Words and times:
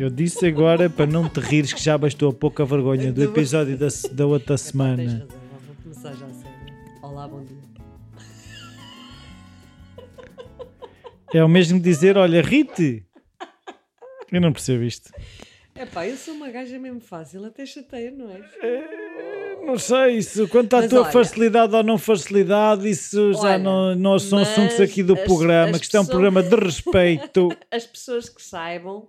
Eu 0.00 0.08
disse 0.08 0.46
agora 0.46 0.88
para 0.88 1.04
não 1.06 1.28
te 1.28 1.40
rires 1.40 1.74
que 1.74 1.82
já 1.84 1.98
bastou 1.98 2.30
a 2.30 2.32
pouca 2.32 2.64
vergonha 2.64 3.12
do 3.12 3.22
episódio 3.22 3.76
da, 3.76 3.88
da 4.12 4.26
outra 4.26 4.54
Epá, 4.54 4.56
tens 4.56 4.60
semana. 4.62 5.02
razão, 5.02 5.28
vou 5.66 5.76
começar 5.82 6.14
já 6.14 6.24
a 6.24 6.30
sério. 6.30 6.74
Olá, 7.02 7.28
bom 7.28 7.44
dia. 7.44 7.58
É 11.34 11.44
o 11.44 11.48
mesmo 11.50 11.76
que 11.78 11.84
dizer, 11.84 12.16
olha, 12.16 12.40
Rite. 12.40 13.04
Eu 14.32 14.40
não 14.40 14.54
percebo 14.54 14.84
isto. 14.84 15.12
Epá, 15.76 16.08
eu 16.08 16.16
sou 16.16 16.32
uma 16.32 16.48
gaja 16.48 16.78
mesmo 16.78 17.00
fácil, 17.02 17.44
até 17.44 17.66
chateia, 17.66 18.10
não 18.10 18.30
é? 18.30 18.40
Não 19.66 19.76
sei, 19.78 20.16
isso, 20.16 20.48
quanto 20.48 20.76
à 20.76 20.80
Mas 20.80 20.88
tua 20.88 21.02
olha- 21.02 21.12
facilidade 21.12 21.76
ou 21.76 21.82
não 21.82 21.98
facilidade, 21.98 22.88
isso 22.88 23.34
já 23.34 23.40
Olha, 23.40 23.58
não, 23.58 23.94
não 23.94 24.18
são 24.18 24.38
assuntos 24.38 24.80
aqui 24.80 25.02
do 25.02 25.12
as- 25.12 25.24
programa, 25.24 25.72
as 25.72 25.78
que 25.78 25.84
isto 25.84 25.96
é 25.98 26.00
um 26.00 26.06
programa 26.06 26.42
de 26.42 26.56
respeito. 26.56 27.50
As 27.70 27.84
pessoas 27.84 28.30
que 28.30 28.40
saibam 28.42 29.06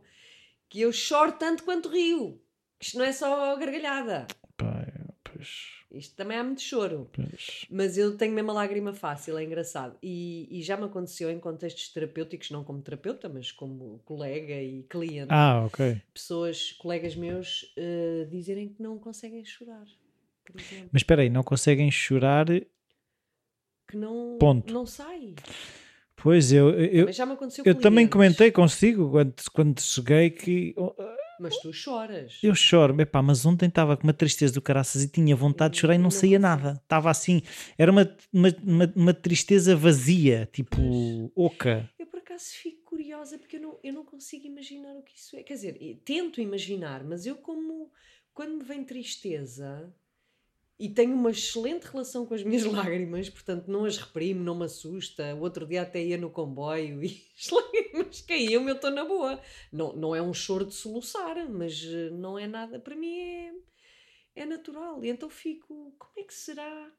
que 0.71 0.79
eu 0.79 0.91
choro 0.93 1.33
tanto 1.33 1.63
quanto 1.63 1.89
rio. 1.89 2.41
Isto 2.79 2.97
não 2.97 3.03
é 3.03 3.11
só 3.11 3.57
gargalhada. 3.57 4.25
Pá, 4.55 4.87
pois, 5.21 5.67
Isto 5.91 6.15
também 6.15 6.37
há 6.37 6.43
muito 6.45 6.61
choro. 6.61 7.09
pois. 7.11 7.65
Mas 7.69 7.97
eu 7.97 8.15
tenho 8.15 8.33
mesmo 8.33 8.51
a 8.51 8.53
lágrima 8.53 8.93
fácil, 8.93 9.37
é 9.37 9.43
engraçado. 9.43 9.97
E, 10.01 10.47
e 10.49 10.63
já 10.63 10.77
me 10.77 10.85
aconteceu 10.85 11.29
em 11.29 11.41
contextos 11.41 11.89
terapêuticos, 11.89 12.49
não 12.51 12.63
como 12.63 12.81
terapeuta, 12.81 13.27
mas 13.27 13.51
como 13.51 13.99
colega 14.05 14.55
e 14.61 14.83
cliente. 14.83 15.27
Ah, 15.29 15.65
ok. 15.65 16.01
Pessoas, 16.13 16.71
colegas 16.71 17.17
meus, 17.17 17.73
eh, 17.75 18.25
dizerem 18.31 18.69
que 18.69 18.81
não 18.81 18.97
conseguem 18.97 19.43
chorar. 19.43 19.85
Mas 20.91 21.01
espera 21.01 21.21
aí, 21.21 21.29
não 21.29 21.43
conseguem 21.43 21.91
chorar? 21.91 22.45
Que 22.47 23.97
não, 23.97 24.37
Ponto. 24.39 24.73
não 24.73 24.85
sai. 24.85 25.35
Pois, 26.21 26.51
eu, 26.51 26.69
eu, 26.69 27.05
Mas 27.05 27.15
já 27.15 27.25
me 27.25 27.33
aconteceu 27.33 27.63
eu 27.65 27.73
também 27.73 28.07
comentei 28.07 28.51
consigo 28.51 29.09
quando, 29.09 29.33
quando 29.53 29.81
cheguei 29.81 30.29
que 30.29 30.73
oh, 30.77 30.93
Mas 31.39 31.57
tu 31.57 31.73
choras. 31.73 32.37
eu 32.43 32.53
choro, 32.53 32.99
epá, 33.01 33.21
mas 33.23 33.43
ontem 33.45 33.67
estava 33.67 33.97
com 33.97 34.03
uma 34.03 34.13
tristeza 34.13 34.53
do 34.53 34.61
caraças 34.61 35.03
e 35.03 35.09
tinha 35.09 35.35
vontade 35.35 35.73
de 35.73 35.79
chorar 35.79 35.95
e 35.95 35.97
não 35.97 36.03
Não 36.03 36.11
saía 36.11 36.37
nada. 36.37 36.79
Estava 36.83 37.09
assim, 37.09 37.41
era 37.77 37.91
uma, 37.91 38.15
uma, 38.31 38.49
uma, 38.63 38.93
uma 38.95 39.13
tristeza 39.13 39.75
vazia, 39.75 40.47
tipo, 40.51 41.31
oca. 41.35 41.89
Eu 41.97 42.05
por 42.05 42.19
acaso 42.19 42.45
fico 42.51 42.83
curiosa 42.83 43.39
porque 43.39 43.57
eu 43.57 43.61
não, 43.61 43.79
eu 43.83 43.93
não 43.93 44.05
consigo 44.05 44.45
imaginar 44.45 44.93
o 44.95 45.01
que 45.01 45.17
isso 45.17 45.35
é. 45.35 45.41
Quer 45.41 45.53
dizer, 45.55 46.01
tento 46.05 46.39
imaginar, 46.39 47.03
mas 47.03 47.25
eu 47.25 47.35
como 47.35 47.91
quando 48.33 48.57
me 48.57 48.63
vem 48.63 48.83
tristeza 48.83 49.91
e 50.85 50.89
tenho 50.89 51.13
uma 51.13 51.31
excelente 51.31 51.83
relação 51.85 52.25
com 52.25 52.33
as 52.33 52.43
minhas 52.43 52.63
lágrimas, 52.65 53.29
portanto 53.29 53.67
não 53.67 53.85
as 53.85 53.97
reprimo, 53.97 54.43
não 54.43 54.57
me 54.57 54.65
assusta. 54.65 55.35
O 55.35 55.41
outro 55.41 55.65
dia 55.67 55.81
até 55.83 56.03
ia 56.03 56.17
no 56.17 56.29
comboio 56.29 57.03
e 57.03 57.23
as 57.37 57.49
lágrimas 57.49 58.21
caíam, 58.21 58.67
eu 58.67 58.75
estou 58.75 58.91
na 58.91 59.05
boa. 59.05 59.39
Não, 59.71 59.93
não 59.95 60.15
é 60.15 60.21
um 60.21 60.33
choro 60.33 60.65
de 60.65 60.73
soluçar, 60.73 61.47
mas 61.49 61.83
eh, 61.85 62.09
não 62.11 62.37
é 62.39 62.47
nada, 62.47 62.79
para 62.79 62.95
mim 62.95 63.15
é, 63.17 63.51
é 64.35 64.45
natural. 64.45 65.03
E 65.03 65.09
então 65.09 65.29
fico, 65.29 65.93
como 65.97 66.13
é 66.17 66.23
que 66.23 66.33
será 66.33 66.91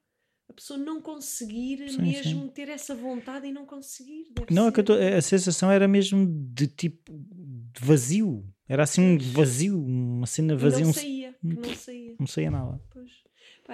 a 0.49 0.53
pessoa 0.53 0.79
não 0.79 1.01
conseguir 1.01 1.89
Sim, 1.91 2.03
mesmo 2.03 2.49
ter 2.51 2.69
essa 2.69 2.95
vontade 2.95 3.47
e 3.47 3.53
não 3.53 3.65
conseguir? 3.65 4.27
Não, 4.51 4.69
é 4.69 4.73
que 4.73 4.81
eu 4.81 4.87
ser. 4.87 4.93
tô- 5.11 5.17
a 5.17 5.23
sensação 5.23 5.71
era 5.71 5.89
mesmo 5.89 6.27
de 6.53 6.67
tipo 6.67 7.11
de 7.11 7.81
vazio. 7.81 8.45
Era 8.69 8.83
assim 8.85 9.03
um 9.03 9.19
vazio, 9.19 9.79
uma 9.83 10.27
cena 10.27 10.53
E 10.55 10.57
vazia, 10.57 10.83
não 10.85 10.91
um- 10.91 10.93
saía, 10.95 11.35
que 11.41 11.47
não 11.57 11.75
saía. 11.75 12.15
não 12.21 12.27
saía 12.27 12.51
nada. 12.51 12.81
Pois. 12.91 13.11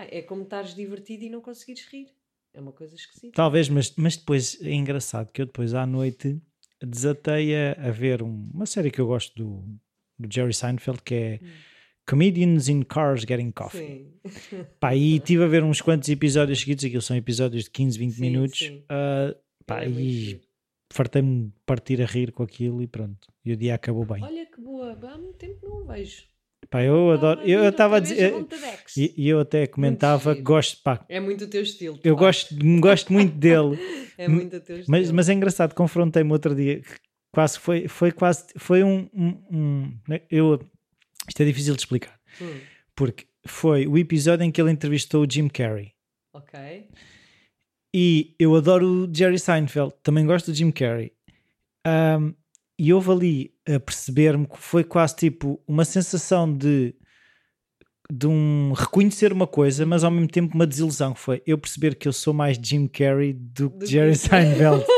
É 0.05 0.23
como 0.23 0.43
estares 0.43 0.75
divertido 0.75 1.25
e 1.25 1.31
não 1.31 1.41
conseguires 1.41 1.87
rir. 1.87 2.09
É 2.55 2.61
uma 2.61 2.73
coisa 2.73 2.95
esquisita. 2.95 3.33
Talvez, 3.35 3.69
mas, 3.69 3.95
mas 3.97 4.17
depois 4.17 4.59
é 4.63 4.73
engraçado 4.73 5.31
que 5.33 5.41
eu 5.43 5.47
depois 5.47 5.75
à 5.75 5.87
noite 5.87 6.41
desatei 6.83 7.55
a, 7.57 7.91
ver 7.91 8.23
um- 8.23 8.51
uma 8.53 8.67
série 8.67 8.91
que 8.91 9.01
eu 9.01 9.07
gosto 9.07 9.35
do, 9.37 9.65
do 10.19 10.33
Jerry 10.33 10.55
Seinfeld 10.55 11.03
que 11.03 11.15
é 11.15 11.41
Comedians 12.09 12.69
in 12.69 12.83
Cars 12.83 13.23
Getting 13.29 13.51
Coffee. 13.51 14.07
Sim. 14.27 14.65
Pá, 14.81 14.95
e 14.95 15.17
estive 15.17 15.45
a 15.45 15.47
ver 15.47 15.63
uns 15.63 15.81
quantos 15.83 16.09
episódios 16.09 16.61
seguidos, 16.61 16.85
aquilo 16.85 17.03
são 17.03 17.17
episódios 17.17 17.65
de 17.65 17.71
15, 17.71 17.99
20 17.99 18.13
Sim, 18.15 18.21
minutos. 18.23 18.59
sim. 18.59 18.83
ah, 18.89 19.35
pá, 19.67 19.83
É 19.85 19.89
e 19.91 20.41
fartei-me 20.91 21.49
de 21.49 21.53
partir 21.67 22.01
a 22.01 22.07
rir 22.07 22.33
com 22.33 22.43
aquilo 22.43 22.81
e 22.83 22.87
pronto. 22.87 23.29
E 23.45 23.53
o 23.53 23.57
dia 23.57 23.75
acabou 23.75 24.05
bem. 24.07 24.23
Olha 24.23 24.47
que 24.47 24.61
boa, 24.61 24.93
há 25.03 25.19
muito 25.19 25.37
tempo 25.37 25.59
não 25.69 25.83
o 25.83 25.85
vejo. 25.85 26.23
Pá, 26.71 26.83
eu 26.83 27.11
adoro. 27.13 27.41
Eu 27.43 27.67
estava 27.69 27.97
a 27.97 28.01
dizer. 28.01 28.35
E, 28.97 29.15
e 29.17 29.29
eu 29.29 29.41
até 29.41 29.67
comentava 29.67 30.35
gosto, 30.35 30.83
pá, 30.83 31.05
É 31.09 31.19
muito 31.19 31.45
o 31.45 31.49
teu 31.49 31.63
estilo. 31.63 31.99
eu 32.05 32.15
gosto, 32.15 32.55
gosto 32.81 33.13
muito 33.13 33.35
dele. 33.37 33.79
É 34.19 34.27
muito 34.27 34.57
o 34.57 34.61
teu 34.61 34.81
estilo. 34.81 34.91
Mas, 34.99 35.11
mas 35.13 35.29
é 35.29 35.33
engraçado, 35.33 35.75
confrontei-me 35.75 36.33
outro 36.33 36.53
dia, 36.53 36.83
quase 37.33 37.57
foi, 37.59 37.87
foi 37.87 38.11
quase, 38.11 38.47
foi 38.57 38.83
um, 38.83 39.09
um- 39.15 39.43
um- 39.49 39.99
né, 40.09 40.23
eu, 40.29 40.59
isto 41.29 41.41
é 41.41 41.47
difícil 41.47 41.75
de 41.77 41.83
explicar, 41.83 42.19
Hum, 42.43 42.59
porque 42.97 43.27
foi 43.47 43.87
o 43.87 43.97
episódio 43.97 44.43
em 44.43 44.51
que 44.51 44.61
ele 44.61 44.73
entrevistou 44.73 45.23
o 45.25 45.31
Jim 45.31 45.47
Carrey, 45.47 45.93
ok. 46.35 46.89
e 47.95 48.35
eu 48.41 48.57
adoro 48.57 49.05
o 49.05 49.15
Jerry 49.15 49.39
Seinfeld, 49.39 49.95
também 50.03 50.27
gosto 50.27 50.51
do 50.51 50.55
Jim 50.57 50.73
Carrey, 50.73 51.13
Ahm, 51.87 52.33
e 52.79 52.93
houve 52.93 53.11
ali 53.11 53.55
a 53.67 53.81
perceber-me 53.81 54.47
que 54.47 54.59
foi 54.59 54.85
quase 54.85 55.17
tipo 55.17 55.61
uma 55.67 55.85
sensação 55.85 56.53
de 56.53 56.95
de 58.11 58.27
um 58.27 58.73
reconhecer 58.75 59.33
uma 59.35 59.47
coisa, 59.47 59.85
mas 59.85 60.03
ao 60.03 60.11
mesmo 60.11 60.29
tempo 60.29 60.55
uma 60.55 60.67
desilusão 60.67 61.13
que 61.13 61.21
foi 61.21 61.43
eu 61.47 61.59
perceber 61.59 61.95
que 61.95 62.09
eu 62.09 62.13
sou 62.13 62.33
mais 62.33 62.57
Jim 62.57 62.87
Carrey 62.87 63.35
do 63.35 63.71
que 63.71 63.87
Jerry 63.87 64.15
Seinfeld. 64.17 64.85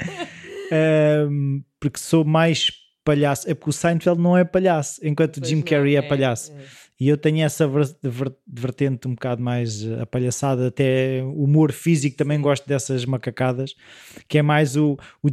Um, 0.72 1.64
porque 1.80 1.98
sou 1.98 2.24
mais 2.24 2.70
palhaço. 3.04 3.50
É 3.50 3.54
porque 3.54 3.70
o 3.70 3.72
Seinfeld 3.72 4.20
não 4.20 4.36
é 4.36 4.44
palhaço, 4.44 5.00
enquanto 5.02 5.38
o 5.38 5.40
Pois 5.40 5.48
Jim 5.50 5.56
não, 5.56 5.62
Carrey 5.62 5.96
é, 5.96 6.02
palhaço. 6.02 6.52
é. 6.52 6.64
E 7.00 7.08
eu 7.08 7.16
tenho 7.16 7.42
essa 7.42 7.66
ver- 7.66 7.96
ver- 8.02 8.34
vertente 8.46 9.08
um 9.08 9.14
bocado 9.14 9.42
mais 9.42 9.82
uh, 9.84 10.02
apalhaçada, 10.02 10.68
até 10.68 11.22
humor 11.24 11.72
físico, 11.72 12.14
também 12.14 12.38
gosto 12.38 12.68
dessas 12.68 13.06
macacadas, 13.06 13.74
que 14.28 14.36
é 14.36 14.42
mais 14.42 14.76
o, 14.76 14.98
o, 15.22 15.28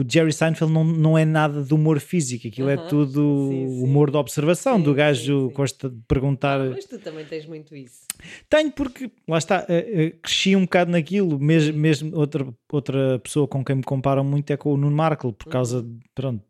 o 0.00 0.04
Jerry 0.06 0.32
Seinfeld 0.32 0.72
não, 0.72 0.82
não 0.82 1.16
é 1.16 1.24
nada 1.24 1.62
de 1.62 1.72
humor 1.72 2.00
físico, 2.00 2.48
aquilo 2.48 2.68
é 2.68 2.76
Aham, 2.76 2.88
tudo 2.88 3.46
sim, 3.48 3.68
sim. 3.68 3.84
humor 3.84 4.10
de 4.10 4.16
observação, 4.16 4.78
Sim, 4.78 4.82
do 4.82 4.92
gajo 4.92 5.48
sim. 5.48 5.54
gosta 5.54 5.88
de 5.88 6.00
perguntar. 6.08 6.60
Ah, 6.60 6.70
mas 6.70 6.84
tu 6.86 6.98
também 6.98 7.24
tens 7.24 7.46
muito 7.46 7.76
isso. 7.76 8.02
Tenho 8.50 8.72
porque, 8.72 9.08
lá 9.28 9.38
está, 9.38 9.64
eh, 9.68 10.04
eh, 10.06 10.10
cresci 10.20 10.56
um 10.56 10.62
bocado 10.62 10.90
naquilo, 10.90 11.38
mesmo, 11.38 11.78
mesmo 11.78 12.16
outra, 12.16 12.46
outra 12.72 13.18
pessoa 13.20 13.46
com 13.46 13.64
quem 13.64 13.76
me 13.76 13.82
comparam 13.84 14.24
muito 14.24 14.50
é 14.52 14.56
com 14.56 14.72
o 14.72 14.76
Nuno 14.76 14.96
Markle, 14.96 15.32
por 15.32 15.46
causa 15.46 15.82
Uhum. 15.82 15.98
de, 15.98 16.04
pronto, 16.14 16.44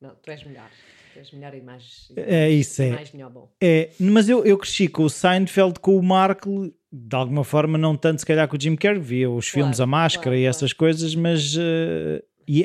Não, 0.00 0.14
tu 0.14 0.30
és 0.30 0.44
melhor. 0.44 0.70
Tu 1.16 1.20
és 1.20 1.32
melhor 1.32 1.54
e 1.54 1.62
mais. 1.62 2.12
É 2.14 2.50
isso, 2.50 2.82
é. 2.82 2.90
Mais 2.90 3.10
melhor 3.12 3.30
bom. 3.30 3.48
É, 3.62 3.88
mas 3.98 4.28
eu, 4.28 4.44
eu 4.44 4.58
cresci 4.58 4.86
com 4.86 5.04
o 5.04 5.10
Seinfeld, 5.10 5.80
com 5.80 5.96
o 5.96 6.02
Markle, 6.02 6.74
de 6.92 7.16
alguma 7.16 7.42
forma, 7.42 7.78
não 7.78 7.96
tanto 7.96 8.20
se 8.20 8.26
calhar 8.26 8.46
com 8.46 8.56
o 8.56 8.60
Jim 8.60 8.76
Carrey, 8.76 9.00
via 9.00 9.30
os 9.30 9.50
Claro, 9.50 9.64
filmes 9.64 9.80
A 9.80 9.86
Máscara 9.86 10.24
claro, 10.24 10.36
e 10.38 10.42
claro. 10.42 10.50
essas 10.56 10.72
coisas, 10.74 11.14
mas 11.14 11.56
eh, 11.58 12.22
e, 12.46 12.62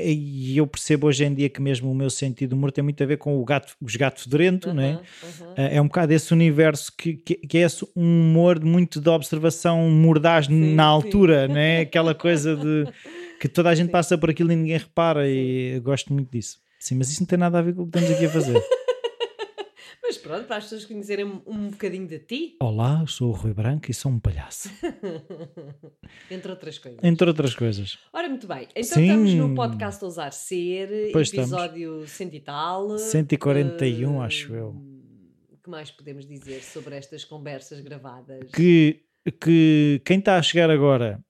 e 0.53 0.57
eu 0.57 0.67
percebo 0.67 1.07
hoje 1.07 1.23
em 1.23 1.33
dia 1.33 1.47
que 1.49 1.61
mesmo 1.61 1.89
o 1.89 1.95
meu 1.95 2.09
sentido 2.09 2.49
de 2.49 2.55
humor 2.55 2.71
tem 2.73 2.83
muito 2.83 3.01
a 3.01 3.05
ver 3.05 3.17
com 3.17 3.39
o 3.39 3.45
gato, 3.45 3.73
os 3.81 3.95
gatos 3.95 4.23
fedorento, 4.23 4.73
não 4.73 4.83
é? 4.83 4.99
Eh, 5.55 5.77
É 5.77 5.81
um 5.81 5.85
bocado 5.87 6.11
esse 6.13 6.33
universo 6.33 6.91
que, 6.97 7.13
que, 7.13 7.35
que 7.35 7.57
é 7.57 7.61
esse 7.61 7.85
um 7.95 8.21
humor 8.21 8.63
muito 8.63 8.99
de 8.99 9.09
observação 9.09 9.89
mordaz 9.89 10.45
Sim, 10.47 10.75
na 10.75 10.83
sim. 10.83 10.89
altura, 10.89 11.47
não 11.47 11.57
é? 11.57 11.79
Aquela 11.81 12.13
coisa 12.13 12.55
de 12.55 12.85
que 13.39 13.47
toda 13.47 13.69
a 13.69 13.75
gente 13.75 13.87
Sim. 13.87 13.91
passa 13.93 14.17
por 14.17 14.29
aquilo 14.29 14.51
e 14.51 14.55
ninguém 14.57 14.77
repara, 14.77 15.27
e 15.27 15.79
gosto 15.79 16.11
muito 16.13 16.29
disso. 16.29 16.59
Sim, 16.81 16.95
mas 16.95 17.11
isso 17.11 17.21
não 17.21 17.27
tem 17.27 17.37
nada 17.37 17.59
a 17.59 17.61
ver 17.61 17.75
com 17.75 17.83
o 17.83 17.87
que 17.87 17.95
estamos 17.99 18.17
aqui 18.17 18.25
a 18.25 18.29
fazer. 18.29 18.59
Mas 20.03 20.17
pronto, 20.17 20.45
para 20.45 20.57
as 20.57 20.63
pessoas 20.63 20.83
conhecerem 20.85 21.23
um, 21.45 21.69
bocadinho 21.69 22.05
de 22.07 22.19
ti, 22.19 22.57
Olá, 22.59 22.97
eu 23.01 23.07
sou 23.07 23.29
o 23.29 23.31
Rui 23.33 23.53
Branco 23.53 23.89
e 23.89 23.93
sou 23.93 24.11
um 24.11 24.19
palhaço. 24.19 24.67
entre 26.29 26.51
outras 26.51 26.79
coisas. 26.79 26.99
Entre 27.03 27.27
outras 27.29 27.55
coisas. 27.55 27.99
Ora, 28.11 28.27
muito 28.27 28.45
bem. 28.47 28.67
Então 28.75 28.83
Sim. 28.97 29.03
estamos 29.03 29.33
no 29.35 29.55
podcast 29.55 30.03
Ousar 30.03 30.33
Ser, 30.33 31.11
Pois 31.13 31.27
estamos. 31.27 31.51
episódio 31.51 32.07
cento 32.07 32.33
e 32.35 32.39
tal. 32.41 32.97
141, 32.97 34.21
Eh, 34.21 34.25
acho 34.25 34.53
eu. 34.53 34.69
O 35.49 35.57
que 35.63 35.69
mais 35.69 35.91
podemos 35.91 36.25
dizer 36.27 36.61
sobre 36.61 36.95
estas 36.95 37.23
conversas 37.23 37.79
gravadas? 37.79 38.49
Que, 38.51 39.03
que 39.39 40.01
quem 40.03 40.17
está 40.19 40.35
a 40.37 40.41
chegar 40.41 40.69
agora 40.69 41.23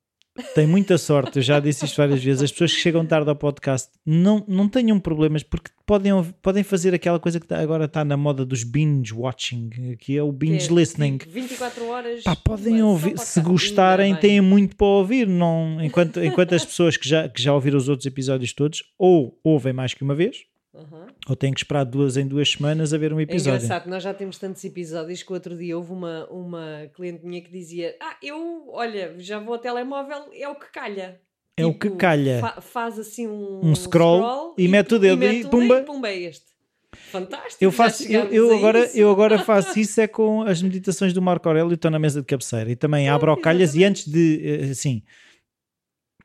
tem 0.53 0.67
muita 0.67 0.97
sorte, 0.97 1.39
eu 1.39 1.43
já 1.43 1.59
disse 1.59 1.85
isto 1.85 1.97
várias 1.97 2.23
vezes. 2.23 2.43
As 2.43 2.51
pessoas 2.51 2.73
que 2.73 2.79
chegam 2.81 3.05
tarde 3.05 3.29
ao 3.29 3.35
podcast 3.35 3.89
não, 4.05 4.43
não 4.47 4.67
tenham 4.67 4.99
problemas 4.99 5.43
porque 5.43 5.71
podem, 5.85 6.11
podem 6.41 6.63
fazer 6.63 6.93
aquela 6.93 7.19
coisa 7.19 7.39
que 7.39 7.47
tá- 7.47 7.59
agora 7.59 7.85
está 7.85 8.03
na 8.05 8.15
moda 8.15 8.45
dos 8.45 8.63
binge 8.63 9.13
watching, 9.13 9.69
que 9.99 10.17
é 10.17 10.23
o 10.23 10.31
binge 10.31 10.69
é, 10.71 10.73
listening. 10.73 11.17
tipo, 11.17 11.31
24 11.31 11.85
horas. 11.87 12.23
Pá, 12.23 12.35
podem 12.35 12.81
ouvir, 12.83 13.17
se 13.17 13.41
gostarem, 13.41 14.15
têm 14.15 14.41
muito 14.41 14.75
para 14.75 14.87
ouvir. 14.87 15.27
Não, 15.27 15.77
enquanto, 15.81 16.23
enquanto 16.23 16.55
as 16.55 16.65
pessoas 16.65 16.97
que 16.97 17.07
já, 17.07 17.27
que 17.27 17.41
já 17.41 17.53
ouviram 17.53 17.77
os 17.77 17.89
outros 17.89 18.05
episódios 18.05 18.53
todos, 18.53 18.83
ou 18.97 19.39
ouvem 19.43 19.73
mais 19.73 19.93
que 19.93 20.03
uma 20.03 20.15
vez, 20.15 20.37
Aham. 20.73 21.07
ou 21.27 21.35
têm 21.35 21.51
que 21.53 21.59
esperar 21.59 21.83
duas 21.83 22.15
em 22.15 22.25
duas 22.25 22.49
semanas 22.49 22.93
a 22.93 22.97
ver 22.97 23.11
um 23.13 23.19
É 23.19 23.23
episódio. 23.23 23.57
engraçado, 23.57 23.89
nós 23.89 24.01
já 24.01 24.13
temos 24.13 24.37
tantos 24.37 24.63
episódios 24.63 25.21
que 25.21 25.33
outro 25.33 25.57
dia 25.57 25.75
houve 25.77 25.91
uma, 25.91 26.25
uma 26.29 26.89
cliente 26.93 27.25
minha 27.25 27.41
que 27.41 27.51
dizia: 27.51 27.95
Ah, 27.99 28.15
eu, 28.23 28.69
olha, 28.69 29.15
já 29.19 29.37
vou 29.39 29.53
ao 29.55 29.59
telemóvel, 29.59 30.29
é 30.33 30.47
o 30.47 30.55
que 30.55 30.71
calha. 30.71 31.19
É 31.57 31.65
o 31.65 31.73
que 31.73 31.89
calha. 31.91 32.39
fa- 32.39 32.61
faz 32.61 32.97
assim 32.97 33.27
um, 33.27 33.59
Um 33.65 33.75
scroll 33.75 34.55
e 34.57 34.67
mete 34.69 34.95
o 34.95 34.99
dedo 34.99 35.21
e 35.25 35.45
pumba. 35.45 35.81
pumba 35.83 36.07
é 36.09 36.17
este. 36.21 36.45
Fantástico. 36.93 37.61
Eu 37.63 37.71
faço, 37.71 38.03
eu, 38.09 38.25
eu 38.31 38.53
agora, 38.55 38.85
isso. 38.85 38.97
eu 38.97 39.11
agora 39.11 39.37
faço 39.43 39.77
isso 39.77 39.99
é 39.99 40.07
com 40.07 40.41
as 40.43 40.61
meditações 40.61 41.11
do 41.13 41.21
Marco 41.21 41.47
Aurélio, 41.49 41.73
estou 41.73 41.91
na 41.91 41.99
mesa 41.99 42.21
de 42.21 42.25
cabeceira 42.27 42.71
e 42.71 42.75
também 42.77 43.09
abro 43.09 43.29
ao 43.29 43.37
calhas 43.37 43.75
e 43.75 43.83
antes 43.83 44.07
de, 44.07 44.41
eh, 44.43 44.71
assim, 44.71 45.03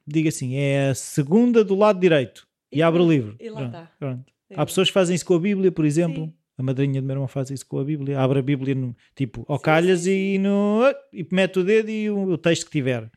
diga 0.06 0.28
assim, 0.28 0.54
é 0.56 0.90
a 0.90 0.94
segunda 0.94 1.64
do 1.64 1.74
lado 1.74 1.98
direito 2.00 2.46
e, 2.72 2.78
E 2.78 2.82
abro 2.82 3.04
o 3.04 3.08
livro. 3.10 3.36
e 3.40 3.48
lá 3.50 3.66
está. 3.66 3.92
pronto. 3.98 4.32
Há 4.54 4.64
pessoas 4.64 4.88
que 4.88 4.94
fazem 4.94 5.16
isso 5.16 5.24
com 5.24 5.34
a 5.34 5.40
Bíblia, 5.40 5.72
por 5.72 5.84
exemplo. 5.84 6.24
Sim. 6.24 6.34
A 6.58 6.62
madrinha 6.62 7.02
do 7.02 7.06
meu 7.06 7.14
irmão 7.14 7.28
faz 7.28 7.50
isso 7.50 7.66
com 7.66 7.78
a 7.78 7.84
Bíblia. 7.84 8.18
Abre 8.18 8.38
a 8.38 8.42
Bíblia 8.42 8.74
no, 8.74 8.96
tipo 9.14 9.44
ao 9.46 9.58
calhas 9.58 10.00
sim, 10.00 10.34
e, 10.34 10.38
no, 10.38 10.82
e 11.12 11.26
mete 11.30 11.58
o 11.58 11.64
dedo 11.64 11.90
e 11.90 12.08
o, 12.08 12.30
o 12.30 12.38
texto 12.38 12.64
que 12.64 12.70
tiver. 12.70 13.10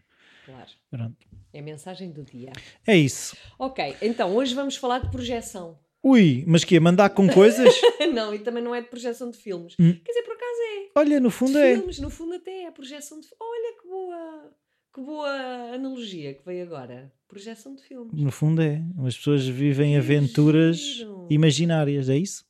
Claro. 0.45 0.69
Pronto. 0.89 1.17
É 1.53 1.59
a 1.59 1.63
mensagem 1.63 2.11
do 2.11 2.23
dia. 2.23 2.51
É 2.85 2.95
isso. 2.95 3.35
Ok, 3.57 3.95
então 4.01 4.35
hoje 4.35 4.53
vamos 4.53 4.75
falar 4.75 4.99
de 4.99 5.09
projeção. 5.09 5.79
Ui, 6.01 6.43
mas 6.47 6.63
que 6.63 6.75
é 6.75 6.79
mandar 6.79 7.09
com 7.09 7.27
coisas? 7.27 7.73
não, 8.13 8.33
e 8.33 8.39
também 8.39 8.63
não 8.63 8.73
é 8.73 8.81
de 8.81 8.87
projeção 8.87 9.29
de 9.29 9.37
filmes. 9.37 9.75
Hum. 9.79 9.93
Quer 9.93 10.11
dizer, 10.11 10.23
por 10.23 10.33
acaso 10.33 10.59
é. 10.61 10.89
Olha, 10.95 11.19
no 11.19 11.29
De 11.29 11.35
fundo 11.35 11.57
é. 11.57 11.75
filmes, 11.75 11.99
no 11.99 12.09
fundo 12.09 12.35
até 12.35 12.63
é 12.63 12.71
projeção 12.71 13.19
de 13.19 13.27
Olha 13.39 13.81
que 13.81 13.87
boa, 13.87 14.51
que 14.93 15.01
boa 15.01 15.29
analogia 15.73 16.33
que 16.33 16.43
veio 16.45 16.63
agora. 16.63 17.11
Projeção 17.27 17.75
de 17.75 17.83
filmes. 17.83 18.11
No 18.13 18.31
fundo 18.31 18.61
é. 18.61 18.81
As 19.05 19.15
pessoas 19.17 19.45
vivem 19.47 19.91
Que 19.91 19.97
aventuras 19.97 20.77
giro. 20.77 21.27
imaginárias, 21.29 22.09
é 22.09 22.17
isso? 22.17 22.43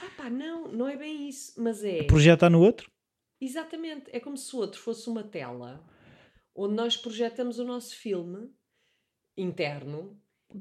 Ah 0.00 0.10
pá, 0.16 0.30
não, 0.30 0.68
não 0.72 0.88
é 0.88 0.96
bem 0.96 1.28
isso, 1.28 1.52
mas 1.62 1.84
é... 1.84 2.04
Projeta 2.04 2.48
no 2.48 2.60
outro? 2.60 2.90
Exatamente, 3.40 4.04
é 4.12 4.20
como 4.20 4.36
se 4.36 4.54
o 4.54 4.58
outro 4.60 4.80
fosse 4.80 5.08
uma 5.10 5.22
tela 5.24 5.84
onde 6.54 6.74
nós 6.74 6.96
projetamos 6.96 7.58
o 7.58 7.64
nosso 7.64 7.96
filme 7.96 8.48
interno 9.36 10.16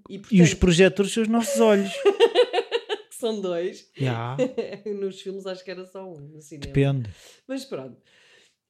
e, 0.09 0.17
portanto, 0.17 0.33
E 0.35 0.41
os 0.41 0.53
projetores 0.53 1.11
são 1.11 1.23
os 1.23 1.29
nossos 1.29 1.59
olhos. 1.59 1.91
que 3.09 3.15
são 3.15 3.39
dois. 3.41 3.89
Já, 3.95 4.35
Nos 4.99 5.21
filmes 5.21 5.45
acho 5.45 5.63
que 5.63 5.71
era 5.71 5.85
só 5.85 6.09
um 6.09 6.19
no 6.19 6.41
cinema. 6.41 6.65
depende. 6.73 7.09
Mas 7.47 7.65
pronto. 7.65 8.01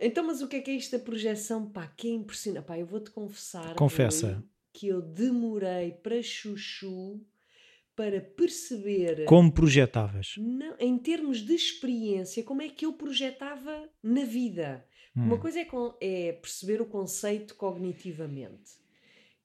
Então, 0.01 0.25
mas 0.25 0.42
o 0.42 0.48
que 0.48 0.56
é 0.56 0.62
que 0.62 0.71
é 0.71 0.74
isto 0.74 0.98
da 0.98 1.03
projeção? 1.03 1.69
Pá, 1.69 1.86
que 1.95 2.07
é 2.07 2.12
impressionante. 2.12 2.65
Pá, 2.65 2.77
eu 2.77 2.86
vou-te 2.88 3.12
confessar 3.12 3.75
Confessa. 3.75 4.44
Que 4.74 4.88
eu 4.88 5.01
demorei 5.01 5.92
para 5.92 6.21
chuchu 6.24 7.21
para 7.95 8.19
perceber, 8.19 9.25
Como 9.25 9.51
projetavas? 9.51 10.33
não, 10.38 10.75
em 10.80 10.98
termos 10.98 11.39
de 11.45 11.53
experiência, 11.53 12.42
como 12.44 12.62
é 12.62 12.69
que 12.69 12.86
eu 12.86 12.94
projetava 12.94 13.88
na 14.01 14.24
vida. 14.25 14.83
Uma 15.13 15.36
Hum. 15.36 15.39
coisa 15.39 15.59
é, 15.59 15.68
é 16.00 16.31
perceber 16.33 16.81
o 16.81 16.86
conceito 16.86 17.53
cognitivamente, 17.56 18.71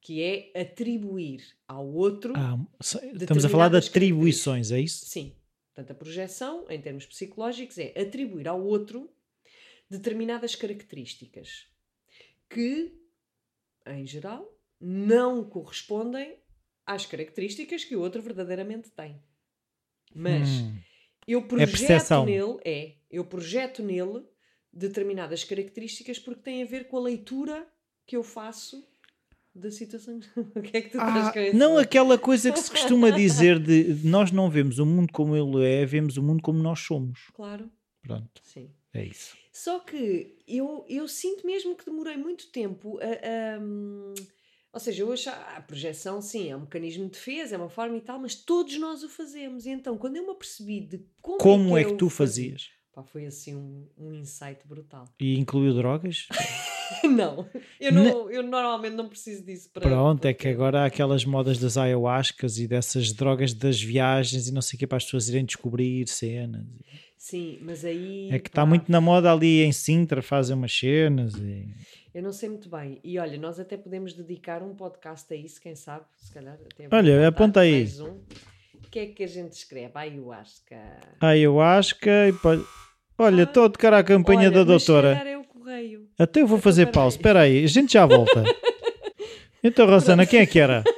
que 0.01 0.23
é 0.23 0.53
atribuir 0.59 1.43
ao 1.67 1.87
outro. 1.87 2.33
Ah, 2.37 2.57
estamos 2.81 3.45
a 3.45 3.49
falar 3.49 3.69
de 3.69 3.77
atribuições, 3.77 4.71
é 4.71 4.81
isso? 4.81 5.05
Sim. 5.07 5.35
Portanto, 5.75 5.91
a 5.91 5.95
projeção, 5.95 6.65
em 6.71 6.81
termos 6.81 7.05
psicológicos, 7.05 7.77
é 7.79 7.93
atribuir 8.01 8.47
ao 8.49 8.65
outro 8.65 9.11
determinadas 9.89 10.55
características 10.55 11.67
que, 12.49 12.93
em 13.87 14.07
geral, 14.07 14.47
não 14.81 15.45
correspondem 15.45 16.39
às 16.85 17.07
características 17.07 17.85
que 17.85 17.97
o 17.97 18.01
outro 18.01 18.23
verdadeiramente 18.23 18.91
tem. 18.91 19.21
Mas 20.15 20.49
Hum. 20.49 20.79
eu 21.27 21.43
projeto 21.43 21.71
percepção. 21.71 22.25
nele, 22.25 22.59
é, 22.65 22.95
eu 23.11 23.25
projeto 23.25 23.83
nele 23.83 24.25
determinadas 24.73 25.43
características 25.43 26.19
porque 26.19 26.43
tem 26.43 26.63
a 26.63 26.67
ver 26.67 26.87
com 26.89 26.97
a 26.99 27.01
leitura 27.01 27.67
que 28.07 28.17
eu 28.17 28.23
faço 28.23 28.87
da 29.55 29.71
situação. 29.71 30.21
o 30.55 30.61
que 30.61 30.77
é 30.77 30.83
que 30.83 30.91
tu 30.91 30.99
estás 30.99 31.35
Ah, 31.35 31.41
esse 31.41 31.57
não 31.57 31.79
aquela 31.79 32.19
coisa 32.19 32.53
que 32.53 32.59
se 32.61 32.71
costuma 32.71 33.11
dizer 33.11 33.59
de 33.59 34.07
nós 34.07 34.31
não 34.31 34.51
vemos 34.51 34.79
o 34.79 34.85
mundo 34.87 35.11
como 35.13 35.35
ele 35.35 35.67
é, 35.67 35.87
vemos 35.87 36.17
o 36.19 36.23
mundo 36.23 36.43
como 36.43 36.59
nós 36.63 36.79
somos. 36.81 37.31
Claro, 37.33 37.71
Pronto, 38.07 38.41
sim. 38.43 38.71
é 38.95 39.05
isso. 39.05 39.37
Só 39.53 39.79
que 39.81 40.37
eu, 40.47 40.85
eu 40.89 41.09
sinto 41.09 41.47
mesmo 41.47 41.75
que 41.77 41.85
demorei 41.85 42.17
muito 42.17 42.49
tempo 42.51 42.99
a. 43.01 43.05
a, 43.57 43.59
hum, 43.61 44.15
ou 44.73 44.81
seja, 44.81 45.03
eu 45.03 45.11
acho 45.13 45.31
ah, 45.31 45.55
a 45.57 45.61
projeção, 45.63 46.21
sim, 46.21 46.51
é 46.51 46.57
um 46.57 46.61
mecanismo 46.61 47.05
de 47.07 47.13
defesa, 47.13 47.55
é 47.55 47.59
uma 47.59 47.71
forma 47.71 47.97
e 47.97 48.01
tal, 48.03 48.19
mas 48.19 48.35
todos 48.35 48.79
nós 48.79 49.03
o 49.03 49.09
fazemos. 49.09 49.65
E 49.65 49.71
então, 49.71 49.97
quando 49.97 50.17
eu 50.17 50.25
me 50.25 50.31
apercebi 50.33 50.81
de 50.81 51.01
como, 51.23 51.39
Como 51.39 51.77
é 51.79 51.85
que 51.85 51.95
tu 51.95 52.07
o 52.07 52.11
fazia- 52.11 52.51
fazias? 52.51 52.77
Pá, 52.93 53.03
foi 53.03 53.27
assim 53.27 53.55
um, 53.55 53.87
um 53.99 54.13
insight 54.15 54.61
brutal. 54.67 55.05
E 55.21 55.39
incluiu 55.39 55.75
drogas? 55.75 56.27
não, 57.05 57.47
eu, 57.81 57.93
não 57.93 58.31
eu 58.31 58.43
normalmente 58.43 58.95
não 58.95 59.09
preciso 59.09 59.45
disso 59.45 59.71
para. 59.73 59.83
Pronto, 59.89 60.25
é 60.25 60.33
que 60.33 60.39
porque- 60.45 60.49
agora 60.55 60.81
há 60.83 60.87
aquelas 60.87 61.25
modas 61.25 61.59
das 61.59 61.77
ayahuascas 61.77 62.59
e 62.59 62.67
dessas 62.67 63.13
drogas 63.13 63.53
das 63.53 63.81
viagens 63.83 64.49
e 64.49 64.53
não 64.53 64.63
sei 64.63 64.77
o 64.77 64.81
que 64.81 64.87
para 64.87 64.97
as 64.97 65.05
pessoas 65.05 65.29
irem 65.29 65.45
descobrir 65.45 66.07
cenas. 66.09 66.65
Sim, 67.19 67.59
mas 67.63 67.85
aí. 67.85 68.29
É 68.31 68.39
que 68.39 68.49
está 68.49 68.65
muito 68.67 68.91
na 68.93 69.01
moda 69.01 69.33
ali 69.33 69.63
em 69.63 69.73
Sintra 69.73 70.23
fazem 70.23 70.55
umas 70.57 70.73
cenas 70.73 71.35
e... 71.37 71.67
Eu 72.15 72.23
não 72.23 72.33
sei 72.33 72.49
muito 72.49 72.69
bem. 72.71 72.99
E 73.05 73.19
olha, 73.19 73.37
nós 73.39 73.59
até 73.61 73.77
podemos 73.77 74.15
dedicar 74.15 74.63
um 74.63 74.75
podcast 74.75 75.33
a 75.33 75.37
isso, 75.37 75.61
quem 75.61 75.75
sabe? 75.75 76.05
Se 76.17 76.33
calhar 76.33 76.55
até 76.55 76.89
Olha, 76.97 77.29
aponta 77.29 77.61
aí. 77.61 77.81
mais 77.83 78.01
um. 78.01 78.19
O 78.75 78.89
que 78.91 78.99
é 79.01 79.07
que 79.07 79.25
a 79.25 79.27
gente 79.27 79.53
escreve? 79.53 79.91
Ayahuasca. 79.95 80.77
ayahuasca 81.21 82.11
e. 82.29 82.33
Olha, 83.19 83.41
Ah, 83.41 83.43
estou 83.45 83.65
a 83.65 83.69
tocar 83.71 83.93
a 83.95 84.03
campanha 84.05 84.49
Olha, 84.49 84.51
da 84.51 84.65
doutora. 84.65 85.09
é 85.13 85.37
o 85.37 85.45
correio. 85.45 86.07
Até 86.19 86.41
eu 86.41 86.47
vou 86.47 86.57
Então, 86.59 86.63
fazer 86.63 86.87
pausa. 86.91 87.17
Espera 87.17 87.41
aí, 87.41 87.65
a 87.65 87.69
gente 87.69 87.93
já 87.95 88.07
volta. 88.07 88.43
Então, 89.65 89.85
Rosana, 89.87 90.25
quem 90.25 90.39
é 90.39 90.47
que 90.47 90.61
era? 90.61 90.85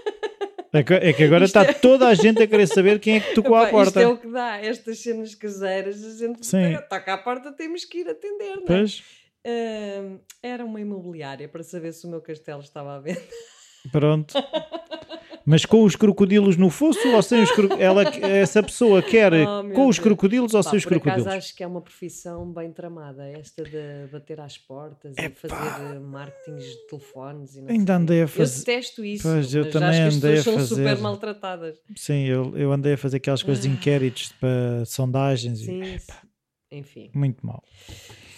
É 0.78 0.82
que, 0.84 0.94
é 0.94 1.12
que 1.12 1.24
agora 1.24 1.44
Isto 1.44 1.58
está 1.58 1.70
é- 1.70 1.74
toda 1.74 2.06
a 2.08 2.14
gente 2.14 2.42
a 2.42 2.46
querer 2.46 2.66
saber 2.66 2.98
quem 3.00 3.16
é 3.16 3.20
que 3.20 3.34
tocou 3.34 3.56
à 3.56 3.62
Epá, 3.62 3.70
porta. 3.70 4.00
Isto 4.00 4.00
é 4.00 4.06
o 4.06 4.16
que 4.18 4.28
dá, 4.30 4.56
estas 4.58 4.98
cenas 5.00 5.34
caseiras, 5.34 6.04
a 6.04 6.10
gente 6.26 6.46
Sim. 6.46 6.76
toca 6.88 7.14
à 7.14 7.18
porta, 7.18 7.52
temos 7.52 7.84
que 7.84 7.98
ir 7.98 8.08
atender, 8.08 8.56
não 8.56 8.62
é? 8.62 8.66
Pois, 8.66 9.02
Ahm, 9.46 10.18
era 10.42 10.64
uma 10.64 10.80
imobiliária 10.80 11.48
para 11.48 11.62
saber 11.62 11.92
se 11.92 12.06
o 12.06 12.10
meu 12.10 12.20
castelo 12.20 12.60
estava 12.60 12.96
à 12.96 13.00
venda. 13.00 13.20
Pronto. 13.92 14.34
Mas 15.44 15.64
com 15.64 15.82
os 15.82 15.96
crocodilos 15.96 16.58
no 16.58 16.68
fosso 16.68 17.08
ou 17.08 17.22
sem 17.22 17.42
os 17.42 17.50
crocodilos? 17.50 17.82
Ela, 17.82 18.02
essa 18.36 18.62
pessoa 18.62 19.00
quer 19.00 19.32
Oh, 19.32 19.62
com 19.72 19.86
os 19.88 19.96
Deus. 19.96 19.98
crocodilos 19.98 20.52
ou 20.52 20.62
Pá, 20.62 20.68
sem 20.70 20.76
os 20.76 20.84
por 20.84 20.92
acaso 20.98 21.02
crocodilos? 21.24 21.32
acho 21.44 21.56
que 21.56 21.62
é 21.62 21.66
uma 21.66 21.80
profissão 21.80 22.52
bem 22.52 22.70
tramada, 22.70 23.26
esta 23.30 23.62
de 23.64 24.10
bater 24.12 24.40
às 24.40 24.58
portas 24.58 25.16
e 25.16 25.30
fazer 25.30 25.54
eh, 25.94 25.98
marketings 26.00 26.64
de 26.64 26.86
telefones 26.88 27.56
e 27.56 27.62
não 27.62 27.70
Ainda 27.70 27.94
sei 27.94 28.02
andei 28.02 28.18
a 28.18 28.24
Eu 28.24 28.28
fazer. 28.28 28.58
detesto 28.58 29.02
isso, 29.02 29.22
Pois, 29.26 29.54
eu 29.54 29.70
também 29.70 30.00
andei 30.02 30.32
a 30.32 30.36
pessoas 30.36 30.44
são 30.44 30.54
fazer. 30.58 30.74
super 30.74 30.98
maltratadas. 30.98 31.78
Sim, 31.96 32.24
eu, 32.26 32.54
eu 32.54 32.70
andei 32.70 32.92
a 32.92 32.98
fazer 32.98 33.16
aquelas 33.16 33.42
coisas 33.42 33.62
de 33.64 33.70
inquéritos 33.72 34.30
para 34.38 34.84
sondagens. 34.84 35.60
e- 35.62 35.64
Sim, 35.64 35.98
sim. 35.98 36.12
enfim. 36.72 37.10
Muito 37.14 37.46
mal. 37.46 37.64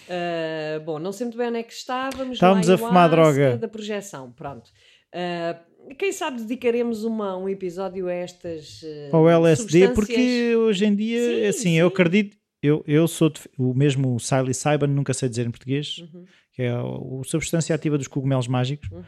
Uh, 0.08 0.80
bom, 0.84 0.98
não 0.98 1.12
sei 1.12 1.26
muito 1.26 1.38
bem 1.38 1.48
onde 1.48 1.58
é 1.58 1.62
que 1.62 1.72
estávamos. 1.72 2.34
Estávamos 2.34 2.68
a 2.70 2.78
fumar 2.78 3.08
droga. 3.10 3.56
Da 3.56 3.68
projeção, 3.68 4.30
pronto. 4.32 4.70
Uh, 5.14 5.94
quem 5.98 6.12
sabe 6.12 6.40
dedicaremos 6.42 7.04
uma, 7.04 7.36
um 7.36 7.48
episódio 7.48 8.06
a 8.08 8.12
estas. 8.12 8.82
Uh, 8.82 9.16
Ao 9.16 9.28
LSD, 9.28 9.88
porque 9.88 10.54
hoje 10.56 10.84
em 10.86 10.94
dia, 10.94 11.18
Sim, 11.20 11.46
assim, 11.46 11.78
eu 11.78 11.88
sim. 11.88 11.92
acredito. 11.92 12.36
Eu, 12.62 12.84
eu 12.86 13.08
sou 13.08 13.30
de- 13.30 13.40
o 13.58 13.72
mesmo 13.72 14.16
psilocybin, 14.18 14.86
nunca 14.88 15.14
sei 15.14 15.28
dizer 15.30 15.46
em 15.46 15.50
português, 15.50 15.96
Uhum, 15.98 16.24
que 16.52 16.62
é 16.62 16.76
o, 16.78 17.22
a 17.22 17.24
substância 17.28 17.74
ativa 17.74 17.96
dos 17.96 18.06
cogumelos 18.06 18.46
mágicos. 18.46 18.88
uhum. 18.90 19.02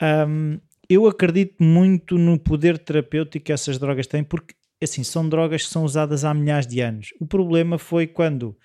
Um, 0.00 0.60
eu 0.88 1.06
acredito 1.06 1.62
muito 1.62 2.16
no 2.16 2.38
poder 2.38 2.78
terapêutico 2.78 3.44
que 3.46 3.52
essas 3.52 3.78
drogas 3.78 4.06
têm, 4.06 4.22
porque 4.24 4.54
assim, 4.82 5.02
são 5.02 5.28
drogas 5.28 5.64
que 5.64 5.70
são 5.70 5.84
usadas 5.84 6.24
há 6.24 6.32
milhares 6.32 6.66
de 6.68 6.80
anos. 6.80 7.08
O 7.20 7.26
problema 7.26 7.78
foi 7.78 8.06
quando 8.06 8.56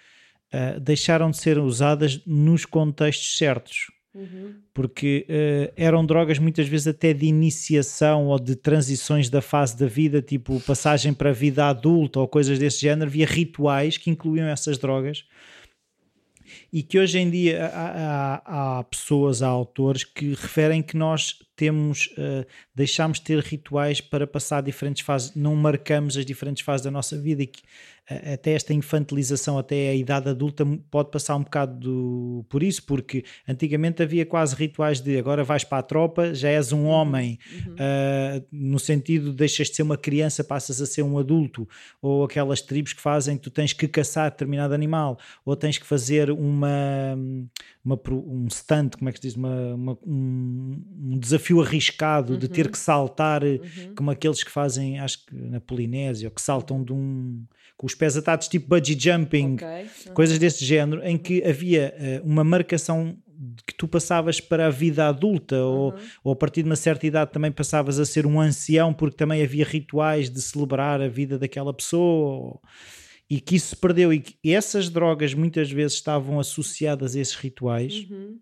ah, 0.54 0.78
deixaram 0.80 1.32
de 1.32 1.38
ser 1.38 1.58
usadas 1.58 2.22
nos 2.26 2.66
contextos 2.66 3.36
certos. 3.38 3.88
Uhum. 4.14 4.54
Porque 4.74 5.26
ah, 5.30 5.74
eram 5.76 6.06
drogas 6.06 6.38
muitas 6.38 6.68
vezes 6.68 6.88
até 6.88 7.14
de 7.14 7.26
iniciação 7.26 8.28
ou 8.28 8.40
de 8.40 8.56
transições 8.56 9.30
da 9.30 9.42
fase 9.42 9.78
da 9.78 9.88
vida, 9.88 10.22
tipo 10.22 10.60
passagem 10.62 11.14
para 11.14 11.32
a 11.32 11.34
vida 11.34 11.66
adulta 11.68 12.20
ou 12.20 12.28
coisas 12.28 12.60
desse 12.60 12.82
género, 12.82 13.10
havia 13.10 13.26
rituais 13.26 13.98
que 13.98 14.10
incluíam 14.10 14.48
essas 14.48 14.78
drogas 14.78 15.26
e 16.72 16.84
que 16.84 17.00
hoje 17.00 17.18
em 17.20 17.30
dia 17.30 17.66
há, 17.68 18.42
há- 18.46 18.80
há 18.80 18.84
pessoas, 18.84 19.42
há 19.42 19.48
autores 19.48 20.04
que 20.04 20.30
referem 20.34 20.82
que 20.82 20.98
nós 20.98 21.40
temos, 21.56 22.08
uh, 22.18 22.46
deixamos 22.76 23.20
de 23.20 23.26
ter 23.26 23.40
rituais 23.40 24.02
para 24.02 24.26
passar 24.28 24.62
diferentes 24.62 25.04
fases, 25.04 25.34
não 25.36 25.56
marcamos 25.56 26.18
as 26.18 26.26
diferentes 26.26 26.64
fases 26.64 26.84
da 26.84 26.92
nossa 26.92 27.18
vida 27.20 27.44
e 27.44 27.48
que 27.48 27.62
uh, 27.62 27.64
até 28.34 28.52
esta 28.52 28.74
infantilização 28.74 29.58
até 29.58 29.90
a 29.90 29.96
idade 29.96 30.30
adulta 30.30 30.66
pode 30.92 31.10
passar 31.10 31.36
um 31.36 31.44
bocado 31.44 31.80
do- 31.80 32.46
por 32.50 32.62
isso, 32.62 32.84
porque 32.86 33.24
antigamente 33.48 34.04
havia 34.04 34.26
quase 34.26 34.56
rituais 34.56 35.00
de 35.00 35.18
agora 35.18 35.44
vais 35.44 35.64
para 35.64 35.78
a 35.78 35.84
tropa, 35.84 36.34
já 36.34 36.50
és 36.50 36.72
um 36.74 36.86
homem, 36.86 37.40
Uhum. 37.66 37.74
Uh, 37.74 38.46
no 38.52 38.80
sentido 38.80 39.30
de 39.32 39.36
deixas 39.38 39.70
de 39.70 39.76
ser 39.76 39.84
uma 39.84 39.98
criança, 39.98 40.44
passas 40.44 40.82
a 40.82 40.86
ser 40.86 41.02
um 41.02 41.18
adulto, 41.18 41.68
ou 42.02 42.24
aquelas 42.24 42.62
tribos 42.62 42.94
que 42.94 43.02
fazem 43.02 43.38
tu 43.38 43.50
tens 43.50 43.74
que 43.74 43.88
caçar 43.88 44.30
determinado 44.32 44.74
animal, 44.74 45.18
ou 45.46 45.56
tens 45.56 45.78
que 45.78 45.86
fazer 45.86 46.30
uma, 46.32 47.16
uma 47.84 48.00
um 48.10 48.48
stunt, 48.50 48.96
como 48.98 49.10
é 49.10 49.12
que 49.12 49.20
se 49.20 49.28
diz, 49.28 49.36
uma, 49.36 49.74
uma- 49.76 49.98
um, 50.06 50.82
um 51.12 51.18
desafio 51.20 51.62
arriscado 51.62 52.38
de 52.38 52.48
ter 52.48 52.66
Uhum. 52.66 52.72
que 52.72 52.78
saltar, 52.78 53.44
eh, 53.44 53.60
Uhum. 53.62 53.96
como 53.96 54.10
aqueles 54.12 54.44
que 54.44 54.50
fazem, 54.52 55.00
acho 55.00 55.26
que 55.26 55.36
na 55.36 55.60
Polinésia, 55.60 56.28
ou 56.30 56.34
que 56.34 56.42
saltam 56.42 56.84
de 56.84 56.94
um 56.94 57.44
com 57.76 57.86
os 57.88 57.96
pés 57.96 58.16
atados, 58.16 58.48
tipo 58.48 58.70
bungee 58.70 58.98
jumping, 58.98 59.56
Ok. 59.56 59.68
Uhum. 60.08 60.14
coisas 60.14 60.40
desse 60.40 60.64
género, 60.64 61.02
em 61.04 61.18
que 61.18 61.44
havia 61.44 61.94
eh, 61.98 62.22
uma 62.24 62.44
marcação 62.44 63.18
de 63.36 63.62
que 63.68 63.74
tu 63.76 63.88
passavas 63.90 64.40
para 64.40 64.68
a 64.68 64.70
vida 64.70 65.06
adulta, 65.10 65.58
ou, 65.58 65.92
Uhum. 65.92 66.00
ou 66.24 66.32
a 66.32 66.36
partir 66.36 66.64
de 66.64 66.70
uma 66.70 66.78
certa 66.78 67.06
idade 67.06 67.32
também 67.34 67.52
passavas 67.52 68.00
a 68.00 68.06
ser 68.06 68.26
um 68.26 68.40
ancião, 68.40 68.94
porque 68.94 69.18
também 69.18 69.44
havia 69.44 69.66
rituais 69.66 70.30
de 70.30 70.42
celebrar 70.42 71.02
a 71.02 71.10
vida 71.10 71.38
daquela 71.38 71.74
pessoa, 71.74 72.36
ou- 72.38 72.62
e 73.30 73.40
que 73.40 73.56
isso 73.56 73.70
se 73.70 73.76
perdeu. 73.76 74.14
E, 74.14 74.20
que 74.20 74.38
essas 74.52 74.90
drogas 74.90 75.34
muitas 75.34 75.72
vezes 75.72 75.94
estavam 75.94 76.40
associadas 76.40 77.16
a 77.16 77.20
esses 77.20 77.36
rituais 77.36 78.08
Uhum. 78.10 78.40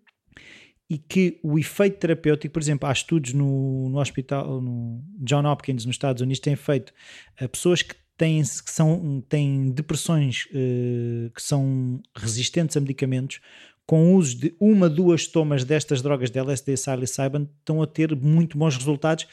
e 0.90 0.98
que 0.98 1.40
o 1.42 1.58
efeito 1.58 1.98
terapêutico, 1.98 2.52
por 2.52 2.60
exemplo, 2.60 2.88
há 2.88 2.92
estudos 2.92 3.32
no, 3.32 3.88
no 3.88 3.98
hospital, 3.98 4.60
no 4.60 5.02
John 5.20 5.46
Hopkins, 5.46 5.86
nos 5.86 5.94
Estados 5.94 6.20
Unidos, 6.20 6.40
têm 6.40 6.56
feito 6.56 6.92
a 7.40 7.48
pessoas 7.48 7.82
que 7.82 7.94
têm, 8.16 8.42
que 8.42 8.70
são, 8.70 9.24
têm 9.28 9.70
depressões 9.70 10.46
eh, 10.52 11.30
que 11.34 11.42
são 11.42 12.00
resistentes 12.14 12.76
a 12.76 12.80
medicamentos, 12.80 13.40
com 13.86 14.12
o 14.12 14.16
uso 14.16 14.38
de 14.38 14.54
uma, 14.60 14.88
duas 14.88 15.26
tomas 15.26 15.64
destas 15.64 16.00
drogas 16.00 16.30
de 16.30 16.38
LSD 16.38 16.72
e 16.72 16.74
psilocybin, 16.74 17.48
estão 17.58 17.82
a 17.82 17.86
ter 17.86 18.14
muito 18.14 18.56
bons 18.56 18.76
resultados 18.76 19.26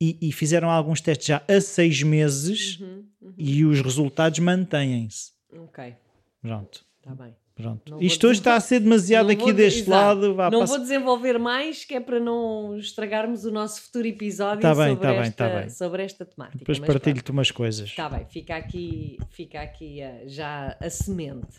e, 0.00 0.18
e 0.20 0.32
fizeram 0.32 0.70
alguns 0.70 1.00
testes 1.00 1.26
já 1.28 1.42
há 1.48 1.60
seis 1.60 2.02
meses 2.02 2.78
Uhum. 2.80 3.04
Uhum. 3.22 3.34
e 3.38 3.64
os 3.64 3.80
resultados 3.80 4.38
mantêm-se. 4.38 5.32
Ok, 5.58 5.94
Pronto. 6.42 6.84
está 6.98 7.14
bem. 7.14 7.34
Pronto. 7.54 7.90
Não 7.90 8.02
Isto 8.02 8.26
hoje 8.26 8.40
está 8.40 8.54
a 8.54 8.60
ser 8.60 8.80
demasiado 8.80 9.28
Não 9.28 9.32
aqui 9.32 9.50
deste 9.50 9.80
exato. 9.80 9.90
lado. 9.90 10.34
Vá, 10.34 10.50
não 10.50 10.58
passa- 10.60 10.74
vou 10.74 10.82
desenvolver 10.82 11.38
mais, 11.38 11.86
que 11.86 11.94
é 11.94 12.00
para 12.00 12.20
não 12.20 12.76
estragarmos 12.76 13.46
o 13.46 13.50
nosso 13.50 13.80
futuro 13.80 14.06
episódio 14.06 14.60
Tá 14.60 14.74
bem, 14.74 14.88
sobre, 14.90 15.02
tá 15.02 15.12
bem, 15.12 15.20
esta, 15.22 15.48
tá 15.48 15.60
bem. 15.60 15.70
sobre 15.70 16.02
esta 16.02 16.26
temática. 16.26 16.58
Depois 16.58 16.78
partilho-te 16.78 17.30
umas 17.30 17.50
coisas. 17.50 17.88
Está 17.88 18.10
bem, 18.10 18.26
fica 18.26 18.54
aqui, 18.56 19.16
fica 19.30 19.62
aqui 19.62 20.02
eh, 20.02 20.24
já 20.26 20.76
a 20.78 20.90
semente. 20.90 21.56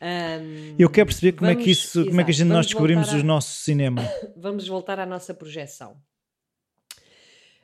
Ahm, 0.00 0.74
Eu 0.76 0.90
quero 0.90 1.06
perceber 1.06 1.32
como 1.36 1.48
é 1.50 1.54
que 1.54 1.60
vamos- 1.62 1.78
isso, 1.78 2.04
como 2.06 2.20
é 2.20 2.24
que 2.24 2.30
a 2.30 2.32
exato, 2.32 2.38
gente 2.38 2.48
nós 2.48 2.54
vamos 2.56 2.66
descobrimos 2.66 3.06
voltar 3.06 3.22
o 3.22 3.26
nosso 3.26 3.56
cinema. 3.62 4.02
Vamos 4.36 4.66
voltar 4.66 4.98
à 4.98 5.06
nossa 5.06 5.32
projeção. 5.32 5.96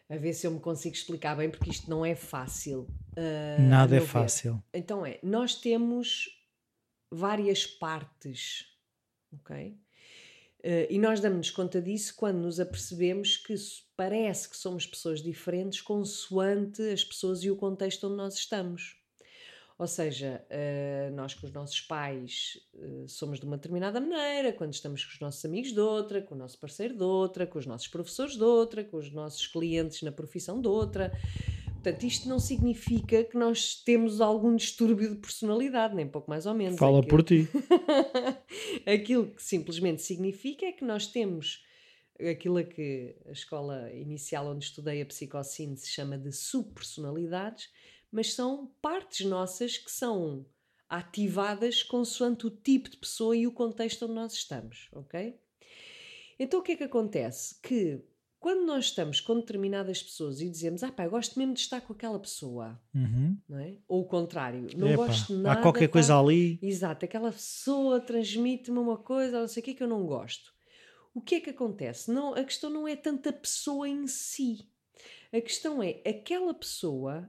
A 0.08 0.16
ver 0.16 0.32
se 0.32 0.46
eu 0.46 0.50
me 0.50 0.60
consigo 0.60 0.94
explicar 0.94 1.36
bem, 1.36 1.50
porque 1.50 1.70
isto 1.70 1.88
não 1.90 2.04
é 2.04 2.14
fácil. 2.14 2.88
a 3.16 3.60
Nada 3.60 3.96
é 3.96 4.00
ver. 4.00 4.06
fácil. 4.06 4.62
Então 4.72 5.04
é, 5.04 5.18
nós 5.22 5.54
temos 5.54 6.28
várias 7.12 7.66
partes, 7.66 8.66
ok? 9.32 9.78
Eh, 10.62 10.88
e 10.90 10.98
nós 10.98 11.20
damos-nos 11.20 11.50
conta 11.50 11.80
disso 11.80 12.14
quando 12.16 12.38
nos 12.38 12.58
apercebemos 12.58 13.36
que 13.36 13.54
parece 13.96 14.48
que 14.48 14.56
somos 14.56 14.86
pessoas 14.86 15.22
diferentes 15.22 15.80
consoante 15.80 16.82
as 16.82 17.04
pessoas 17.04 17.42
e 17.44 17.50
o 17.50 17.56
contexto 17.56 18.06
onde 18.06 18.16
nós 18.16 18.34
estamos. 18.34 18.97
Ou 19.78 19.86
seja, 19.86 20.44
eh, 20.50 21.08
nós 21.14 21.34
com 21.34 21.46
os 21.46 21.52
nossos 21.52 21.80
pais 21.80 22.58
eh, 22.74 23.04
somos 23.06 23.38
de 23.38 23.46
uma 23.46 23.56
determinada 23.56 24.00
maneira, 24.00 24.52
quando 24.52 24.72
estamos 24.72 25.04
com 25.04 25.12
os 25.12 25.20
nossos 25.20 25.44
amigos 25.44 25.72
de 25.72 25.78
outra, 25.78 26.20
com 26.20 26.34
o 26.34 26.38
nosso 26.38 26.58
parceiro 26.58 26.96
de 26.96 27.02
outra, 27.04 27.46
com 27.46 27.60
os 27.60 27.66
nossos 27.66 27.86
professores 27.86 28.34
de 28.36 28.42
outra, 28.42 28.82
com 28.82 28.96
os 28.96 29.12
nossos 29.12 29.46
clientes 29.46 30.02
na 30.02 30.10
profissão 30.10 30.60
de 30.60 30.66
outra. 30.66 31.12
Portanto, 31.74 32.02
isto 32.02 32.28
não 32.28 32.40
significa 32.40 33.22
que 33.22 33.38
nós 33.38 33.76
temos 33.76 34.20
algum 34.20 34.56
distúrbio 34.56 35.10
de 35.10 35.20
personalidade, 35.20 35.94
nem 35.94 36.08
pouco 36.08 36.28
mais 36.28 36.44
ou 36.44 36.54
menos. 36.54 36.76
Fala 36.76 36.98
Aquilo- 36.98 37.08
por 37.08 37.22
ti. 37.22 37.48
Aquilo 38.84 39.26
que 39.32 39.42
simplesmente 39.42 40.02
significa 40.02 40.66
é 40.66 40.72
que 40.72 40.84
nós 40.84 41.06
temos 41.06 41.64
aquilo 42.20 42.56
a 42.58 42.64
que 42.64 43.14
a 43.28 43.30
escola 43.30 43.92
inicial 43.92 44.48
onde 44.48 44.64
estudei 44.64 45.00
a 45.00 45.06
psicossíntese 45.06 45.86
chama 45.88 46.18
de 46.18 46.32
subpersonalidades, 46.32 47.68
mas 48.10 48.32
são 48.34 48.70
partes 48.80 49.26
nossas 49.26 49.76
que 49.78 49.90
são 49.90 50.44
ativadas 50.88 51.82
consoante 51.82 52.46
o 52.46 52.50
tipo 52.50 52.88
de 52.88 52.96
pessoa 52.96 53.36
e 53.36 53.46
o 53.46 53.52
contexto 53.52 54.04
onde 54.06 54.14
nós 54.14 54.32
estamos, 54.32 54.88
ok? 54.92 55.38
Então 56.38 56.60
o 56.60 56.62
que 56.62 56.72
é 56.72 56.76
que 56.76 56.84
acontece? 56.84 57.60
Que 57.62 58.00
quando 58.40 58.64
nós 58.64 58.86
estamos 58.86 59.20
com 59.20 59.34
determinadas 59.40 60.02
pessoas 60.02 60.40
e 60.40 60.48
dizemos, 60.48 60.82
ah 60.84 60.92
pá, 60.92 61.06
gosto 61.08 61.36
mesmo 61.38 61.52
de 61.54 61.60
estar 61.60 61.80
com 61.80 61.92
aquela 61.92 62.18
pessoa, 62.18 62.80
Uhum. 62.94 63.36
não 63.48 63.58
é? 63.58 63.76
Ou 63.88 64.02
o 64.02 64.06
contrário, 64.06 64.66
não 64.76 64.88
Epá, 64.88 65.06
gosto 65.06 65.34
nada. 65.34 65.58
há 65.58 65.62
qualquer 65.62 65.88
coisa 65.88 66.16
ali. 66.18 66.58
Exato, 66.62 67.04
aquela 67.04 67.32
pessoa 67.32 68.00
transmite-me 68.00 68.78
uma 68.78 68.96
coisa, 68.96 69.40
não 69.40 69.48
sei 69.48 69.60
o 69.60 69.64
que, 69.64 69.74
que 69.74 69.82
eu 69.82 69.88
não 69.88 70.06
gosto. 70.06 70.54
O 71.12 71.20
que 71.20 71.34
é 71.34 71.40
que 71.40 71.50
acontece? 71.50 72.12
Não, 72.12 72.32
a 72.34 72.44
questão 72.44 72.70
não 72.70 72.86
é 72.86 72.94
tanto 72.94 73.28
a 73.28 73.32
pessoa 73.32 73.88
em 73.88 74.06
si. 74.06 74.68
A 75.32 75.40
questão 75.40 75.82
é 75.82 76.00
aquela 76.06 76.54
pessoa 76.54 77.28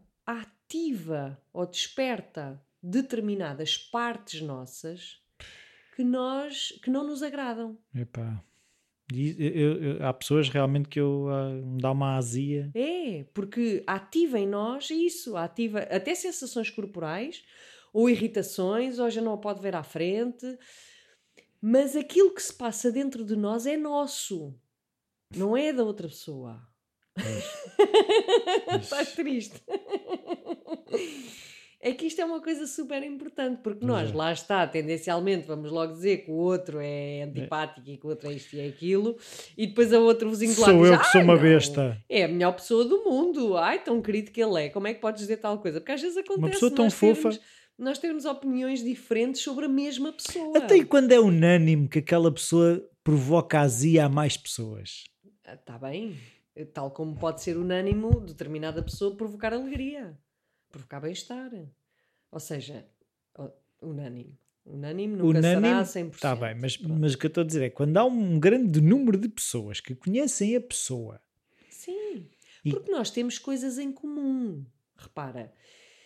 ativa 0.74 1.42
ou 1.52 1.66
desperta 1.66 2.62
determinadas 2.82 3.76
partes 3.78 4.40
nossas 4.42 5.20
que 5.96 6.04
nós 6.04 6.72
que 6.84 6.92
não 6.92 7.06
nos 7.06 7.24
agradam. 7.24 7.78
Epá. 7.94 8.42
E 9.12 9.36
eu- 9.40 9.82
eu- 9.84 10.06
há 10.06 10.14
pessoas 10.14 10.48
realmente 10.50 10.88
que 10.88 11.00
eu 11.00 11.28
ah, 11.30 11.50
me 11.50 11.82
dá 11.82 11.92
uma 11.92 12.16
azia. 12.16 12.70
É, 12.76 13.26
porque 13.34 13.84
ativa 13.88 14.38
em 14.40 14.48
nós 14.48 14.92
isso, 14.92 15.36
ativa 15.36 15.80
até 15.80 16.14
sensações 16.14 16.70
corporais, 16.70 17.44
ou 17.92 18.08
irritações, 18.08 19.00
ou 19.00 19.10
já 19.10 19.20
não 19.20 19.34
a 19.34 19.38
pode 19.38 19.62
ver 19.62 19.76
à 19.76 19.82
frente. 19.82 20.46
Mas 21.60 21.96
aquilo 21.96 22.34
que 22.34 22.42
se 22.44 22.54
passa 22.54 22.92
dentro 22.92 23.26
de 23.26 23.36
nós 23.36 23.66
é 23.66 23.76
nosso, 23.76 24.56
não 25.36 25.58
é 25.58 25.74
da 25.74 25.84
outra 25.84 26.08
pessoa. 26.08 26.62
Estás 28.80 29.14
triste. 29.14 29.62
É 31.82 31.94
que 31.94 32.08
isto 32.08 32.20
é 32.20 32.26
uma 32.26 32.42
coisa 32.42 32.68
super 32.68 33.02
importante, 33.04 33.62
porque 33.64 33.86
nós, 33.86 34.12
é. 34.12 34.14
lá 34.14 34.34
está, 34.34 34.68
tendencialmente, 34.68 35.48
vamos 35.48 35.72
logo 35.72 35.94
dizer 35.94 36.26
que 36.26 36.30
o 36.30 36.34
outro 36.34 36.78
é 36.82 37.22
antipático 37.24 37.90
e 37.90 37.96
que 37.96 38.06
o 38.06 38.10
outro 38.10 38.30
é 38.30 38.34
isto 38.34 38.54
e 38.54 38.60
é 38.60 38.68
aquilo, 38.68 39.16
e 39.58 39.66
depois 39.66 39.94
a 39.94 40.00
outro 40.00 40.30
vizinho 40.30 40.54
do 40.56 40.60
lado 40.60 40.72
Sou 40.74 40.82
diz, 40.82 40.92
eu 40.92 41.00
que 41.00 41.06
sou 41.06 41.20
"Ai, 41.22 41.24
uma 41.24 41.36
não, 41.36 41.42
besta. 41.42 42.04
é 42.10 42.24
a 42.26 42.28
melhor 42.28 42.52
pessoa 42.52 42.84
do 42.84 43.06
mundo. 43.06 43.56
Ai, 43.56 43.82
tão 43.82 44.02
querido 44.02 44.30
que 44.30 44.42
ele 44.44 44.62
é. 44.66 44.68
Como 44.70 44.88
é 44.88 44.94
que 44.94 45.00
podes 45.00 45.22
dizer 45.22 45.38
tal 45.38 45.58
coisa? 45.60 45.80
Porque 45.80 45.94
às 45.94 46.02
vezes 46.02 46.18
acontece 46.18 46.52
pessoa 46.52 46.70
tão 46.70 46.84
nós 46.84 46.94
fofa. 46.94 47.16
termos- 47.30 47.40
nós 47.78 47.98
termos 47.98 48.26
opiniões 48.26 48.84
diferentes 48.84 49.40
sobre 49.40 49.64
a 49.64 49.70
mesma 49.70 50.12
pessoa. 50.12 50.58
Até 50.58 50.76
e 50.76 50.84
quando 50.84 51.14
é 51.14 51.20
unânime 51.22 51.88
que 51.88 52.00
aquela 52.00 52.30
pessoa 52.30 52.86
provoca 53.06 53.58
azia 53.62 54.04
a 54.04 54.10
mais 54.10 54.36
pessoas. 54.36 55.06
Está 55.48 55.76
Ah, 55.76 55.78
bem. 55.78 56.18
Tal 56.74 56.92
como 56.92 57.16
pode 57.16 57.42
ser 57.42 57.56
unânimo 57.56 58.20
determinada 58.20 58.84
pessoa 58.84 59.16
provocar 59.16 59.54
alegria, 59.54 60.18
provocar 60.70 61.00
bem-estar. 61.00 61.52
Ou 62.32 62.40
seja, 62.40 62.86
unânime. 63.82 64.38
Unânime 64.66 65.16
nunca 65.16 65.40
Unânime, 65.40 65.68
será 65.68 65.84
100%. 65.84 66.14
Está 66.14 66.36
bem, 66.36 66.54
mas, 66.56 66.78
Pronto. 66.78 67.00
mas 67.00 67.14
o 67.14 67.18
que 67.18 67.26
eu 67.26 67.30
estou 67.30 67.44
a 67.44 67.48
dizer 67.48 67.64
é 67.64 67.70
quando 67.70 67.98
há 67.98 68.06
um 68.06 68.40
grande 68.40 68.80
número 68.82 69.18
de 69.18 69.28
pessoas 69.28 69.80
que 69.80 69.96
conhecem 69.96 70.56
a 70.56 70.62
pessoa 70.62 71.20
Sim, 71.72 72.28
E- 72.64 72.70
porque 72.70 72.92
nós 72.92 73.10
temos 73.10 73.40
coisas 73.40 73.80
em 73.80 73.92
comum. 73.92 74.64
Repara, 74.96 75.52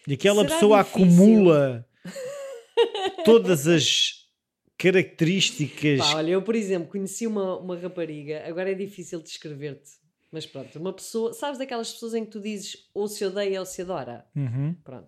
e 0.08 0.13
aquela 0.13 0.46
pessoa 0.46 0.82
difícil? 0.84 1.01
acumula 1.03 1.88
todas 3.25 3.67
as 3.67 4.29
características. 4.77 6.00
Pá, 6.00 6.15
olha, 6.17 6.32
eu, 6.32 6.41
por 6.41 6.55
exemplo, 6.55 6.89
conheci 6.89 7.25
uma, 7.27 7.58
uma 7.58 7.77
rapariga, 7.77 8.43
agora 8.48 8.72
é 8.72 8.75
difícil 8.75 9.22
descrever-te, 9.22 9.91
mas 10.33 10.45
pronto, 10.45 10.77
uma 10.79 10.91
pessoa, 10.91 11.33
sabes 11.33 11.57
daquelas 11.59 11.93
pessoas 11.93 12.13
em 12.15 12.25
que 12.25 12.31
tu 12.31 12.39
dizes 12.41 12.89
ou 12.93 13.07
se 13.07 13.23
odeia 13.23 13.59
ou 13.59 13.65
se 13.65 13.81
adora? 13.83 14.25
Uhum. 14.35 14.75
Pronto. 14.83 15.07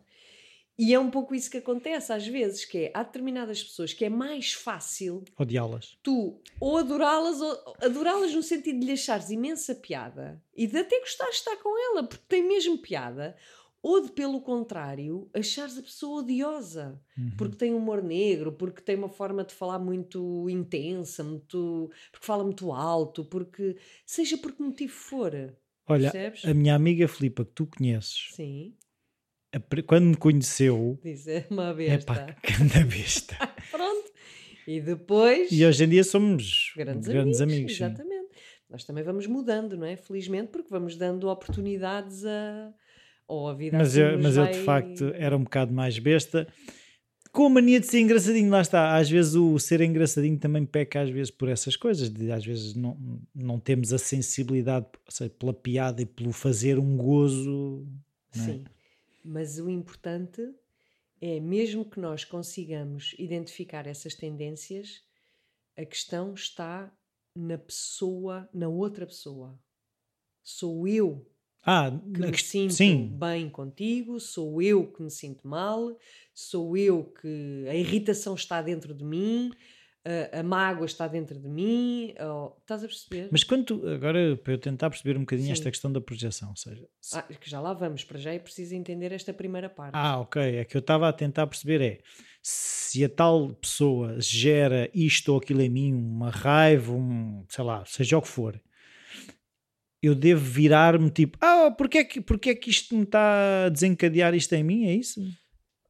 E 0.77 0.93
é 0.93 0.99
um 0.99 1.09
pouco 1.09 1.33
isso 1.33 1.49
que 1.49 1.57
acontece 1.57 2.11
às 2.11 2.27
vezes, 2.27 2.65
que 2.65 2.77
é, 2.77 2.91
há 2.93 3.01
determinadas 3.01 3.63
pessoas 3.63 3.93
que 3.93 4.03
é 4.03 4.09
mais 4.09 4.51
fácil 4.51 5.23
Odiá-las. 5.39 5.97
tu 6.03 6.41
ou 6.59 6.77
adorá-las, 6.77 7.39
ou 7.39 7.75
adorá-las 7.81 8.33
no 8.33 8.43
sentido 8.43 8.79
de 8.81 8.85
lhe 8.85 8.91
achares 8.91 9.29
imensa 9.29 9.73
piada 9.73 10.41
e 10.53 10.67
de 10.67 10.77
até 10.77 10.99
gostares 10.99 11.35
de 11.35 11.39
estar 11.39 11.55
com 11.63 11.77
ela, 11.91 12.03
porque 12.03 12.25
tem 12.27 12.45
mesmo 12.45 12.77
piada, 12.77 13.37
ou 13.87 14.01
de, 14.03 14.11
pelo 14.11 14.41
contrário, 14.41 15.29
achares 15.33 15.77
a 15.77 15.81
pessoa 15.83 16.21
odiosa 16.21 16.99
Uhum. 17.17 17.31
porque 17.37 17.55
tem 17.55 17.73
humor 17.73 18.01
negro, 18.01 18.51
porque 18.51 18.81
tem 18.81 18.95
uma 18.95 19.07
forma 19.09 19.43
de 19.43 19.53
falar 19.53 19.77
muito 19.79 20.49
intensa, 20.49 21.23
muito, 21.23 21.91
porque 22.11 22.25
fala 22.25 22.43
muito 22.43 22.71
alto, 22.71 23.23
porque 23.25 23.77
seja 24.05 24.37
por 24.37 24.51
que 24.53 24.61
motivo 24.63 24.91
for. 24.93 25.31
Olha, 25.87 26.11
percebes? 26.11 26.43
a 26.45 26.53
minha 26.53 26.73
amiga 26.75 27.07
Filipa, 27.07 27.45
que 27.45 27.51
tu 27.51 27.67
conheces, 27.67 28.29
Sim, 28.33 28.73
a 29.53 29.59
quando 29.83 30.05
me 30.07 30.17
conheceu, 30.17 30.99
diz 31.03 31.27
é 31.27 31.45
uma 31.51 31.69
é 31.69 31.73
besta. 31.75 32.13
pá, 32.13 32.33
que 32.41 32.53
grande 32.53 32.83
besta. 32.85 33.35
Pronto. 33.71 34.11
E 34.67 34.81
depois 34.81 35.51
E 35.51 35.63
hoje 35.63 35.83
em 35.83 35.89
dia 35.89 36.03
somos 36.03 36.73
grandes, 36.75 37.07
grandes, 37.07 37.39
amigos, 37.39 37.55
amigos. 37.55 37.77
sim. 37.77 37.83
exatamente. 37.83 38.15
Nós 38.67 38.83
também 38.83 39.03
vamos 39.03 39.27
mudando, 39.27 39.77
não 39.77 39.85
é? 39.85 39.95
Felizmente, 39.95 40.47
porque 40.51 40.69
vamos 40.71 40.97
dando 40.97 41.29
oportunidades 41.29 42.25
a 42.25 42.73
ou 43.27 43.47
a 43.49 43.53
vida 43.53 43.77
Mas, 43.77 43.89
assim 43.89 44.01
eu, 44.01 44.21
mas 44.21 44.37
eu 44.37 44.45
de 44.51 44.59
facto 44.59 45.05
era 45.15 45.35
um 45.35 45.43
bocado 45.43 45.73
mais 45.73 45.97
besta. 45.99 46.47
com 47.31 47.47
a 47.47 47.49
mania 47.49 47.79
de 47.79 47.87
ser 47.87 47.99
engraçadinho, 47.99 48.49
lá 48.49 48.61
está. 48.61 48.95
Às 48.95 49.09
vezes 49.09 49.35
o 49.35 49.57
ser 49.59 49.81
engraçadinho 49.81 50.37
também 50.37 50.65
peca 50.65 51.01
às 51.01 51.09
vezes 51.09 51.31
por 51.31 51.49
essas 51.49 51.75
coisas, 51.75 52.09
de, 52.09 52.31
às 52.31 52.45
vezes 52.45 52.75
não, 52.75 52.97
não 53.33 53.59
temos 53.59 53.91
a 53.91 53.97
sensibilidade 53.97 54.85
seja, 55.09 55.29
pela 55.29 55.53
piada 55.53 56.01
e 56.01 56.05
pelo 56.05 56.31
fazer 56.31 56.77
um 56.79 56.95
gozo. 56.95 57.85
É? 58.33 58.37
Sim, 58.37 58.65
mas 59.23 59.59
o 59.59 59.69
importante 59.69 60.41
é, 61.21 61.39
mesmo 61.39 61.83
que 61.83 61.99
nós 61.99 62.23
consigamos 62.23 63.15
identificar 63.17 63.87
essas 63.87 64.13
tendências, 64.13 65.01
a 65.75 65.83
questão 65.83 66.33
está 66.33 66.91
na 67.35 67.57
pessoa, 67.57 68.47
na 68.53 68.67
outra 68.67 69.05
pessoa. 69.05 69.59
Sou 70.43 70.87
eu 70.87 71.25
ah, 71.65 71.91
que 72.13 72.19
me 72.21 72.37
sinto 72.37 72.73
sim, 72.73 73.09
bem 73.19 73.49
contigo, 73.49 74.19
sou 74.19 74.61
eu 74.61 74.85
que 74.91 75.01
me 75.01 75.09
sinto 75.11 75.47
mal, 75.47 75.97
sou 76.33 76.77
eu 76.77 77.03
que 77.19 77.65
a 77.69 77.75
irritação 77.75 78.35
está 78.35 78.61
dentro 78.61 78.93
de 78.93 79.03
mim, 79.03 79.51
a, 80.33 80.39
a 80.39 80.43
mágoa 80.43 80.85
está 80.85 81.07
dentro 81.07 81.39
de 81.39 81.49
mim. 81.49 82.13
estás 82.61 82.83
a 82.83 82.87
perceber? 82.87 83.27
mas 83.31 83.43
quando 83.43 83.65
tu- 83.65 83.87
agora 83.87 84.37
para 84.37 84.53
eu 84.53 84.57
tentar 84.59 84.89
perceber 84.91 85.17
um 85.17 85.21
bocadinho 85.21 85.47
Sim. 85.47 85.53
esta 85.53 85.71
questão 85.71 85.91
da 85.91 85.99
projeção, 85.99 86.49
ou 86.49 86.55
seja, 86.55 86.87
se- 87.01 87.17
Ah, 87.17 87.23
que 87.23 87.49
já 87.49 87.59
lá 87.59 87.73
vamos, 87.73 88.03
para 88.03 88.19
já 88.19 88.31
é 88.31 88.37
preciso 88.37 88.75
entender 88.75 89.11
esta 89.11 89.33
primeira 89.33 89.67
parte. 89.69 89.93
Ah, 89.95 90.19
ok. 90.19 90.39
É 90.57 90.63
que 90.65 90.77
eu 90.77 90.81
estava 90.81 91.09
a 91.09 91.13
tentar 91.13 91.47
perceber 91.47 91.81
é 91.81 91.99
se 92.43 93.03
a 93.03 93.09
tal 93.09 93.49
pessoa 93.55 94.21
gera 94.21 94.87
isto 94.93 95.29
ou 95.33 95.39
aquilo 95.39 95.61
em 95.63 95.69
mim, 95.69 95.93
uma 95.95 96.29
raiva, 96.29 96.91
um, 96.91 97.43
sei 97.49 97.63
lá, 97.63 97.83
seja 97.85 98.19
o 98.19 98.21
que 98.21 98.27
for, 98.27 98.61
eu 100.05 100.15
devo 100.15 100.43
virar-me 100.43 101.09
tipo, 101.09 101.37
ah, 101.41 101.71
porque 101.77 101.97
é, 101.99 102.03
que, 102.03 102.21
porque 102.21 102.49
é 102.51 102.55
que 102.55 102.69
isto 102.69 102.95
me 102.95 103.03
está 103.03 103.65
a 103.65 103.69
desencadear 103.69 104.33
isto 104.35 104.53
em 104.53 104.63
mim? 104.63 104.85
É 104.87 104.93
isso? 104.93 105.21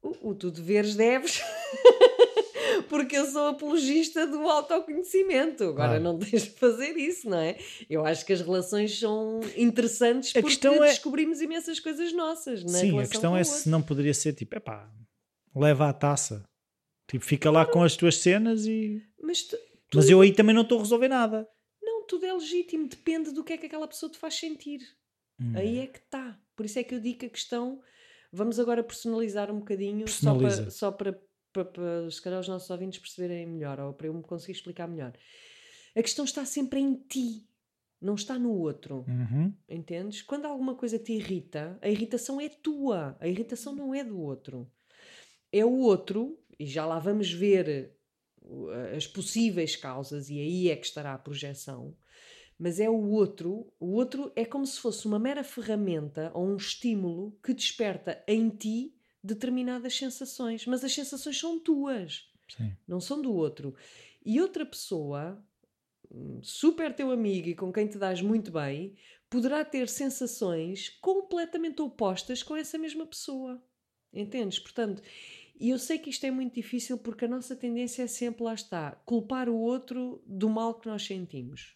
O, 0.02 0.30
o 0.30 0.36
tu 0.36 0.52
deveres 0.52 0.96
deves, 0.96 1.42
porque 2.90 3.16
eu 3.18 3.26
sou 3.26 3.48
apologista 3.48 4.26
do 4.28 4.48
autoconhecimento. 4.50 5.64
Agora 5.64 6.00
Claro. 6.00 6.04
não 6.04 6.18
tens 6.20 6.44
de 6.44 6.50
fazer 6.52 6.96
isso, 6.98 7.30
não 7.30 7.38
é? 7.40 7.58
Eu 7.90 8.06
acho 8.06 8.26
que 8.26 8.34
as 8.34 8.42
relações 8.42 8.98
são 9.00 9.40
interessantes 9.58 10.30
A 10.32 10.34
porque 10.42 10.48
questão 10.50 10.84
é- 10.84 10.90
descobrimos 10.90 11.42
imensas 11.42 11.80
coisas 11.80 12.14
nossas. 12.14 12.64
Na 12.64 12.70
Sim, 12.80 13.00
a 13.00 13.08
questão 13.08 13.36
é 13.36 13.42
o 13.42 13.46
se 13.46 13.52
outro. 13.56 13.72
não 13.72 13.82
poderia 13.82 14.14
ser 14.14 14.34
tipo, 14.34 14.56
epá, 14.56 14.90
leva 15.56 15.90
a 15.90 15.94
taça. 15.94 16.44
Tipo, 17.10 17.24
fica 17.24 17.52
lá 17.52 17.66
com 17.66 17.84
as 17.84 17.96
tuas 17.96 18.18
cenas 18.18 18.66
e. 18.66 19.02
Mas, 19.22 19.44
tu- 19.44 19.58
Mas 19.94 20.10
eu 20.10 20.22
aí 20.22 20.34
também 20.34 20.56
não 20.56 20.64
estou 20.64 20.80
a 20.80 20.82
resolver 20.82 21.08
nada. 21.08 21.48
Tudo 22.08 22.26
é 22.26 22.34
legítimo, 22.34 22.88
depende 22.88 23.32
do 23.32 23.44
que 23.44 23.54
é 23.54 23.58
que 23.58 23.66
aquela 23.66 23.88
pessoa 23.88 24.12
te 24.12 24.18
faz 24.18 24.36
sentir. 24.36 24.82
Hum. 25.40 25.54
Aí 25.56 25.80
é 25.80 25.88
que 25.88 26.00
está. 26.00 26.40
Por 26.56 26.66
isso 26.66 26.80
é 26.80 26.84
que 26.84 26.96
eu 26.96 27.00
digo 27.00 27.20
que 27.20 27.26
a 27.26 27.30
questão. 27.30 27.82
Vamos 28.32 28.60
agora 28.60 28.84
personalizar 28.84 29.52
um 29.52 29.60
bocadinho, 29.60 30.08
só 30.08 30.34
Personaliza. 30.34 30.62
para, 30.64 30.72
só 30.72 30.92
para, 30.92 31.22
para, 31.54 31.66
para 31.66 32.12
se 32.12 32.22
calhar 32.22 32.40
os 32.40 32.48
nossos 32.48 32.70
ouvintes 32.70 33.00
perceberem 33.00 33.46
melhor, 33.46 33.80
ou 33.80 33.94
para 33.94 34.08
eu 34.08 34.14
me 34.14 34.24
conseguir 34.24 34.54
explicar 34.54 34.88
melhor. 34.88 35.14
A 35.96 36.02
questão 36.02 36.26
está 36.26 36.44
sempre 36.44 36.80
em 36.82 36.96
ti, 36.96 37.48
não 38.02 38.16
está 38.16 38.38
no 38.38 38.52
outro. 38.52 39.06
Uhum. 39.08 39.54
Entendes? 39.70 40.22
Quando 40.22 40.46
alguma 40.46 40.76
coisa 40.76 41.00
te 41.00 41.14
irrita, 41.14 41.80
a 41.82 41.90
irritação 41.90 42.42
é 42.42 42.50
tua, 42.50 43.16
a 43.20 43.28
irritação 43.28 43.74
não 43.74 43.96
é 43.96 44.04
do 44.04 44.20
outro. 44.20 44.70
É 45.52 45.64
o 45.64 45.78
outro, 45.78 46.38
e 46.60 46.66
já 46.66 46.86
lá 46.86 47.00
vamos 47.00 47.32
ver 47.32 47.96
as 48.96 49.08
possíveis 49.08 49.76
causas, 49.76 50.30
e 50.30 50.40
aí 50.40 50.70
é 50.70 50.76
que 50.76 50.86
estará 50.86 51.14
a 51.14 51.20
projeção. 51.20 51.96
Mas 52.58 52.80
é 52.80 52.90
o 52.90 53.10
outro, 53.10 53.72
o 53.80 53.94
outro 53.94 54.32
é 54.36 54.46
como 54.46 54.66
se 54.66 54.80
fosse 54.80 55.06
uma 55.06 55.20
mera 55.20 55.44
ferramenta 55.44 56.32
ou 56.34 56.48
um 56.48 56.56
estímulo 56.56 57.38
que 57.44 57.54
desperta 57.54 58.24
em 58.28 58.50
ti 58.50 58.96
determinadas 59.22 59.98
sensações, 59.98 60.66
mas 60.66 60.84
as 60.84 60.94
sensações 60.94 61.38
são 61.38 61.60
tuas 61.60 62.30
Sim. 62.50 62.76
não 62.88 63.00
são 63.00 63.22
do 63.22 63.34
outro. 63.34 63.76
E 64.26 64.42
outra 64.42 64.66
pessoa, 64.66 65.44
hum, 66.12 66.40
super 66.44 66.94
teu 66.96 67.12
amigo 67.12 67.50
e 67.50 67.56
com 67.56 67.72
quem 67.72 67.88
te 67.88 67.98
dás 67.98 68.22
muito 68.22 68.52
bem, 68.52 68.96
poderá 69.30 69.64
ter 69.66 69.90
sensações 69.90 70.90
completamente 71.02 71.82
opostas 71.82 72.44
com 72.44 72.56
essa 72.56 72.78
mesma 72.78 73.06
pessoa. 73.06 73.62
Entendes? 74.14 74.60
Portanto, 74.60 75.02
e 75.60 75.70
eu 75.70 75.80
sei 75.80 75.98
que 75.98 76.10
isto 76.10 76.26
é 76.26 76.32
muito 76.32 76.56
difícil 76.56 76.98
porque 76.98 77.26
a 77.26 77.28
nossa 77.28 77.56
tendência 77.56 78.04
é 78.04 78.08
sempre, 78.08 78.44
lá 78.44 78.54
está, 78.54 78.92
culpar 79.06 79.48
o 79.48 79.58
outro 79.58 80.22
do 80.26 80.50
mal 80.50 80.74
que 80.76 80.88
nós 80.88 81.06
sentimos. 81.06 81.76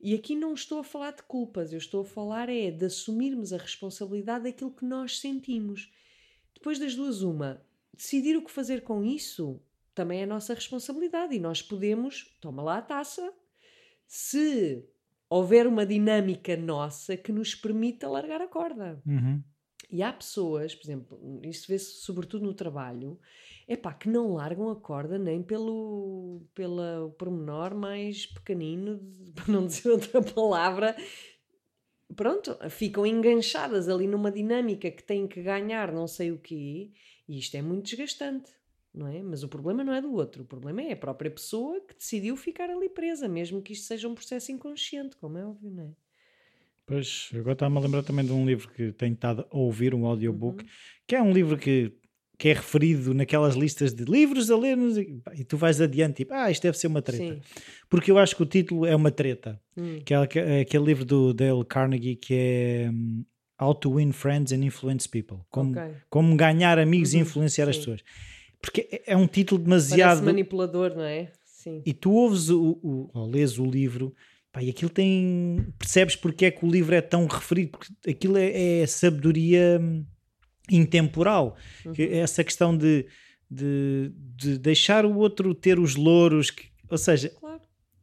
E 0.00 0.14
aqui 0.14 0.34
não 0.36 0.54
estou 0.54 0.78
a 0.78 0.84
falar 0.84 1.12
de 1.12 1.22
culpas, 1.22 1.72
eu 1.72 1.78
estou 1.78 2.02
a 2.02 2.04
falar 2.04 2.48
é 2.48 2.70
de 2.70 2.84
assumirmos 2.84 3.52
a 3.52 3.58
responsabilidade 3.58 4.44
daquilo 4.44 4.70
que 4.70 4.84
nós 4.84 5.18
sentimos. 5.20 5.92
Depois 6.54 6.78
das 6.78 6.94
duas, 6.94 7.22
uma, 7.22 7.62
decidir 7.94 8.36
o 8.36 8.44
que 8.44 8.50
fazer 8.50 8.82
com 8.82 9.04
isso 9.04 9.60
também 9.94 10.20
é 10.20 10.26
nossa 10.26 10.52
responsabilidade 10.52 11.34
e 11.34 11.38
nós 11.38 11.62
podemos, 11.62 12.36
toma 12.40 12.62
lá 12.62 12.78
a 12.78 12.82
taça, 12.82 13.32
se 14.06 14.84
houver 15.28 15.66
uma 15.66 15.86
dinâmica 15.86 16.56
nossa 16.56 17.16
que 17.16 17.32
nos 17.32 17.54
permita 17.54 18.08
largar 18.08 18.40
a 18.40 18.46
corda. 18.46 19.02
Uhum. 19.06 19.42
E 19.90 20.02
há 20.02 20.12
pessoas, 20.12 20.74
por 20.74 20.84
exemplo, 20.84 21.40
isso 21.44 21.68
vê-se 21.68 22.00
sobretudo 22.00 22.44
no 22.44 22.54
trabalho, 22.54 23.18
é 23.68 23.76
pá, 23.76 23.92
que 23.92 24.08
não 24.08 24.34
largam 24.34 24.70
a 24.70 24.76
corda 24.76 25.18
nem 25.18 25.42
pelo, 25.42 26.42
pela 26.54 27.12
pormenor 27.18 27.74
mais 27.74 28.26
pequenino, 28.26 29.00
para 29.34 29.52
não 29.52 29.66
dizer 29.66 29.90
outra 29.90 30.22
palavra. 30.22 30.96
Pronto, 32.14 32.56
ficam 32.70 33.04
enganchadas 33.04 33.88
ali 33.88 34.06
numa 34.06 34.30
dinâmica 34.30 34.90
que 34.90 35.02
têm 35.02 35.26
que 35.26 35.42
ganhar 35.42 35.92
não 35.92 36.06
sei 36.06 36.30
o 36.30 36.38
quê, 36.38 36.90
e 37.28 37.38
isto 37.38 37.56
é 37.56 37.62
muito 37.62 37.86
desgastante, 37.86 38.52
não 38.94 39.08
é? 39.08 39.22
Mas 39.22 39.42
o 39.42 39.48
problema 39.48 39.82
não 39.82 39.92
é 39.92 40.00
do 40.00 40.12
outro, 40.12 40.42
o 40.44 40.46
problema 40.46 40.82
é 40.82 40.92
a 40.92 40.96
própria 40.96 41.30
pessoa 41.30 41.80
que 41.80 41.94
decidiu 41.94 42.36
ficar 42.36 42.70
ali 42.70 42.88
presa, 42.88 43.28
mesmo 43.28 43.60
que 43.60 43.72
isto 43.72 43.86
seja 43.86 44.08
um 44.08 44.14
processo 44.14 44.52
inconsciente, 44.52 45.16
como 45.16 45.36
é 45.36 45.44
óbvio, 45.44 45.70
não 45.70 45.84
é? 45.84 46.05
Pois, 46.86 47.30
agora 47.34 47.52
está-me 47.54 47.76
a 47.78 47.80
lembrar 47.80 48.02
também 48.04 48.24
de 48.24 48.32
um 48.32 48.46
livro 48.46 48.68
que 48.68 48.92
tenho 48.92 49.14
estado 49.14 49.44
a 49.50 49.56
ouvir, 49.58 49.92
um 49.92 50.06
audiobook, 50.06 50.64
que 51.06 51.16
é 51.16 51.22
um 51.22 51.32
livro 51.32 51.58
que, 51.58 51.92
que 52.38 52.48
é 52.50 52.52
referido 52.52 53.12
naquelas 53.12 53.56
listas 53.56 53.92
de 53.92 54.04
livros 54.04 54.48
a 54.52 54.56
ler, 54.56 54.78
e 55.34 55.44
tu 55.44 55.56
vais 55.56 55.80
adiante, 55.80 56.18
tipo, 56.18 56.32
ah, 56.32 56.48
isto 56.48 56.62
deve 56.62 56.78
ser 56.78 56.86
uma 56.86 57.02
treta. 57.02 57.34
Sim. 57.34 57.40
Porque 57.90 58.08
eu 58.10 58.18
acho 58.18 58.36
que 58.36 58.42
o 58.44 58.46
título 58.46 58.86
é 58.86 58.94
uma 58.94 59.10
treta. 59.10 59.60
Hum. 59.76 60.00
Que 60.04 60.14
é 60.14 60.28
é 60.36 60.60
aquele 60.60 60.84
livro 60.84 61.04
do 61.04 61.34
Dale 61.34 61.64
Carnegie 61.64 62.14
que 62.14 62.34
é 62.34 62.90
hum, 62.92 63.24
How 63.60 63.74
to 63.74 63.94
Win 63.96 64.12
Friends 64.12 64.52
and 64.52 64.64
Influence 64.64 65.08
People. 65.08 65.38
Como, 65.50 65.72
Ok. 65.72 65.82
como 66.08 66.36
ganhar 66.36 66.78
amigos 66.78 67.14
e 67.14 67.16
Uhum, 67.16 67.22
influenciar 67.22 67.68
as 67.68 67.74
sim. 67.76 67.80
pessoas. 67.82 68.04
Porque 68.60 68.88
é- 68.92 69.02
é 69.12 69.16
um 69.16 69.26
título 69.26 69.60
Parece 69.64 69.88
demasiado. 69.90 70.24
manipulador, 70.24 70.94
não 70.94 71.02
é? 71.02 71.32
Sim. 71.44 71.82
E 71.84 71.92
tu 71.92 72.12
ouves 72.12 72.48
o, 72.48 72.78
o, 72.80 73.10
ou 73.12 73.28
lês 73.28 73.58
o 73.58 73.64
livro, 73.64 74.14
pá, 74.56 74.62
e 74.62 74.70
aquilo 74.70 74.90
tem. 74.90 75.66
Percebes 75.78 76.16
porque 76.16 76.46
é 76.46 76.50
que 76.50 76.64
o 76.64 76.70
livro 76.70 76.94
é 76.94 77.00
tão 77.02 77.26
referido, 77.26 77.72
porque 77.72 78.10
aquilo 78.10 78.38
é, 78.38 78.80
é 78.80 78.86
sabedoria 78.86 79.78
hum, 79.80 80.02
intemporal. 80.70 81.56
Uhum. 81.84 81.92
é 81.98 82.18
Essa 82.18 82.42
questão 82.42 82.74
de, 82.76 83.06
de, 83.50 84.10
de 84.34 84.58
deixar 84.58 85.04
o 85.04 85.14
outro 85.16 85.54
ter 85.54 85.78
os 85.78 85.94
louros, 85.94 86.50
que- 86.50 86.68
ou 86.88 86.96
seja. 86.96 87.30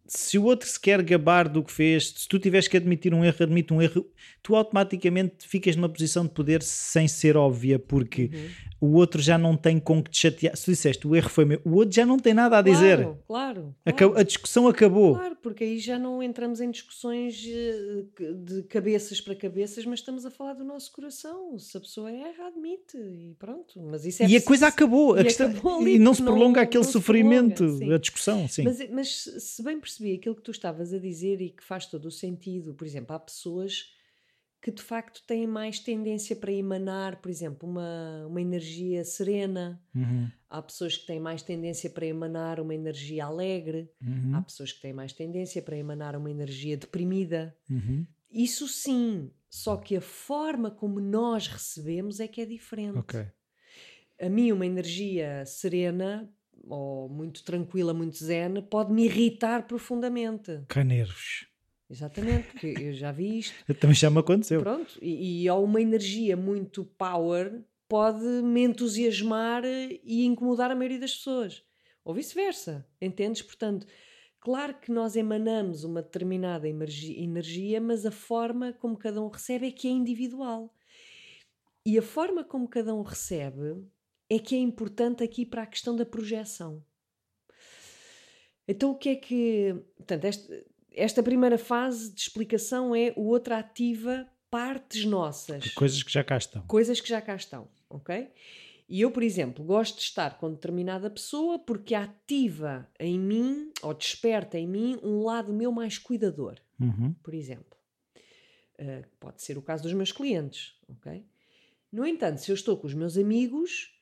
Se 0.06 0.38
o 0.38 0.44
outro 0.44 0.68
se 0.68 0.80
quer 0.80 1.02
gabar 1.02 1.48
do 1.48 1.64
que 1.64 1.72
fez, 1.72 2.10
se 2.10 2.28
tu 2.28 2.38
tiveres 2.38 2.68
que 2.68 2.78
admitir 2.78 3.14
um 3.14 3.24
erro, 3.24 3.38
admite 3.40 3.74
um 3.74 3.82
erro, 3.82 4.06
tu 4.42 4.56
automaticamente 4.56 5.48
ficas 5.48 5.76
numa 5.76 5.90
posição 5.90 6.24
de 6.26 6.32
poder 6.32 6.62
sem 6.62 7.08
ser 7.08 7.38
óbvia, 7.38 7.80
porque 7.80 8.30
Uhum. 8.34 8.90
o 8.90 8.96
outro 8.96 9.22
já 9.22 9.38
não 9.38 9.56
tem 9.56 9.80
com 9.80 10.04
que 10.04 10.12
te 10.12 10.18
chatear. 10.20 10.56
Se 10.58 10.66
tu 10.66 10.72
disseste 10.72 11.08
o 11.08 11.16
erro 11.16 11.30
foi 11.30 11.46
meu, 11.46 11.62
o 11.64 11.76
outro 11.76 11.96
já 11.96 12.06
não 12.06 12.20
tem 12.20 12.34
nada 12.34 12.58
a 12.58 12.62
dizer. 12.62 12.98
Claro, 12.98 13.18
claro. 13.28 13.76
Claro. 13.96 14.18
A 14.18 14.24
discussão 14.24 14.68
acabou. 14.68 15.16
Claro, 15.16 15.38
porque 15.42 15.64
aí 15.64 15.80
já 15.80 15.98
não 15.98 16.22
entramos 16.22 16.60
em 16.60 16.70
discussões 16.70 17.42
eh, 17.48 18.04
de 18.36 18.64
cabeças 18.64 19.22
para 19.22 19.36
cabeças, 19.36 19.86
mas 19.86 20.00
estamos 20.00 20.26
a 20.26 20.32
falar 20.32 20.54
do 20.54 20.64
nosso 20.66 20.92
coração. 20.92 21.58
Se 21.58 21.78
a 21.78 21.80
pessoa 21.80 22.12
erra, 22.12 22.48
admite 22.48 22.98
e 22.98 23.36
pronto. 23.40 23.80
Mas 23.90 24.06
isso 24.06 24.22
é 24.22 24.26
E 24.26 24.28
a 24.28 24.30
preciso- 24.30 24.46
coisa 24.48 24.68
acabou. 24.68 25.14
A 25.16 25.22
e 25.22 25.24
questão- 25.24 25.50
acabou 25.50 25.80
ali, 25.80 25.96
e 25.96 26.00
não 26.00 26.14
se 26.14 26.22
prolonga 26.22 26.58
não- 26.60 26.64
aquele 26.64 26.84
não 26.84 26.92
sofrimento, 26.92 27.64
prolonga, 27.66 27.96
a 27.96 27.98
discussão. 27.98 28.48
Sim. 28.48 28.64
Mas, 28.64 28.90
mas 28.90 29.24
se 29.40 29.64
bem 29.64 29.80
percebi 29.94 30.16
aquilo 30.16 30.36
que 30.36 30.42
tu 30.42 30.52
estavas 30.52 30.94
a 30.94 30.98
dizer 31.00 31.42
e 31.42 31.50
que 31.50 31.64
faz 31.64 31.86
todo 31.86 32.06
o 32.06 32.12
sentido, 32.12 32.74
por 32.74 32.86
exemplo, 32.86 33.16
há 33.16 33.20
pessoas 33.20 33.94
que 34.62 34.72
de 34.72 34.82
facto 34.82 35.22
têm 35.28 35.46
mais 35.46 35.80
tendência 35.80 36.36
para 36.36 36.52
emanar, 36.52 37.22
por 37.22 37.30
exemplo, 37.30 37.68
uma, 37.68 38.26
uma 38.28 38.42
energia 38.42 39.04
serena. 39.04 39.84
Uhum, 39.94 40.32
Há 40.50 40.62
pessoas 40.62 40.96
que 40.96 41.06
têm 41.06 41.20
mais 41.20 41.42
tendência 41.42 41.90
para 41.90 42.06
emanar 42.06 42.60
uma 42.62 42.74
energia 42.74 43.26
alegre. 43.26 43.92
uhum, 44.02 44.36
Há 44.36 44.42
pessoas 44.42 44.72
que 44.72 44.82
têm 44.82 44.94
mais 44.94 45.12
tendência 45.12 45.62
para 45.62 45.76
emanar 45.78 46.16
uma 46.16 46.32
energia 46.32 46.78
deprimida. 46.78 47.56
uhum. 47.70 48.08
Isso 48.32 48.68
sim, 48.68 49.32
só 49.50 49.78
que 49.78 49.96
a 49.98 50.02
forma 50.02 50.72
como 50.72 51.00
nós 51.00 51.48
recebemos 51.48 52.20
é 52.20 52.28
que 52.28 52.42
é 52.42 52.46
diferente. 52.46 52.98
Ok. 52.98 53.28
A 54.20 54.30
mim, 54.30 54.52
uma 54.52 54.66
energia 54.66 55.46
serena 55.46 56.34
ou 56.68 57.10
muito 57.10 57.44
tranquila, 57.44 57.94
muito 57.94 58.18
zen, 58.18 58.62
pode 58.70 58.92
me 58.94 59.06
irritar 59.06 59.68
profundamente. 59.68 60.62
Caneiros. 60.68 61.48
Exatamente, 61.90 62.48
porque 62.48 62.76
eu 62.80 62.94
já 62.94 63.12
vi 63.12 63.40
isto. 63.40 63.54
Também 63.80 63.96
já 63.96 64.10
me 64.10 64.20
aconteceu. 64.20 64.62
Pronto, 64.62 64.98
e, 65.02 65.44
e 65.44 65.50
ou 65.50 65.64
uma 65.64 65.82
energia 65.82 66.36
muito 66.36 66.84
power 66.84 67.64
pode 67.88 68.26
me 68.26 68.64
entusiasmar 68.64 69.64
e 69.66 70.26
incomodar 70.26 70.72
a 70.72 70.76
maioria 70.76 71.00
das 71.00 71.16
pessoas. 71.16 71.64
Ou 72.04 72.14
vice-versa, 72.14 72.86
entendes? 73.00 73.42
Portanto, 73.44 73.86
claro 74.40 74.74
que 74.80 74.92
nós 74.92 75.16
emanamos 75.16 75.84
uma 75.84 76.02
determinada 76.02 76.68
energia, 76.68 77.80
mas 77.80 78.06
a 78.06 78.12
forma 78.12 78.74
como 78.74 78.98
cada 78.98 79.22
um 79.22 79.28
recebe 79.28 79.68
é 79.68 79.72
que 79.72 79.88
é 79.88 79.92
individual. 79.92 80.74
E 81.86 81.98
a 81.98 82.02
forma 82.02 82.44
como 82.44 82.68
cada 82.68 82.96
um 82.96 83.04
recebe 83.04 83.86
é 84.36 84.40
que 84.40 84.56
é 84.56 84.60
importante 84.60 85.24
aqui 85.24 85.46
para 85.46 85.64
a 85.64 85.68
questão 85.68 85.96
da 85.96 86.06
projeção. 86.06 86.84
Então, 88.68 88.92
o 88.92 88.96
que 88.96 89.10
é 89.10 89.16
que. 89.16 89.76
Portanto, 89.98 90.26
esta, 90.26 90.66
esta 90.92 91.24
primeira 91.24 91.58
fase 91.58 92.14
de 92.14 92.22
explicação 92.22 92.96
é 92.96 93.14
o 93.16 93.24
outro 93.28 93.54
ativa 93.54 94.28
partes 94.50 95.06
nossas. 95.06 95.74
Coisas 95.74 96.02
que 96.02 96.12
já 96.12 96.24
cá 96.24 96.38
estão. 96.38 96.62
Coisas 96.68 97.02
que 97.02 97.10
já 97.10 97.22
cá 97.22 97.36
estão, 97.36 97.68
ok? 97.90 98.30
E 98.88 99.02
eu, 99.02 99.12
por 99.12 99.24
exemplo, 99.24 99.64
gosto 99.64 99.98
de 99.98 100.04
estar 100.04 100.38
com 100.38 100.52
determinada 100.52 101.10
pessoa 101.10 101.58
porque 101.58 101.96
ativa 101.96 102.88
em 103.00 103.18
mim 103.20 103.72
ou 103.82 103.94
desperta 103.94 104.58
em 104.58 104.68
mim 104.68 105.00
um 105.02 105.24
lado 105.24 105.54
meu 105.54 105.72
mais 105.72 105.98
cuidador, 105.98 106.60
uhum. 106.80 107.14
por 107.24 107.34
exemplo. 107.34 107.78
Uh, 108.80 109.04
pode 109.20 109.42
ser 109.42 109.58
o 109.58 109.62
caso 109.62 109.84
dos 109.84 109.94
meus 109.94 110.12
clientes, 110.12 110.76
ok? 110.88 111.26
No 111.92 112.06
entanto, 112.06 112.40
se 112.40 112.52
eu 112.52 112.56
estou 112.56 112.76
com 112.78 112.88
os 112.88 112.94
meus 112.94 113.18
amigos, 113.18 113.94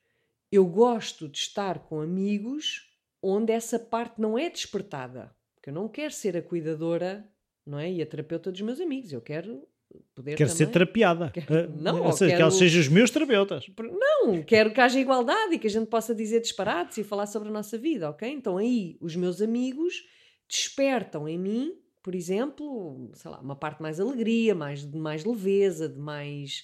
eu 0.51 0.65
gosto 0.65 1.29
de 1.29 1.37
estar 1.37 1.79
com 1.79 2.01
amigos 2.01 2.89
onde 3.21 3.53
essa 3.53 3.79
parte 3.79 4.19
não 4.19 4.37
é 4.37 4.49
despertada. 4.49 5.33
Porque 5.55 5.69
eu 5.69 5.73
não 5.73 5.87
quero 5.87 6.13
ser 6.13 6.35
a 6.35 6.41
cuidadora 6.41 7.27
não 7.65 7.77
é? 7.77 7.91
e 7.91 8.01
a 8.01 8.05
terapeuta 8.05 8.51
dos 8.51 8.61
meus 8.61 8.79
amigos. 8.79 9.13
Eu 9.13 9.21
quero 9.21 9.67
poder 10.15 10.35
Quero 10.35 10.49
também... 10.49 10.65
ser 10.65 10.71
terapiada. 10.71 11.29
Quero... 11.29 11.71
Não, 11.77 12.03
ou 12.03 12.11
seja, 12.11 12.31
quero... 12.31 12.37
que 12.37 12.43
eles 12.43 12.55
sejam 12.55 12.81
os 12.81 12.87
meus 12.87 13.11
terapeutas. 13.11 13.65
Não, 13.77 14.41
quero 14.43 14.73
que 14.73 14.81
haja 14.81 14.99
igualdade 14.99 15.55
e 15.55 15.59
que 15.59 15.67
a 15.67 15.69
gente 15.69 15.87
possa 15.87 16.15
dizer 16.15 16.41
disparates 16.41 16.97
e 16.97 17.03
falar 17.03 17.27
sobre 17.27 17.49
a 17.49 17.51
nossa 17.51 17.77
vida, 17.77 18.09
ok? 18.09 18.29
Então 18.29 18.57
aí 18.57 18.97
os 18.99 19.15
meus 19.15 19.41
amigos 19.41 20.03
despertam 20.49 21.27
em 21.27 21.37
mim, 21.37 21.75
por 22.01 22.15
exemplo, 22.15 23.11
sei 23.13 23.29
lá, 23.31 23.39
uma 23.39 23.55
parte 23.55 23.81
mais 23.81 23.99
alegria, 23.99 24.55
mais 24.55 24.85
de 24.85 24.97
mais 24.97 25.23
leveza, 25.23 25.87
de 25.87 25.99
mais. 25.99 26.63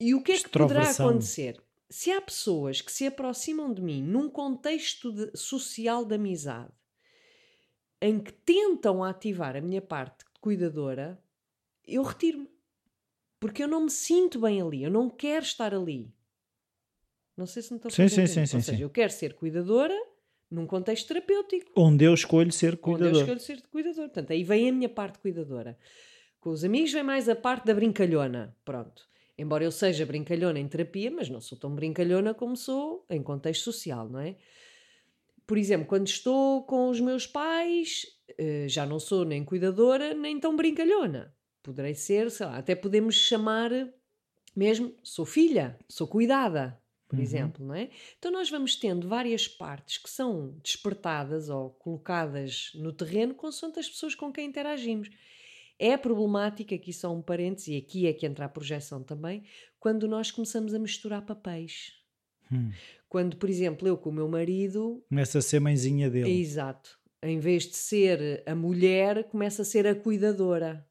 E 0.00 0.14
o 0.14 0.22
que 0.22 0.32
é 0.32 0.38
que 0.38 0.48
poderá 0.48 0.90
acontecer? 0.90 1.60
Se 1.90 2.10
há 2.10 2.20
pessoas 2.20 2.80
que 2.80 2.92
se 2.92 3.06
aproximam 3.06 3.72
de 3.72 3.80
mim 3.80 4.02
num 4.02 4.28
contexto 4.28 5.10
de, 5.10 5.36
social 5.36 6.04
de 6.04 6.14
amizade 6.14 6.72
em 8.00 8.20
que 8.20 8.32
tentam 8.32 9.02
ativar 9.02 9.56
a 9.56 9.60
minha 9.60 9.80
parte 9.80 10.24
cuidadora, 10.40 11.20
eu 11.86 12.02
retiro-me. 12.02 12.48
Porque 13.40 13.62
eu 13.62 13.68
não 13.68 13.84
me 13.84 13.90
sinto 13.90 14.40
bem 14.40 14.60
ali, 14.60 14.82
eu 14.82 14.90
não 14.90 15.08
quero 15.08 15.44
estar 15.44 15.74
ali. 15.74 16.12
Não 17.36 17.46
sei 17.46 17.62
se 17.62 17.72
me 17.72 17.78
estou 17.78 17.88
a 17.88 17.92
sim, 17.92 18.08
sim, 18.08 18.26
sim, 18.26 18.46
sim, 18.46 18.56
Ou 18.56 18.62
seja, 18.62 18.76
sim. 18.76 18.82
eu 18.82 18.90
quero 18.90 19.12
ser 19.12 19.34
cuidadora 19.34 19.94
num 20.50 20.66
contexto 20.66 21.06
terapêutico. 21.08 21.70
Onde 21.76 22.04
eu 22.04 22.14
escolho 22.14 22.50
ser 22.52 22.76
cuidador. 22.76 23.08
Onde 23.08 23.18
eu 23.18 23.22
escolho 23.22 23.40
ser 23.40 23.62
cuidador. 23.68 24.04
Portanto, 24.06 24.32
aí 24.32 24.42
vem 24.42 24.68
a 24.68 24.72
minha 24.72 24.88
parte 24.88 25.18
cuidadora. 25.18 25.78
Com 26.40 26.50
os 26.50 26.64
amigos 26.64 26.92
vem 26.92 27.02
mais 27.02 27.28
a 27.28 27.36
parte 27.36 27.66
da 27.66 27.74
brincalhona. 27.74 28.56
Pronto. 28.64 29.07
Embora 29.38 29.64
eu 29.64 29.70
seja 29.70 30.04
brincalhona 30.04 30.58
em 30.58 30.66
terapia, 30.66 31.10
mas 31.10 31.28
não 31.28 31.40
sou 31.40 31.56
tão 31.56 31.74
brincalhona 31.74 32.34
como 32.34 32.56
sou 32.56 33.06
em 33.08 33.22
contexto 33.22 33.62
social, 33.62 34.08
não 34.08 34.18
é? 34.18 34.36
Por 35.46 35.56
exemplo, 35.56 35.86
quando 35.86 36.08
estou 36.08 36.64
com 36.64 36.88
os 36.88 37.00
meus 37.00 37.26
pais, 37.26 38.04
eh, 38.36 38.66
já 38.68 38.84
não 38.84 38.98
sou 38.98 39.24
nem 39.24 39.44
cuidadora, 39.44 40.12
nem 40.12 40.38
tão 40.38 40.56
brincalhona 40.56 41.32
poderei 41.68 41.94
ser, 41.94 42.30
sei 42.30 42.46
lá, 42.46 42.56
até 42.56 42.74
podemos 42.74 43.14
chamar 43.14 43.70
mesmo, 44.56 44.94
sou 45.02 45.26
filha, 45.26 45.78
sou 45.86 46.08
cuidada, 46.08 46.80
por 47.06 47.16
uhum. 47.16 47.22
exemplo, 47.22 47.66
não 47.66 47.74
é? 47.74 47.90
Então 48.18 48.32
nós 48.32 48.48
vamos 48.50 48.74
tendo 48.74 49.06
várias 49.06 49.46
partes 49.46 49.98
que 49.98 50.08
são 50.08 50.54
despertadas 50.62 51.50
ou 51.50 51.70
colocadas 51.70 52.72
no 52.74 52.92
terreno 52.92 53.34
consoante 53.34 53.78
as 53.78 53.88
pessoas 53.88 54.14
com 54.14 54.32
quem 54.32 54.46
interagimos. 54.46 55.10
É 55.78 55.96
problemática, 55.96 56.74
aqui 56.74 56.92
só 56.92 57.14
um 57.14 57.22
parênteses, 57.22 57.68
e 57.68 57.76
aqui 57.76 58.06
é 58.06 58.12
que 58.12 58.26
entra 58.26 58.46
a 58.46 58.48
projeção 58.48 59.02
também, 59.02 59.44
quando 59.78 60.08
nós 60.08 60.30
começamos 60.30 60.74
a 60.74 60.78
misturar 60.78 61.24
papéis. 61.24 61.92
Hum. 62.50 62.70
Quando, 63.08 63.36
por 63.36 63.48
exemplo, 63.48 63.86
eu 63.86 63.96
com 63.96 64.10
o 64.10 64.12
meu 64.12 64.28
marido. 64.28 65.04
Começa 65.08 65.38
a 65.38 65.42
ser 65.42 65.60
mãezinha 65.60 66.10
dele. 66.10 66.40
Exato. 66.40 66.98
Em 67.22 67.38
vez 67.38 67.64
de 67.64 67.76
ser 67.76 68.42
a 68.46 68.54
mulher, 68.54 69.24
começa 69.24 69.62
a 69.62 69.64
ser 69.64 69.86
a 69.86 69.94
cuidadora 69.94 70.86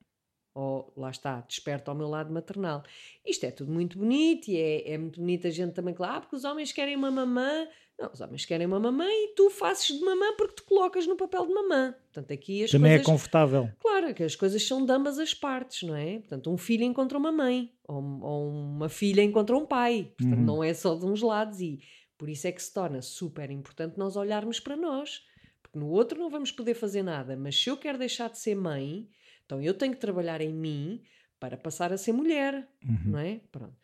ou 0.57 0.91
lá 0.97 1.11
está, 1.11 1.41
desperta 1.41 1.91
ao 1.91 1.95
meu 1.95 2.07
lado 2.07 2.33
maternal. 2.33 2.81
Isto 3.23 3.45
é 3.45 3.51
tudo 3.51 3.71
muito 3.71 3.99
bonito 3.99 4.47
e 4.47 4.57
é, 4.57 4.93
é 4.93 4.97
muito 4.97 5.19
bonito 5.19 5.45
a 5.45 5.51
gente 5.51 5.73
também, 5.73 5.93
claro, 5.93 6.15
ah, 6.15 6.21
porque 6.21 6.35
os 6.35 6.43
homens 6.43 6.71
querem 6.71 6.95
uma 6.95 7.11
mamã. 7.11 7.67
Não, 7.99 8.11
os 8.13 8.21
homens 8.21 8.45
querem 8.45 8.67
uma 8.67 8.79
mamã 8.79 9.07
e 9.07 9.33
tu 9.35 9.49
fazes 9.49 9.87
de 9.87 9.99
mamã 9.99 10.33
porque 10.37 10.55
te 10.55 10.63
colocas 10.63 11.07
no 11.07 11.15
papel 11.15 11.47
de 11.47 11.53
mamã. 11.53 11.95
Portanto, 12.13 12.31
aqui 12.31 12.63
as 12.63 12.71
Também 12.71 12.91
é 12.91 12.95
coisas, 12.97 13.07
é 13.07 13.11
confortável. 13.11 13.69
Claro, 13.79 14.13
que 14.13 14.23
as 14.23 14.35
coisas 14.35 14.63
são 14.63 14.85
de 14.85 14.91
ambas 14.91 15.17
as 15.17 15.33
partes, 15.33 15.81
não 15.81 15.95
é? 15.95 16.19
Portanto, 16.19 16.51
um 16.51 16.57
filho 16.57 16.83
encontra 16.83 17.17
uma 17.17 17.31
mãe 17.31 17.73
ou, 17.87 18.03
ou 18.21 18.49
uma 18.49 18.87
filha 18.87 19.23
encontra 19.23 19.57
um 19.57 19.65
pai. 19.65 20.11
Portanto, 20.15 20.37
uhum. 20.37 20.45
não 20.45 20.63
é 20.63 20.73
só 20.75 20.93
de 20.93 21.05
uns 21.05 21.23
lados 21.23 21.59
e 21.59 21.79
por 22.17 22.29
isso 22.29 22.45
é 22.47 22.51
que 22.51 22.61
se 22.61 22.71
torna 22.71 23.01
super 23.01 23.49
importante 23.49 23.97
nós 23.97 24.15
olharmos 24.15 24.59
para 24.59 24.75
nós. 24.75 25.23
Porque 25.63 25.79
no 25.79 25.89
outro 25.89 26.19
não 26.19 26.29
vamos 26.29 26.51
poder 26.51 26.75
fazer 26.75 27.01
nada, 27.01 27.35
mas 27.35 27.61
se 27.61 27.69
eu 27.69 27.77
quero 27.77 27.97
deixar 27.97 28.29
de 28.29 28.37
ser 28.37 28.55
mãe, 28.55 29.09
então 29.45 29.59
eu 29.59 29.73
tenho 29.73 29.93
que 29.93 29.99
trabalhar 29.99 30.39
em 30.39 30.53
mim 30.53 31.01
para 31.39 31.57
passar 31.57 31.91
a 31.91 31.97
ser 31.97 32.13
mulher, 32.13 32.67
uhum. 32.87 33.11
não 33.11 33.19
é? 33.19 33.41
Pronto. 33.51 33.75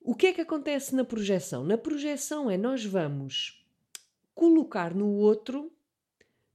O 0.00 0.14
que 0.14 0.28
é 0.28 0.32
que 0.32 0.40
acontece 0.40 0.94
na 0.94 1.04
projeção? 1.04 1.64
Na 1.64 1.76
projeção 1.76 2.50
é 2.50 2.56
nós 2.56 2.84
vamos 2.84 3.64
colocar 4.34 4.94
no 4.94 5.08
outro 5.08 5.70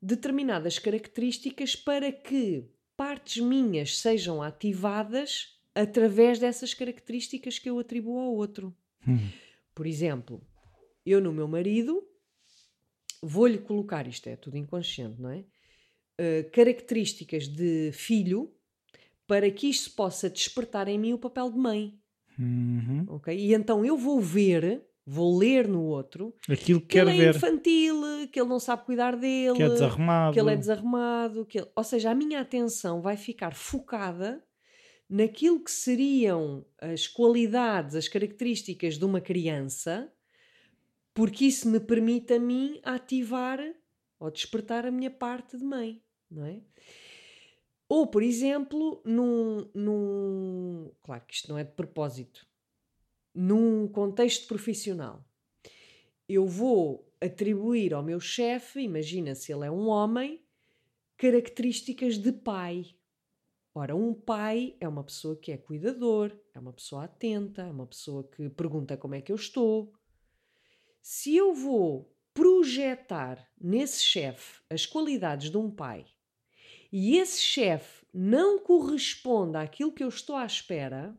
determinadas 0.02 0.80
características 0.80 1.76
para 1.76 2.12
que 2.12 2.66
partes 2.98 3.44
minhas 3.44 4.00
sejam 4.00 4.42
ativadas 4.42 5.60
através 5.74 6.40
dessas 6.40 6.74
características 6.74 7.60
que 7.60 7.70
eu 7.70 7.78
atribuo 7.78 8.20
ao 8.20 8.34
outro. 8.34 8.76
Uhum. 9.06 9.30
Por 9.74 9.86
exemplo, 9.86 10.42
eu 11.06 11.22
no 11.22 11.32
meu 11.32 11.48
marido 11.48 12.08
vou-lhe 13.22 13.58
colocar, 13.58 14.08
isto 14.08 14.28
é 14.28 14.36
tudo 14.36 14.58
inconsciente, 14.58 15.22
não 15.22 15.30
é? 15.30 15.44
uh, 16.20 16.50
características 16.52 17.48
de 17.48 17.92
filho 17.92 18.54
para 19.28 19.50
que 19.50 19.68
isto 19.68 19.92
possa 19.92 20.30
despertar 20.30 20.88
em 20.88 21.00
mim 21.00 21.14
o 21.14 21.20
papel 21.20 21.50
de 21.50 21.58
mãe. 21.58 22.00
Uhum. 22.38 23.06
Ok? 23.08 23.36
E 23.36 23.54
então 23.54 23.86
eu 23.86 23.98
vou 23.98 24.20
ver, 24.20 24.84
vou 25.06 25.38
ler 25.38 25.68
no 25.68 25.84
outro 25.84 26.34
aquilo 26.50 26.82
que, 26.82 26.88
que 26.88 27.00
ele 27.00 27.12
ver. 27.12 27.28
é 27.28 27.30
infantil, 27.30 28.02
que 28.32 28.40
ele 28.40 28.50
não 28.50 28.60
sabe 28.60 28.86
cuidar 28.86 29.16
dele, 29.16 29.56
que 29.56 29.64
é 29.64 29.70
desarrumado. 29.70 30.34
que 30.34 30.40
ele 30.40 30.54
é 30.54 30.56
desarrumado, 30.56 31.46
que 31.46 31.60
ele... 31.60 31.68
ou 31.76 31.84
seja, 31.84 32.12
a 32.12 32.16
minha 32.16 32.42
atenção 32.42 33.02
vai 33.02 33.18
ficar 33.18 33.54
focada 33.54 34.44
naquilo 35.10 35.64
que 35.64 35.72
seriam 35.72 36.66
as 36.82 37.08
qualidades, 37.08 37.96
as 37.96 38.08
características 38.08 38.98
de 38.98 39.06
uma 39.06 39.22
criança, 39.22 40.12
porque 41.14 41.46
isso 41.46 41.70
me 41.70 41.80
permite 41.80 42.34
a 42.34 42.40
mim 42.40 42.80
ativar 42.84 43.60
ou 44.20 44.32
despertar 44.32 44.86
a 44.86 44.92
minha 44.92 45.12
parte 45.12 45.58
de 45.58 45.64
mãe 45.64 46.02
não 46.30 46.46
é? 46.46 46.62
Ou, 47.88 48.08
por 48.08 48.24
exemplo, 48.24 49.02
num, 49.06 49.70
num. 49.74 50.92
Claro 51.04 51.24
que 51.26 51.36
isto 51.36 51.50
não 51.50 51.58
é 51.58 51.64
de 51.64 51.72
propósito. 51.72 52.48
Num 53.34 53.88
contexto 53.88 54.48
profissional, 54.48 55.24
eu 56.28 56.48
vou 56.48 57.12
atribuir 57.22 57.94
ao 57.94 58.02
meu 58.02 58.20
chefe, 58.20 58.80
imagina 58.82 59.36
se 59.36 59.52
ele 59.52 59.66
é 59.66 59.72
um 59.72 59.88
homem, 59.88 60.44
características 61.18 62.18
de 62.18 62.32
pai. 62.32 62.96
Ora, 63.74 63.96
um 63.96 64.14
pai 64.14 64.76
é 64.80 64.88
uma 64.88 65.04
pessoa 65.04 65.36
que 65.36 65.52
é 65.52 65.58
cuidador, 65.58 66.32
é 66.54 66.60
uma 66.60 66.72
pessoa 66.72 67.04
atenta, 67.04 67.64
é 67.64 67.72
uma 67.72 67.86
pessoa 67.86 68.24
que 68.24 68.50
pergunta 68.50 68.96
como 68.96 69.16
é 69.16 69.22
que 69.22 69.32
eu 69.32 69.36
estou. 69.36 69.94
Se 71.02 71.36
eu 71.36 71.54
vou 71.54 72.16
projetar 72.34 73.48
nesse 73.60 74.02
chefe 74.02 74.62
as 74.70 74.86
qualidades 74.86 75.52
de 75.52 75.58
um 75.58 75.70
pai 75.70 76.06
e 76.92 77.18
esse 77.18 77.42
chefe 77.42 78.06
não 78.14 78.60
corresponde 78.60 79.58
àquilo 79.58 79.92
que 79.92 80.04
eu 80.04 80.10
estou 80.10 80.36
à 80.36 80.46
espera, 80.46 81.18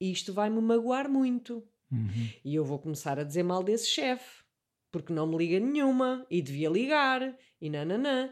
isto 0.00 0.32
vai-me 0.32 0.60
magoar 0.60 1.10
muito. 1.10 1.62
Uhum. 1.90 2.28
E 2.44 2.54
eu 2.54 2.64
vou 2.64 2.78
começar 2.78 3.18
a 3.18 3.24
dizer 3.24 3.42
mal 3.42 3.62
desse 3.62 3.88
chefe, 3.88 4.44
porque 4.90 5.12
não 5.12 5.26
me 5.26 5.36
liga 5.36 5.58
nenhuma 5.58 6.24
e 6.30 6.40
devia 6.40 6.68
ligar 6.68 7.36
e 7.60 7.68
nananã. 7.68 8.30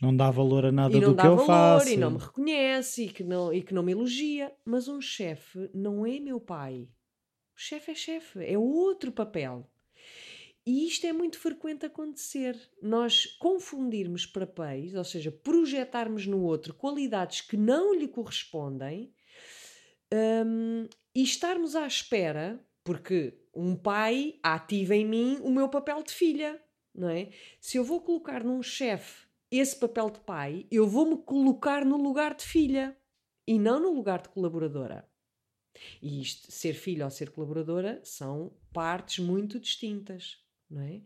Não 0.00 0.14
dá 0.14 0.30
valor 0.30 0.66
a 0.66 0.72
nada 0.72 0.92
do 0.92 1.14
que 1.16 1.26
eu 1.26 1.36
valor, 1.36 1.46
faço. 1.46 1.88
E 1.88 1.96
não 1.96 2.10
me 2.10 2.18
reconhece 2.18 3.04
e 3.04 3.08
que 3.08 3.24
não, 3.24 3.52
e 3.52 3.62
que 3.62 3.72
não 3.72 3.82
me 3.82 3.92
elogia. 3.92 4.52
Mas 4.64 4.88
um 4.88 5.00
chefe 5.00 5.70
não 5.72 6.04
é 6.04 6.20
meu 6.20 6.38
pai. 6.38 6.88
O 7.56 7.58
chefe 7.58 7.92
é 7.92 7.94
chefe, 7.94 8.44
é 8.44 8.58
outro 8.58 9.10
papel. 9.10 9.70
E 10.66 10.86
isto 10.88 11.06
é 11.06 11.12
muito 11.12 11.38
frequente 11.38 11.86
acontecer. 11.86 12.58
Nós 12.82 13.26
confundirmos 13.38 14.26
papéis, 14.26 14.94
ou 14.94 15.04
seja, 15.04 15.30
projetarmos 15.30 16.26
no 16.26 16.42
outro 16.42 16.74
qualidades 16.74 17.40
que 17.40 17.56
não 17.56 17.94
lhe 17.94 18.08
correspondem 18.08 19.14
um, 20.12 20.88
e 21.14 21.22
estarmos 21.22 21.74
à 21.76 21.86
espera 21.86 22.64
Porque 22.86 23.36
um 23.52 23.74
pai 23.74 24.38
ativa 24.42 24.94
em 24.94 25.04
mim 25.04 25.38
o 25.42 25.50
meu 25.50 25.68
papel 25.68 26.02
de 26.04 26.12
filha, 26.12 26.62
não 26.94 27.08
é? 27.08 27.30
Se 27.60 27.76
eu 27.76 27.84
vou 27.84 28.00
colocar 28.00 28.44
num 28.44 28.62
chefe 28.62 29.26
esse 29.50 29.76
papel 29.76 30.10
de 30.10 30.20
pai, 30.20 30.66
eu 30.70 30.86
vou-me 30.86 31.16
colocar 31.18 31.84
no 31.84 31.96
lugar 31.96 32.34
de 32.34 32.44
filha 32.44 32.96
e 33.44 33.58
não 33.58 33.80
no 33.80 33.92
lugar 33.92 34.22
de 34.22 34.28
colaboradora. 34.28 35.08
E 36.00 36.20
isto, 36.20 36.50
ser 36.52 36.74
filha 36.74 37.04
ou 37.04 37.10
ser 37.10 37.30
colaboradora, 37.30 38.00
são 38.04 38.56
partes 38.72 39.18
muito 39.18 39.58
distintas, 39.58 40.45
não 40.70 40.82
é? 40.82 41.00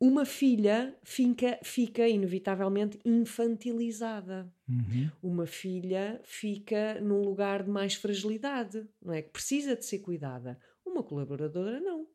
Uma 0.00 0.24
filha 0.24 0.94
fica, 1.02 1.58
fica 1.62 2.06
inevitavelmente 2.08 2.98
infantilizada. 3.04 4.52
Uhum. 4.68 5.10
Uma 5.22 5.46
filha 5.46 6.20
fica 6.24 7.00
num 7.00 7.22
lugar 7.22 7.62
de 7.62 7.70
mais 7.70 7.94
fragilidade, 7.94 8.86
não 9.00 9.14
é? 9.14 9.22
Que 9.22 9.30
precisa 9.30 9.76
de 9.76 9.84
ser 9.84 10.00
cuidada. 10.00 10.58
Uma 10.84 11.02
colaboradora 11.02 11.80
não. 11.80 12.06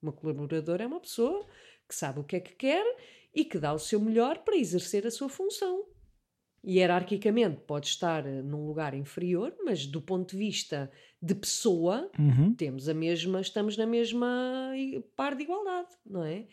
Uma 0.00 0.12
colaboradora 0.12 0.84
é 0.84 0.86
uma 0.86 1.00
pessoa 1.00 1.46
que 1.88 1.94
sabe 1.94 2.20
o 2.20 2.24
que 2.24 2.36
é 2.36 2.40
que 2.40 2.54
quer 2.54 2.84
e 3.34 3.44
que 3.44 3.58
dá 3.58 3.72
o 3.72 3.78
seu 3.78 4.00
melhor 4.00 4.38
para 4.44 4.56
exercer 4.56 5.06
a 5.06 5.10
sua 5.10 5.28
função. 5.28 5.84
E 6.66 6.78
hierarquicamente 6.80 7.60
pode 7.66 7.86
estar 7.86 8.26
eh, 8.26 8.42
num 8.42 8.66
lugar 8.66 8.92
inferior, 8.94 9.54
mas 9.64 9.86
do 9.86 10.02
ponto 10.02 10.32
de 10.32 10.36
vista 10.38 10.90
de 11.22 11.34
pessoa, 11.34 12.10
Uhum. 12.18 12.54
temos 12.56 12.88
a 12.88 12.94
mesma, 12.94 13.40
estamos 13.40 13.76
na 13.76 13.86
mesma 13.86 14.72
i- 14.76 15.00
par 15.16 15.36
de 15.36 15.44
igualdade, 15.44 15.90
não 16.04 16.24
é? 16.24 16.46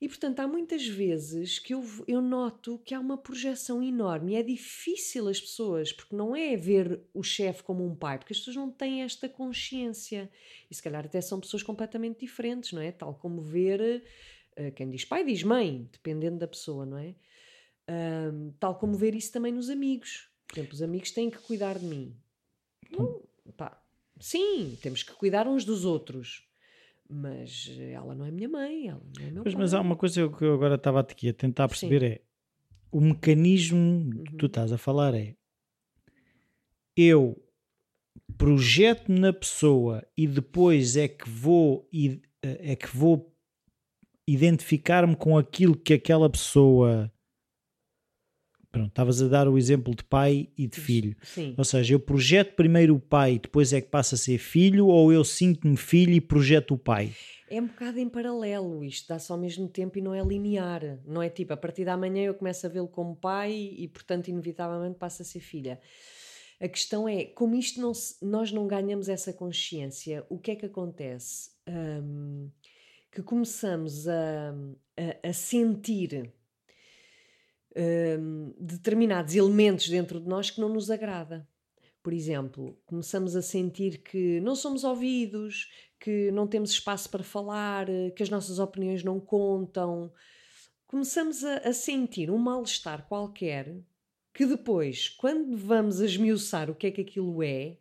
E 0.00 0.08
portanto, 0.08 0.40
há 0.40 0.48
muitas 0.48 0.86
vezes 0.86 1.60
que 1.60 1.74
eu, 1.74 1.84
eu 2.08 2.20
noto 2.20 2.80
que 2.84 2.92
há 2.92 2.98
uma 3.00 3.16
projeção 3.16 3.80
enorme 3.82 4.32
e 4.32 4.36
é 4.36 4.42
difícil 4.42 5.28
as 5.28 5.40
pessoas, 5.40 5.92
porque 5.92 6.16
não 6.16 6.34
é 6.34 6.56
ver 6.56 7.00
o 7.14 7.22
chefe 7.22 7.62
como 7.62 7.84
um 7.86 7.94
pai, 7.94 8.18
porque 8.18 8.32
as 8.32 8.38
pessoas 8.40 8.56
não 8.56 8.70
têm 8.70 9.02
esta 9.02 9.28
consciência. 9.28 10.28
E 10.68 10.74
se 10.74 10.82
calhar 10.82 11.04
até 11.04 11.20
são 11.20 11.38
pessoas 11.38 11.62
completamente 11.62 12.18
diferentes, 12.20 12.72
não 12.72 12.82
é? 12.82 12.90
Tal 12.90 13.14
como 13.14 13.40
ver, 13.42 14.02
eh, 14.56 14.70
quem 14.72 14.90
diz 14.90 15.04
pai 15.04 15.24
diz 15.24 15.42
mãe, 15.44 15.88
dependendo 15.92 16.38
da 16.38 16.48
pessoa, 16.48 16.84
não 16.84 16.98
é? 16.98 17.14
Ahm, 17.92 18.52
tal 18.58 18.74
como 18.78 18.94
ver 18.96 19.14
isso 19.14 19.30
também 19.32 19.52
nos 19.52 19.68
amigos. 19.68 20.28
Por 20.46 20.54
exemplo, 20.58 20.74
os 20.74 20.82
amigos 20.82 21.10
têm 21.10 21.30
que 21.30 21.38
cuidar 21.38 21.78
de 21.78 21.84
mim. 21.84 22.16
Não, 22.90 23.20
pá, 23.56 23.80
sim, 24.20 24.78
temos 24.82 25.02
que 25.02 25.12
cuidar 25.12 25.46
uns 25.46 25.64
dos 25.64 25.84
outros. 25.84 26.46
Mas 27.08 27.68
ela 27.78 28.14
não 28.14 28.24
é 28.24 28.30
minha 28.30 28.48
mãe, 28.48 28.88
ela 28.88 29.02
não 29.18 29.26
é 29.26 29.30
meu 29.30 29.42
Pois, 29.42 29.54
pai. 29.54 29.62
mas 29.62 29.74
há 29.74 29.80
uma 29.80 29.96
coisa 29.96 30.26
que 30.28 30.44
eu 30.44 30.54
agora 30.54 30.76
estava 30.76 31.00
aqui 31.00 31.28
a 31.28 31.34
tentar 31.34 31.68
perceber 31.68 32.02
é 32.02 32.20
o 32.90 33.00
mecanismo 33.00 34.10
que 34.24 34.34
tu 34.36 34.42
Uhum. 34.42 34.46
estás 34.46 34.72
a 34.72 34.78
falar 34.78 35.14
é 35.14 35.34
eu 36.96 37.36
projeto 38.38 39.08
na 39.10 39.32
pessoa 39.32 40.06
e 40.16 40.26
depois 40.26 40.96
é 40.96 41.08
que 41.08 41.28
vou 41.28 41.86
i- 41.92 42.22
é 42.42 42.74
que 42.76 42.94
vou 42.96 43.34
identificar-me 44.26 45.16
com 45.16 45.36
aquilo 45.36 45.76
que 45.76 45.94
aquela 45.94 46.28
pessoa 46.30 47.12
estavas 48.74 49.20
a 49.22 49.28
dar 49.28 49.48
o 49.48 49.56
exemplo 49.58 49.94
de 49.94 50.04
pai 50.04 50.48
e 50.56 50.66
de 50.66 50.80
filho 50.80 51.16
Sim. 51.22 51.54
ou 51.56 51.64
seja, 51.64 51.94
eu 51.94 52.00
projeto 52.00 52.54
primeiro 52.54 52.94
o 52.94 53.00
pai 53.00 53.34
e 53.34 53.38
depois 53.38 53.72
é 53.72 53.80
que 53.80 53.88
passa 53.88 54.14
a 54.14 54.18
ser 54.18 54.38
filho 54.38 54.86
ou 54.86 55.12
eu 55.12 55.24
sinto-me 55.24 55.76
filho 55.76 56.12
e 56.12 56.20
projeto 56.20 56.74
o 56.74 56.78
pai 56.78 57.12
É 57.50 57.60
um 57.60 57.66
bocado 57.66 57.98
em 57.98 58.08
paralelo, 58.08 58.82
isto 58.82 59.08
dá-se 59.08 59.30
ao 59.30 59.36
mesmo 59.38 59.68
tempo 59.68 59.98
e 59.98 60.00
não 60.02 60.14
é 60.14 60.22
linear. 60.22 60.98
Não 61.06 61.22
é 61.22 61.28
tipo, 61.28 61.52
a 61.52 61.56
partir 61.56 61.84
da 61.84 61.96
manhã 61.98 62.22
eu 62.24 62.34
começo 62.34 62.64
a 62.66 62.68
vê-lo 62.70 62.88
como 62.88 63.14
pai 63.14 63.52
e, 63.76 63.86
portanto, 63.88 64.28
inevitavelmente 64.28 64.96
passa 64.98 65.22
a 65.22 65.26
ser 65.26 65.40
filha. 65.40 65.78
A 66.58 66.66
questão 66.68 67.06
é, 67.06 67.24
como 67.24 67.54
isto 67.54 67.78
não 67.80 67.92
se- 67.92 68.16
nós 68.24 68.50
não 68.52 68.66
ganhamos 68.66 69.06
essa 69.08 69.32
consciência, 69.34 70.24
o 70.30 70.38
que 70.38 70.52
é 70.52 70.56
que 70.56 70.64
acontece? 70.64 71.50
Hum, 71.68 72.48
que 73.10 73.20
começamos 73.22 74.08
a, 74.08 74.54
a- 74.96 75.28
a 75.28 75.32
sentir 75.34 76.32
hum, 77.76 78.54
determinados 78.58 79.34
elementos 79.34 79.88
dentro 79.88 80.20
de 80.20 80.28
nós 80.28 80.50
que 80.50 80.60
não 80.60 80.68
nos 80.68 80.90
agrada. 80.90 81.46
Por 82.02 82.12
exemplo, 82.12 82.76
começamos 82.84 83.36
a 83.36 83.42
sentir 83.42 83.98
que 83.98 84.40
não 84.40 84.56
somos 84.56 84.82
ouvidos, 84.82 85.70
que 86.00 86.32
não 86.32 86.48
temos 86.48 86.70
espaço 86.70 87.08
para 87.08 87.22
falar, 87.22 87.86
que 88.16 88.22
as 88.22 88.28
nossas 88.28 88.58
opiniões 88.58 89.04
não 89.04 89.20
contam. 89.20 90.12
Começamos 90.86 91.44
a, 91.44 91.58
a 91.58 91.72
sentir 91.72 92.30
um 92.30 92.38
mal-estar 92.38 93.06
qualquer 93.06 93.76
que 94.34 94.46
depois, 94.46 95.08
quando 95.10 95.56
vamos 95.56 96.00
a 96.00 96.06
esmiuçar 96.06 96.70
o 96.70 96.74
que 96.74 96.86
é 96.86 96.90
que 96.90 97.02
aquilo 97.02 97.42
é, 97.42 97.76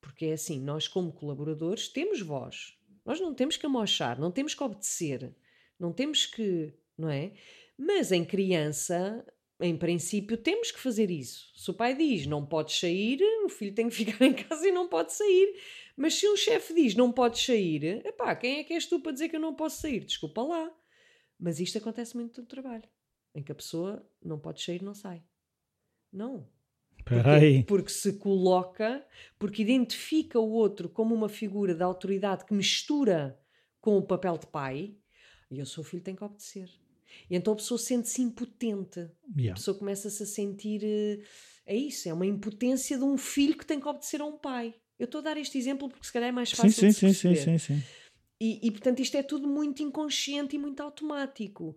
porque 0.00 0.26
é 0.26 0.34
assim, 0.34 0.60
nós 0.60 0.86
como 0.86 1.12
colaboradores 1.12 1.88
temos 1.88 2.20
voz. 2.20 2.76
Nós 3.04 3.20
não 3.20 3.34
temos 3.34 3.56
que 3.56 3.66
amochar, 3.66 4.20
não 4.20 4.30
temos 4.30 4.54
que 4.54 4.62
obedecer, 4.62 5.34
não 5.78 5.92
temos 5.92 6.26
que, 6.26 6.72
não 6.96 7.08
é? 7.08 7.32
Mas 7.78 8.10
em 8.10 8.24
criança, 8.24 9.24
em 9.60 9.76
princípio, 9.76 10.36
temos 10.36 10.70
que 10.70 10.78
fazer 10.78 11.10
isso. 11.10 11.50
Se 11.54 11.70
o 11.70 11.74
pai 11.74 11.94
diz 11.94 12.26
não 12.26 12.44
podes 12.44 12.78
sair, 12.78 13.20
o 13.44 13.48
filho 13.48 13.74
tem 13.74 13.88
que 13.88 13.94
ficar 13.96 14.24
em 14.24 14.32
casa 14.32 14.68
e 14.68 14.72
não 14.72 14.88
pode 14.88 15.12
sair. 15.12 15.60
Mas 15.96 16.14
se 16.14 16.28
um 16.28 16.36
chefe 16.36 16.74
diz 16.74 16.94
não 16.94 17.12
podes 17.12 17.44
sair, 17.44 18.04
epá, 18.06 18.34
quem 18.34 18.58
é 18.58 18.64
que 18.64 18.74
és 18.74 18.86
tu 18.86 19.00
para 19.00 19.12
dizer 19.12 19.28
que 19.28 19.36
eu 19.36 19.40
não 19.40 19.54
posso 19.54 19.80
sair? 19.80 20.04
Desculpa 20.04 20.42
lá. 20.42 20.70
Mas 21.38 21.60
isto 21.60 21.78
acontece 21.78 22.16
muito 22.16 22.40
no 22.40 22.46
trabalho, 22.46 22.84
em 23.34 23.42
que 23.42 23.52
a 23.52 23.54
pessoa 23.54 24.06
não 24.22 24.38
pode 24.38 24.62
sair, 24.62 24.82
não 24.82 24.94
sai. 24.94 25.22
Não. 26.12 26.48
aí 27.26 27.62
Porque 27.62 27.90
se 27.90 28.14
coloca, 28.14 29.06
porque 29.38 29.62
identifica 29.62 30.40
o 30.40 30.50
outro 30.50 30.88
como 30.88 31.14
uma 31.14 31.28
figura 31.28 31.74
de 31.74 31.82
autoridade 31.82 32.44
que 32.44 32.54
mistura 32.54 33.38
com 33.80 33.96
o 33.96 34.02
papel 34.02 34.36
de 34.38 34.46
pai, 34.46 34.96
e 35.50 35.58
eu 35.58 35.66
sou 35.66 35.82
o 35.82 35.86
filho, 35.86 36.02
tenho 36.02 36.16
que 36.16 36.24
obedecer. 36.24 36.68
E 37.30 37.36
então 37.36 37.52
a 37.52 37.56
pessoa 37.56 37.78
sente-se 37.78 38.22
impotente. 38.22 39.00
A 39.00 39.10
Yeah. 39.36 39.54
pessoa 39.58 39.76
começa-se 39.78 40.22
a 40.22 40.26
sentir. 40.26 40.82
eh, 40.84 41.18
É 41.68 41.74
isso, 41.76 42.08
é 42.08 42.12
uma 42.12 42.24
impotência 42.26 42.96
de 42.96 43.02
um 43.04 43.18
filho 43.18 43.56
que 43.58 43.66
tem 43.66 43.80
que 43.80 43.88
obedecer 43.88 44.20
a 44.20 44.24
um 44.24 44.38
pai. 44.38 44.74
Eu 44.98 45.06
estou 45.06 45.18
a 45.18 45.22
dar 45.22 45.36
este 45.36 45.58
exemplo 45.58 45.88
porque 45.88 46.06
se 46.06 46.12
calhar 46.12 46.28
é 46.28 46.32
mais 46.32 46.50
fácil 46.52 46.70
sim, 46.82 46.88
de 46.88 46.94
sim, 46.94 47.12
sim, 47.12 47.34
sim, 47.34 47.58
sim. 47.58 47.82
E, 48.40 48.60
e, 48.66 48.70
portanto 48.70 49.00
isto 49.00 49.16
é 49.16 49.22
tudo 49.22 49.48
muito 49.48 49.82
inconsciente 49.82 50.54
e 50.54 50.58
muito 50.58 50.80
automático. 50.80 51.76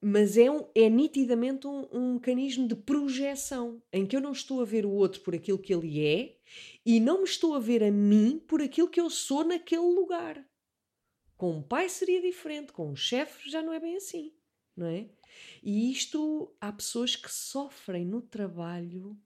Mas 0.00 0.36
é, 0.36 0.50
um- 0.50 0.66
é 0.74 0.88
nitidamente 0.90 1.66
um, 1.66 1.86
um 1.92 2.14
mecanismo 2.14 2.68
de 2.68 2.74
projeção 2.76 3.82
em 3.92 4.06
que 4.06 4.14
eu 4.16 4.20
não 4.20 4.32
estou 4.32 4.60
a 4.60 4.64
ver 4.64 4.84
o 4.84 4.90
outro 4.90 5.20
por 5.22 5.34
aquilo 5.34 5.58
que 5.58 5.72
ele 5.72 6.04
é 6.04 6.36
e 6.84 7.00
não 7.00 7.18
me 7.18 7.24
estou 7.24 7.54
a 7.54 7.58
ver 7.58 7.82
a 7.82 7.90
mim 7.90 8.38
por 8.46 8.60
aquilo 8.62 8.88
que 8.88 9.00
eu 9.00 9.08
sou 9.10 9.44
naquele 9.44 9.82
lugar. 9.82 10.44
Com 11.36 11.58
um 11.58 11.62
pai 11.62 11.88
seria 11.88 12.20
diferente, 12.22 12.72
com 12.72 12.90
um 12.90 12.96
chefe 12.96 13.50
já 13.50 13.62
não 13.62 13.72
é 13.72 13.80
bem 13.80 13.96
assim, 13.96 14.32
não 14.76 14.86
é? 14.86 15.08
E 15.62 15.90
isto 15.90 16.54
há 16.60 16.72
pessoas 16.72 17.16
que 17.16 17.30
sofrem 17.32 18.04
no 18.04 18.22
trabalho, 18.22 19.16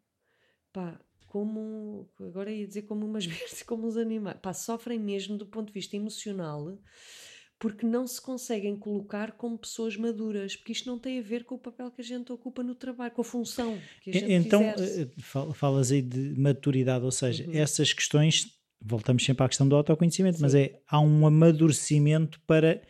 pá, 0.72 1.00
como 1.26 2.08
agora 2.20 2.52
ia 2.52 2.66
dizer 2.66 2.82
como 2.82 3.06
umas 3.06 3.26
bestas, 3.26 3.62
como 3.62 3.86
uns 3.86 3.96
animais, 3.96 4.38
pá, 4.42 4.52
sofrem 4.54 4.98
mesmo 4.98 5.36
do 5.38 5.46
ponto 5.46 5.68
de 5.68 5.74
vista 5.74 5.96
emocional 5.96 6.78
porque 7.58 7.84
não 7.84 8.06
se 8.06 8.20
conseguem 8.22 8.76
colocar 8.76 9.32
como 9.32 9.58
pessoas 9.58 9.96
maduras, 9.96 10.54
porque 10.56 10.72
isto 10.72 10.86
não 10.88 10.98
tem 10.98 11.18
a 11.18 11.22
ver 11.22 11.44
com 11.44 11.56
o 11.56 11.58
papel 11.58 11.90
que 11.90 12.00
a 12.00 12.04
gente 12.04 12.32
ocupa 12.32 12.62
no 12.62 12.74
trabalho, 12.74 13.12
com 13.12 13.20
a 13.22 13.24
função 13.24 13.90
que 14.00 14.10
a 14.10 14.12
gente 14.12 14.32
Então, 14.34 14.62
exerce. 14.62 15.02
eh, 15.02 15.08
fal- 15.20 15.52
falas 15.52 15.90
aí 15.92 16.00
de 16.00 16.38
maturidade, 16.38 17.04
ou 17.04 17.10
seja, 17.10 17.44
Uhum. 17.44 17.52
essas 17.52 17.92
questões, 17.92 18.46
voltamos 18.80 19.24
sempre 19.24 19.44
à 19.44 19.48
questão 19.48 19.68
do 19.68 19.76
autoconhecimento, 19.76 20.40
mas 20.40 20.54
Sim. 20.54 20.60
é, 20.60 20.80
há 20.88 21.00
um 21.00 21.26
amadurecimento 21.26 22.40
para 22.46 22.82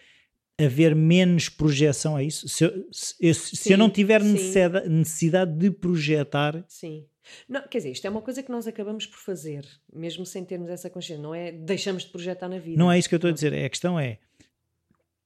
haver 0.59 0.95
menos 0.95 1.49
projeção, 1.49 2.19
é 2.19 2.25
isso? 2.25 2.49
Se 2.49 2.65
eu, 2.65 2.89
se, 2.91 3.35
se 3.35 3.73
eu 3.73 3.79
não 3.79 3.89
tiver 3.89 4.23
necessidade, 4.23 4.89
necessidade 4.89 5.57
de 5.57 5.71
projetar, 5.71 6.65
Sim. 6.67 7.07
Não, 7.49 7.61
quer 7.69 7.79
dizer, 7.79 7.91
isto 7.91 8.07
é 8.07 8.11
uma 8.11 8.23
coisa 8.23 8.43
que 8.43 8.51
nós 8.51 8.67
acabamos 8.67 9.07
por 9.07 9.19
fazer, 9.19 9.67
mesmo 9.93 10.25
sem 10.25 10.45
termos 10.45 10.71
essa 10.71 10.89
consciência, 10.89 11.23
não 11.23 11.35
é? 11.35 11.53
Deixamos 11.53 12.05
de 12.05 12.09
projetar 12.11 12.49
na 12.49 12.59
vida. 12.59 12.79
não 12.79 12.91
é 12.91 12.99
isso 12.99 13.09
que 13.09 13.15
eu 13.15 13.19
estou 13.19 13.29
a 13.29 13.35
dizer, 13.35 13.53
é, 13.53 13.67
a 13.67 13.69
questão 13.69 14.01
é, 14.01 14.19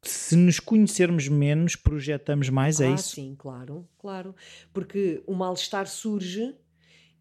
se 0.02 0.34
nos 0.36 0.58
conhecermos 0.58 1.28
menos, 1.28 1.76
projetamos 1.76 2.48
mais, 2.48 2.80
é 2.80 2.88
ah, 2.88 2.94
isso? 2.94 3.14
sim, 3.14 3.34
claro, 3.38 3.88
claro. 3.98 4.34
Porque 4.72 5.22
o 5.26 5.34
mal-estar 5.34 5.86
surge 5.86 6.54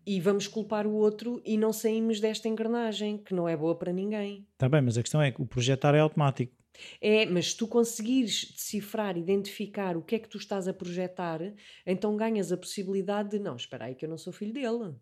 e 0.06 0.20
vamos 0.20 0.48
culpar 0.48 0.88
o 0.88 0.94
outro 0.94 1.42
e 1.46 1.58
não 1.58 1.72
saímos 1.72 2.20
desta 2.20 2.48
engrenagem, 2.48 3.20
que 3.20 3.36
não 3.36 3.48
é 3.48 3.56
boa 3.56 3.76
para 3.76 3.94
ninguém. 3.94 4.48
Está 4.54 4.68
bem, 4.68 4.82
mas 4.82 4.98
a 4.98 5.04
questão 5.04 5.22
é 5.22 5.32
que 5.32 5.42
o 5.42 5.46
projetar 5.46 5.94
é 5.94 6.00
automático. 6.00 6.54
É, 7.00 7.26
mas 7.26 7.52
se 7.52 7.58
tu 7.58 7.68
conseguires 7.68 8.52
decifrar, 8.54 9.18
identificar 9.18 9.98
o 9.98 10.02
que 10.02 10.16
é 10.16 10.20
que 10.20 10.30
tu 10.30 10.38
estás 10.38 10.68
a 10.68 10.74
projetar, 10.74 11.40
então 11.86 12.16
ganhas 12.16 12.52
a 12.52 12.58
possibilidade 12.58 13.30
de 13.32 13.40
não, 13.40 13.56
espera 13.56 13.86
aí 13.86 13.96
que 13.96 14.06
eu 14.06 14.10
não 14.10 14.18
sou 14.18 14.32
filho 14.34 14.54
dele. 14.54 14.96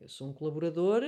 Eu 0.00 0.08
sou 0.08 0.28
um 0.28 0.32
colaborador 0.32 1.02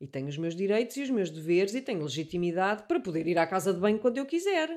e 0.00 0.06
tenho 0.06 0.28
os 0.28 0.36
meus 0.38 0.54
direitos 0.54 0.96
e 0.96 1.02
os 1.02 1.10
meus 1.10 1.30
deveres 1.30 1.74
e 1.74 1.82
tenho 1.82 2.02
legitimidade 2.02 2.84
para 2.86 3.00
poder 3.00 3.26
ir 3.26 3.38
à 3.38 3.46
casa 3.46 3.72
de 3.74 3.80
banho 3.80 3.98
quando 3.98 4.18
eu 4.18 4.26
quiser. 4.26 4.68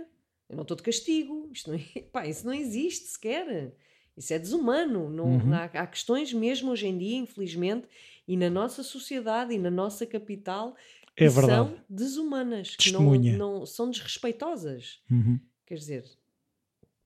Eu 0.49 0.55
não 0.55 0.63
estou 0.63 0.75
de 0.75 0.83
castigo. 0.83 1.49
Isto 1.53 1.71
não, 1.71 1.77
é- 1.77 2.01
pá, 2.11 2.25
isso 2.25 2.45
não 2.45 2.53
existe 2.53 3.05
sequer. 3.07 3.73
Isso 4.17 4.33
é 4.33 4.39
desumano. 4.39 5.09
Não, 5.09 5.25
Uhum. 5.25 5.53
há, 5.53 5.65
há 5.65 5.87
questões 5.87 6.33
mesmo 6.33 6.71
hoje 6.71 6.87
em 6.87 6.97
dia, 6.97 7.17
infelizmente, 7.17 7.87
e 8.29 8.37
na 8.37 8.47
nossa 8.49 8.83
sociedade 8.83 9.55
e 9.55 9.57
na 9.57 9.71
nossa 9.71 10.05
capital, 10.05 10.75
É 11.17 11.25
e 11.25 11.29
verdade. 11.29 11.69
são 11.71 11.83
desumanas, 11.89 12.75
que 12.75 12.91
não, 12.91 12.99
Testemunha. 12.99 13.35
não 13.37 13.65
são 13.65 13.89
desrespeitosas. 13.89 15.01
Uhum. 15.09 15.39
Quer 15.65 15.75
dizer, 15.75 16.05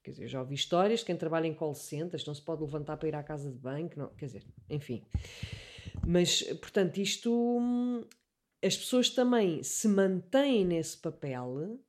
quer 0.04 0.12
dizer, 0.12 0.24
eu 0.24 0.28
já 0.28 0.42
ouvi 0.42 0.54
histórias 0.56 1.00
de 1.00 1.06
quem 1.06 1.16
trabalha 1.16 1.48
em 1.48 1.54
call 1.54 1.74
centers, 1.74 2.26
não 2.26 2.36
se 2.36 2.42
pode 2.42 2.62
levantar 2.62 2.98
para 2.98 3.08
ir 3.08 3.16
à 3.16 3.24
casa 3.24 3.50
de 3.50 3.58
banho, 3.58 3.88
que 3.90 3.98
não, 3.98 4.10
quer 4.10 4.26
dizer, 4.26 4.44
enfim. 4.70 5.02
Mas, 6.06 6.44
portanto, 6.60 6.98
isto 6.98 7.32
hum, 7.32 8.04
as 8.62 8.76
pessoas 8.76 9.10
também 9.10 9.64
se 9.64 9.88
mantêm 9.88 10.66
nesse 10.66 10.98
papel 10.98 11.80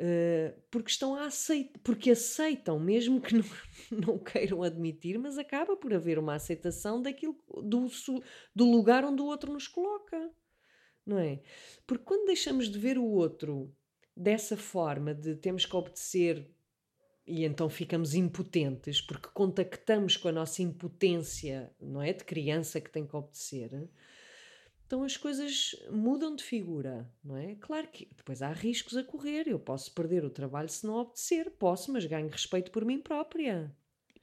eh, 0.00 0.54
porque 0.70 0.92
estão 0.92 1.16
a 1.16 1.26
aceitar, 1.26 1.80
porque 1.82 2.12
aceitam, 2.12 2.78
mesmo 2.78 3.20
que 3.20 3.34
não, 3.34 3.44
não 4.06 4.18
queiram 4.18 4.62
admitir, 4.62 5.18
mas 5.18 5.36
acaba 5.36 5.76
por 5.76 5.92
haver 5.92 6.20
uma 6.20 6.36
aceitação 6.36 7.02
daquilo 7.02 7.36
do, 7.64 7.90
do 8.54 8.64
lugar 8.64 9.04
onde 9.04 9.20
o 9.20 9.26
outro 9.26 9.52
nos 9.52 9.66
coloca, 9.66 10.30
não 11.04 11.18
é? 11.18 11.40
Porque 11.84 12.04
quando 12.04 12.26
deixamos 12.26 12.68
de 12.68 12.78
ver 12.78 12.96
o 12.96 13.04
outro 13.04 13.74
dessa 14.16 14.56
forma 14.56 15.12
de 15.12 15.34
temos 15.34 15.66
que 15.66 15.74
obedecer 15.74 16.48
e 17.26 17.44
então 17.44 17.68
ficamos 17.68 18.14
impotentes 18.14 19.00
porque 19.00 19.28
contactamos 19.34 20.16
com 20.16 20.28
a 20.28 20.32
nossa 20.32 20.62
impotência, 20.62 21.74
não 21.80 22.00
é? 22.00 22.12
De 22.12 22.22
criança 22.22 22.80
que 22.80 22.90
tem 22.90 23.04
que 23.04 23.16
obedecer. 23.16 23.90
Então 24.88 25.02
as 25.02 25.18
coisas 25.18 25.76
mudam 25.90 26.34
de 26.34 26.42
figura, 26.42 27.06
não 27.22 27.36
é? 27.36 27.54
Claro 27.56 27.86
que 27.88 28.08
depois 28.16 28.40
há 28.40 28.50
riscos 28.50 28.96
a 28.96 29.04
correr. 29.04 29.46
Eu 29.46 29.58
posso 29.60 29.92
perder 29.92 30.24
o 30.24 30.30
trabalho 30.30 30.68
se 30.70 30.86
não 30.86 30.94
obedecer, 30.94 31.50
posso, 31.58 31.92
mas 31.92 32.06
ganho 32.06 32.26
respeito 32.28 32.70
por 32.70 32.86
mim 32.86 32.98
própria, 32.98 33.70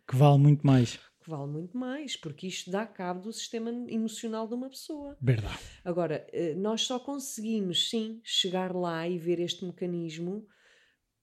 Que 0.07 0.15
vale 0.15 0.39
muito 0.39 0.65
mais. 0.65 0.97
que 1.23 1.29
vale 1.29 1.51
muito 1.51 1.77
mais, 1.77 2.15
porque 2.17 2.47
isto 2.47 2.71
dá 2.71 2.83
cabo 2.85 3.21
do 3.21 3.31
sistema 3.31 3.69
emocional 3.87 4.47
de 4.47 4.55
uma 4.55 4.67
pessoa. 4.69 5.15
Verdade. 5.21 5.59
Agora, 5.83 6.25
eh, 6.33 6.55
nós 6.55 6.81
só 6.81 6.97
conseguimos, 6.99 7.87
sim, 7.91 8.19
chegar 8.23 8.73
lá 8.75 9.07
e 9.07 9.19
ver 9.19 9.39
este 9.39 9.63
mecanismo 9.65 10.47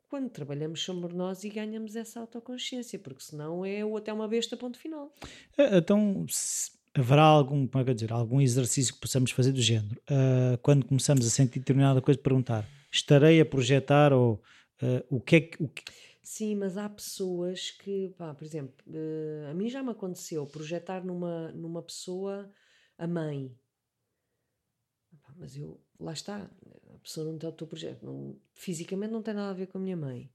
quando 0.08 0.30
trabalhamos 0.30 0.82
sobre 0.82 1.14
nós 1.14 1.42
e 1.42 1.48
ganhamos 1.48 1.96
essa 1.96 2.20
autoconsciência, 2.20 2.98
porque 2.98 3.22
senão 3.24 3.64
é 3.64 3.84
o 3.84 3.96
até 3.96 4.12
uma 4.12 4.28
besta, 4.28 4.56
ponto 4.56 4.78
final. 4.78 5.12
Eh, 5.58 5.78
Então, 5.78 6.26
se 6.28 6.70
haverá 6.94 7.22
algum, 7.22 7.66
como 7.66 7.80
é 7.80 7.84
que 7.84 7.90
eu 7.90 7.94
dizer, 7.94 8.12
algum 8.12 8.40
exercício 8.40 8.94
que 8.94 9.00
possamos 9.00 9.30
fazer 9.30 9.52
do 9.52 9.60
género? 9.60 10.00
Ah, 10.08 10.58
quando 10.62 10.84
começamos 10.86 11.26
a 11.26 11.30
sentir 11.30 11.58
determinada 11.60 12.00
coisa, 12.00 12.20
perguntar: 12.20 12.66
estarei 12.90 13.40
a 13.40 13.46
projetar 13.46 14.12
ou 14.12 14.42
ah, 14.80 15.04
o 15.10 15.20
que 15.20 15.36
é 15.36 15.40
que. 15.40 15.62
O 15.62 15.68
que 15.68 15.82
Sim, 16.22 16.54
mas 16.54 16.78
há 16.78 16.88
pessoas 16.88 17.72
que, 17.72 18.14
pá, 18.16 18.32
por 18.32 18.44
exemplo, 18.44 18.72
eh, 18.94 19.48
a 19.50 19.54
mim 19.54 19.68
já 19.68 19.82
me 19.82 19.90
aconteceu 19.90 20.46
projetar 20.46 21.04
numa, 21.04 21.50
numa 21.52 21.82
pessoa 21.82 22.48
a 22.96 23.06
mãe. 23.08 23.52
Mas 25.36 25.56
eu, 25.56 25.80
lá 25.98 26.12
está, 26.12 26.48
a 26.94 26.98
pessoa 27.02 27.26
não 27.26 27.38
tem 27.38 27.48
o 27.48 27.52
teu 27.52 27.66
projeto, 27.66 28.04
não- 28.04 28.36
fisicamente 28.54 29.10
não 29.12 29.20
tem 29.22 29.34
nada 29.34 29.50
a 29.50 29.54
ver 29.54 29.66
com 29.66 29.78
a 29.78 29.80
minha 29.80 29.96
mãe. 29.96 30.30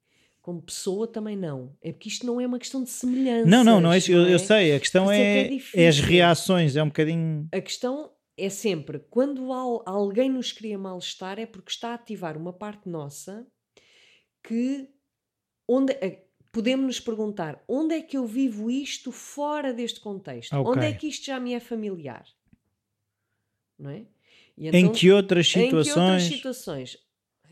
Como 0.48 0.62
pessoa 0.62 1.06
também 1.06 1.36
não. 1.36 1.76
É 1.82 1.92
porque 1.92 2.08
isto 2.08 2.26
não 2.26 2.40
é 2.40 2.48
uma 2.48 2.58
questão 2.58 2.82
de 2.82 2.90
semelhança. 2.90 3.46
não, 3.50 3.66
não, 3.66 3.82
não 3.82 3.92
é. 3.92 3.98
Eu, 4.08 4.30
eu 4.30 4.40
sei. 4.40 4.74
A 4.74 4.80
questão 4.80 5.12
é 5.12 5.20
é, 5.20 5.54
é 5.56 5.60
é 5.84 5.88
as 5.90 6.00
reações. 6.00 6.78
É 6.78 6.82
um 6.82 6.88
bocadinho. 6.88 7.50
A 7.52 7.60
questão 7.60 8.14
é 8.38 8.48
sempre, 8.48 9.00
quando 9.10 9.52
al- 9.52 9.84
alguém 9.86 10.30
nos 10.30 10.54
cria 10.54 10.78
mal-estar, 10.78 11.38
é 11.38 11.46
porque 11.46 11.70
está 11.70 11.90
a 11.90 11.96
ativar 11.96 12.38
uma 12.38 12.54
parte 12.54 12.88
nossa 12.88 13.46
que 14.42 14.88
onde 15.68 15.92
eh, 16.00 16.24
podemos 16.50 16.86
nos 16.86 17.00
perguntar 17.02 17.62
onde 17.68 17.96
é 17.96 18.02
que 18.02 18.16
eu 18.16 18.26
vivo 18.26 18.72
isto 18.72 19.12
fora 19.12 19.74
deste 19.74 20.00
contexto? 20.00 20.54
Ok. 20.54 20.72
Onde 20.72 20.86
é 20.86 20.94
que 20.94 21.10
isto 21.10 21.26
já 21.26 21.42
me 21.42 21.54
é 21.56 21.60
familiar? 21.60 22.26
Não 23.78 23.90
é? 23.90 24.06
E 24.58 24.70
em 24.70 24.78
então, 24.78 24.94
que 24.94 25.12
outras 25.12 25.54
em 25.58 25.68
que 25.68 25.76
outras 25.76 26.24
situações. 26.24 26.98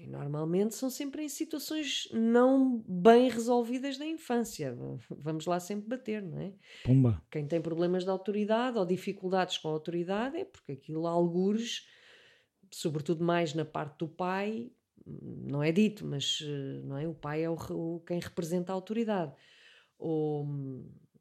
E 0.06 0.08
normalmente 0.08 0.76
são 0.76 0.90
sempre 0.90 1.24
em 1.24 1.30
situações 1.30 2.08
não 2.14 2.84
bem 2.88 3.28
resolvidas 3.30 3.98
da 3.98 4.06
infância. 4.06 4.78
Vamos 5.10 5.46
lá 5.48 5.60
sempre 5.60 5.90
bater, 5.90 6.22
não 6.22 6.40
é? 6.40 6.54
Pumba. 6.84 7.22
quem 7.32 7.48
tem 7.48 7.60
problemas 7.60 8.04
de 8.04 8.10
autoridade 8.12 8.78
ou 8.78 8.86
dificuldades 8.86 9.58
com 9.58 9.68
a 9.70 9.72
autoridade 9.72 10.38
é 10.38 10.46
porque 10.46 10.74
aquilo, 10.74 11.08
algures, 11.08 11.88
sobretudo 12.72 13.24
mais 13.24 13.54
na 13.56 13.66
parte 13.66 13.98
do 14.00 14.08
pai, 14.08 14.72
não 15.08 15.62
é 15.64 15.72
dito, 15.72 16.06
mas 16.06 16.40
eh, 16.44 16.82
não 16.84 16.98
é? 16.98 17.08
o 17.08 17.14
pai 17.14 17.44
é 17.44 17.50
o, 17.50 17.56
o- 17.72 18.00
quem 18.06 18.20
representa 18.20 18.72
a 18.72 18.76
autoridade. 18.76 19.34
Ou, 19.98 20.48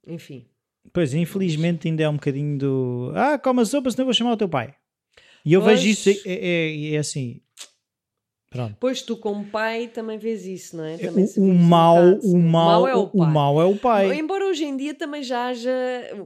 enfim, 0.07 0.49
Pois, 0.92 1.14
infelizmente 1.14 1.88
ainda 1.88 2.03
é 2.03 2.09
um 2.09 2.14
bocadinho 2.16 2.59
do. 2.59 3.12
Ah, 3.14 3.38
come 3.38 3.62
a 3.62 3.64
sopa, 3.64 3.90
senão 3.90 4.05
vou 4.05 4.12
chamar 4.12 4.33
o 4.33 4.37
teu 4.37 4.49
pai. 4.49 4.75
E 5.42 5.53
eu 5.55 5.62
Pois. 5.62 5.81
vejo 5.83 5.88
isso, 5.90 6.11
é, 6.11 6.35
é, 6.35 6.92
é 6.94 6.99
assim. 6.99 7.40
Pronto. 8.54 8.76
pois 8.78 9.02
tu 9.02 9.16
como 9.16 9.44
pai 9.46 9.88
também 9.88 10.16
vês 10.16 10.46
isso, 10.46 10.76
não 10.76 10.84
é? 10.84 10.96
Também 10.96 11.26
se 11.26 11.40
O, 11.40 11.42
o 11.42 11.52
mal, 11.52 11.96
bocado, 11.96 12.18
o 12.18 12.30
sim. 12.30 12.38
mal, 12.38 12.86
é 12.86 12.94
o 12.94 13.06
pai. 13.08 13.28
mau 13.32 13.60
é 13.60 13.64
o 13.64 13.76
pai. 13.76 14.16
Embora 14.16 14.46
hoje 14.46 14.64
em 14.64 14.76
dia 14.76 14.94
também 14.94 15.24
já 15.24 15.48
haja 15.48 15.72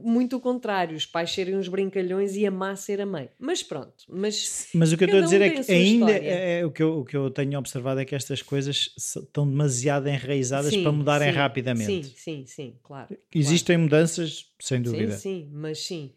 muito 0.03 0.35
o 0.37 0.39
contrário, 0.39 0.95
os 0.95 1.07
pais 1.07 1.31
serem 1.31 1.55
uns 1.55 1.67
brincalhões 1.67 2.35
e 2.35 2.45
a 2.45 2.51
má 2.51 2.75
ser 2.75 3.01
a 3.01 3.05
mãe. 3.07 3.29
Mas 3.39 3.63
pronto, 3.63 4.05
mas 4.07 4.67
Mas 4.75 4.93
o 4.93 4.97
que 4.97 5.05
eu 5.05 5.07
estou 5.07 5.17
a 5.17 5.23
Cada 5.23 5.35
um 5.35 5.39
dizer 5.39 5.41
é 5.41 5.63
que 5.63 5.71
ainda 5.71 6.11
é, 6.11 6.59
é 6.59 6.65
o, 6.65 6.69
que 6.69 6.83
eu, 6.83 6.99
o 6.99 7.03
que 7.03 7.17
eu 7.17 7.31
tenho 7.31 7.57
observado 7.57 7.99
é 7.99 8.05
que 8.05 8.13
estas 8.13 8.43
coisas 8.43 8.93
estão 8.95 9.49
demasiado 9.49 10.07
enraizadas 10.07 10.71
Sim, 10.71 10.83
para 10.83 10.91
mudarem 10.91 11.31
sim, 11.31 11.35
rapidamente. 11.35 12.05
Sim, 12.05 12.13
sim, 12.15 12.45
sim, 12.45 12.75
claro. 12.83 13.17
Existem 13.33 13.75
mudanças, 13.75 14.45
sem 14.59 14.83
claro. 14.83 14.97
dúvida. 14.97 15.17
Sim, 15.17 15.45
sim, 15.45 15.49
mas 15.51 15.79
sim. 15.79 16.13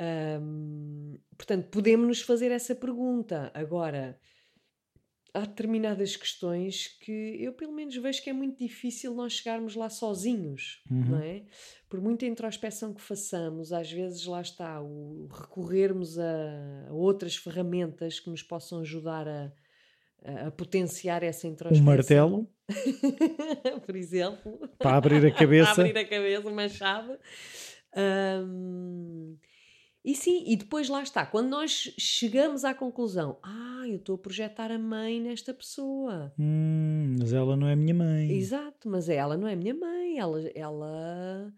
Ahm, 0.00 1.14
portanto, 1.36 1.68
podemos 1.70 2.08
nos 2.08 2.22
fazer 2.22 2.50
essa 2.50 2.74
pergunta. 2.74 3.52
Agora, 3.54 4.18
há 5.34 5.40
determinadas 5.40 6.16
questões 6.16 6.86
que 7.00 7.36
eu, 7.42 7.52
pelo 7.52 7.72
menos, 7.72 7.96
vejo 7.96 8.22
que 8.22 8.30
é 8.30 8.32
muito 8.32 8.56
difícil 8.58 9.12
nós 9.14 9.32
chegarmos 9.34 9.74
lá 9.74 9.90
sozinhos, 9.90 10.80
Uhum. 10.90 11.04
não 11.10 11.18
é? 11.18 11.42
Por 11.88 12.00
muita 12.00 12.24
introspeção 12.24 12.94
que 12.94 13.00
façamos, 13.02 13.72
às 13.72 13.90
vezes 13.90 14.24
lá 14.26 14.40
está, 14.40 14.80
o 14.80 15.26
recorrermos 15.32 16.18
a, 16.18 16.86
a 16.88 16.92
outras 16.92 17.34
ferramentas 17.36 18.20
que 18.20 18.30
nos 18.30 18.42
possam 18.42 18.80
ajudar 18.80 19.26
a, 19.28 19.52
a, 20.46 20.50
potenciar 20.52 21.22
essa 21.22 21.46
Um 21.46 21.50
introspeção. 21.50 21.84
martelo 21.84 22.48
Por 23.84 23.96
exemplo. 23.96 24.58
para 24.78 24.96
abrir 24.96 25.26
a 25.26 25.30
cabeça. 25.36 25.82
abrir 25.82 25.98
a 25.98 26.04
cabeça, 26.08 26.48
uma 26.48 26.68
chave. 26.68 27.12
Ahm, 27.96 29.36
e 30.04 30.14
sim, 30.14 30.44
e 30.46 30.54
depois 30.54 30.90
lá 30.90 31.02
está, 31.02 31.24
quando 31.24 31.48
nós 31.48 31.94
chegamos 31.98 32.62
à 32.62 32.74
conclusão, 32.74 33.38
ah, 33.42 33.84
eu 33.88 33.96
estou 33.96 34.16
a 34.16 34.18
projetar 34.18 34.70
a 34.70 34.78
mãe 34.78 35.18
nesta 35.18 35.54
pessoa. 35.54 36.30
Hum, 36.38 37.16
mas 37.18 37.32
ela 37.32 37.56
não 37.56 37.66
é 37.66 37.74
minha 37.74 37.94
mãe. 37.94 38.30
Exato, 38.30 38.86
mas 38.90 39.08
ela 39.08 39.38
não 39.38 39.48
é 39.48 39.56
minha 39.56 39.74
mãe, 39.74 40.18
ela, 40.18 40.42
ela, 40.54 41.54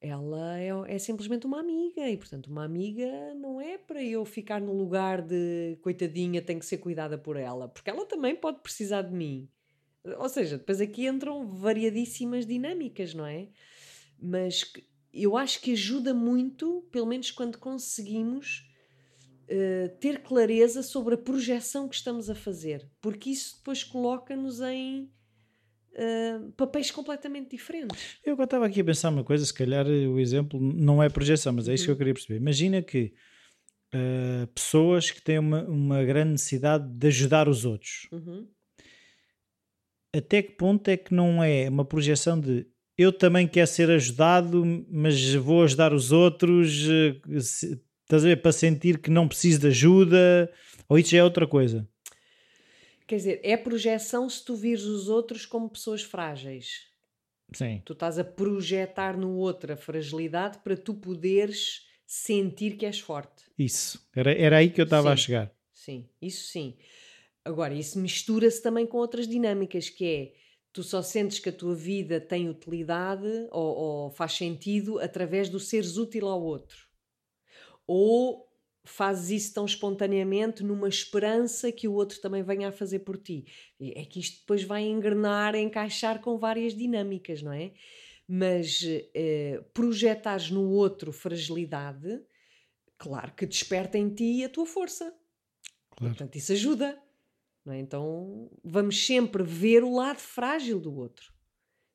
ela 0.00 0.58
é, 0.58 0.70
é 0.88 0.98
simplesmente 0.98 1.46
uma 1.46 1.60
amiga, 1.60 2.10
e 2.10 2.16
portanto, 2.16 2.48
uma 2.48 2.64
amiga 2.64 3.32
não 3.36 3.60
é 3.60 3.78
para 3.78 4.02
eu 4.02 4.24
ficar 4.24 4.60
no 4.60 4.72
lugar 4.72 5.22
de 5.22 5.78
coitadinha, 5.80 6.42
tenho 6.42 6.58
que 6.58 6.66
ser 6.66 6.78
cuidada 6.78 7.16
por 7.16 7.36
ela, 7.36 7.68
porque 7.68 7.90
ela 7.90 8.04
também 8.06 8.34
pode 8.34 8.60
precisar 8.60 9.02
de 9.02 9.14
mim. 9.14 9.48
Ou 10.18 10.28
seja, 10.28 10.58
depois 10.58 10.80
aqui 10.80 11.06
entram 11.06 11.46
variadíssimas 11.46 12.44
dinâmicas, 12.44 13.14
não 13.14 13.24
é? 13.24 13.50
Mas 14.20 14.64
eu 15.22 15.36
acho 15.36 15.60
que 15.60 15.72
ajuda 15.72 16.12
muito, 16.12 16.86
pelo 16.90 17.06
menos 17.06 17.30
quando 17.30 17.58
conseguimos 17.58 18.68
eh, 19.48 19.88
ter 20.00 20.22
clareza 20.22 20.82
sobre 20.82 21.14
a 21.14 21.18
projeção 21.18 21.88
que 21.88 21.94
estamos 21.94 22.28
a 22.30 22.34
fazer, 22.34 22.90
porque 23.00 23.30
isso 23.30 23.58
depois 23.58 23.84
coloca-nos 23.84 24.60
em 24.60 25.10
eh, 25.94 26.40
papéis 26.56 26.90
completamente 26.90 27.50
diferentes. 27.50 28.18
Eu 28.24 28.32
agora 28.32 28.46
estava 28.46 28.66
aqui 28.66 28.80
a 28.80 28.84
pensar 28.84 29.10
uma 29.10 29.22
coisa, 29.22 29.44
se 29.44 29.54
calhar 29.54 29.86
o 29.86 30.18
exemplo 30.18 30.58
não 30.60 31.02
é 31.02 31.08
projeção, 31.08 31.52
mas 31.52 31.68
é 31.68 31.74
isso 31.74 31.84
que 31.84 31.90
Uhum. 31.90 31.94
eu 31.94 31.98
queria 31.98 32.14
perceber. 32.14 32.36
Imagina 32.40 32.82
que 32.82 33.12
eh, 33.92 34.48
pessoas 34.54 35.10
que 35.10 35.22
têm 35.22 35.38
uma, 35.38 35.62
uma 35.64 36.02
grande 36.02 36.32
necessidade 36.32 36.88
de 36.92 37.06
ajudar 37.06 37.48
os 37.48 37.64
outros. 37.64 38.08
Uhum. 38.10 38.48
Até 40.12 40.42
que 40.42 40.52
ponto 40.52 40.88
é 40.88 40.96
que 40.96 41.12
não 41.14 41.42
é 41.42 41.68
uma 41.68 41.84
projeção 41.84 42.40
de 42.40 42.66
eu 42.96 43.12
também 43.12 43.46
quero 43.48 43.66
ser 43.66 43.90
ajudado, 43.90 44.64
mas 44.90 45.34
vou 45.34 45.62
ajudar 45.64 45.92
os 45.92 46.12
outros, 46.12 46.86
eh, 46.88 47.40
se- 47.40 47.80
estás 48.02 48.24
a 48.24 48.28
ver, 48.28 48.40
para 48.42 48.52
sentir 48.52 48.98
que 48.98 49.10
não 49.10 49.26
preciso 49.28 49.60
de 49.60 49.66
ajuda, 49.68 50.50
ou 50.88 50.98
isso 50.98 51.10
já 51.10 51.18
é 51.18 51.24
outra 51.24 51.46
coisa? 51.46 51.88
Quer 53.06 53.16
dizer, 53.16 53.40
é 53.42 53.56
projeção 53.56 54.28
se 54.30 54.44
tu 54.44 54.56
vires 54.56 54.84
os 54.84 55.08
outros 55.08 55.44
como 55.44 55.68
pessoas 55.68 56.02
frágeis. 56.02 56.88
Sim. 57.52 57.82
Tu 57.84 57.92
estás 57.92 58.18
a 58.18 58.24
projetar 58.24 59.16
no 59.16 59.36
outro 59.36 59.72
a 59.72 59.76
fragilidade 59.76 60.58
para 60.58 60.76
tu 60.76 60.94
poderes 60.94 61.82
sentir 62.06 62.76
que 62.76 62.86
és 62.86 62.98
forte. 62.98 63.44
Isso. 63.58 64.00
Era, 64.14 64.32
era 64.32 64.56
aí 64.58 64.70
que 64.70 64.80
eu 64.80 64.84
estava 64.84 65.12
a 65.12 65.16
chegar. 65.16 65.52
Sim, 65.72 66.08
isso 66.20 66.46
sim. 66.50 66.76
Agora, 67.44 67.74
isso 67.74 67.98
mistura-se 67.98 68.62
também 68.62 68.86
com 68.86 68.96
outras 68.96 69.28
dinâmicas, 69.28 69.90
que 69.90 70.04
é 70.06 70.32
tu 70.74 70.82
só 70.82 71.00
sentes 71.00 71.38
que 71.38 71.48
a 71.48 71.52
tua 71.52 71.72
vida 71.72 72.20
tem 72.20 72.50
utilidade 72.50 73.28
ou, 73.52 73.76
ou 73.76 74.10
faz 74.10 74.32
sentido 74.32 74.98
através 74.98 75.48
do 75.48 75.60
seres 75.60 75.96
útil 75.96 76.26
ao 76.26 76.42
outro. 76.42 76.88
Ou 77.86 78.52
fazes 78.82 79.42
isso 79.42 79.54
tão 79.54 79.64
espontaneamente 79.64 80.64
numa 80.64 80.88
esperança 80.88 81.70
que 81.70 81.86
o 81.86 81.94
outro 81.94 82.20
também 82.20 82.42
venha 82.42 82.68
a 82.68 82.72
fazer 82.72 82.98
por 82.98 83.16
ti. 83.16 83.46
É 83.80 84.04
que 84.04 84.18
isto 84.18 84.40
depois 84.40 84.64
vai 84.64 84.82
engrenar, 84.82 85.54
encaixar 85.54 86.20
com 86.20 86.36
várias 86.36 86.74
dinâmicas, 86.74 87.40
não 87.40 87.52
é? 87.52 87.72
Mas 88.26 88.84
eh, 89.14 89.62
projetares 89.72 90.50
no 90.50 90.68
outro 90.70 91.12
fragilidade, 91.12 92.20
claro 92.98 93.32
que 93.32 93.46
desperta 93.46 93.96
em 93.96 94.12
ti 94.12 94.42
a 94.42 94.48
tua 94.48 94.66
força. 94.66 95.14
Claro. 95.90 96.14
Portanto, 96.14 96.34
isso 96.34 96.50
ajuda. 96.50 97.00
É? 97.66 97.78
Então, 97.78 98.50
vamos 98.62 99.06
sempre 99.06 99.42
ver 99.42 99.82
o 99.82 99.94
lado 99.94 100.18
frágil 100.18 100.78
do 100.80 100.94
outro. 100.94 101.32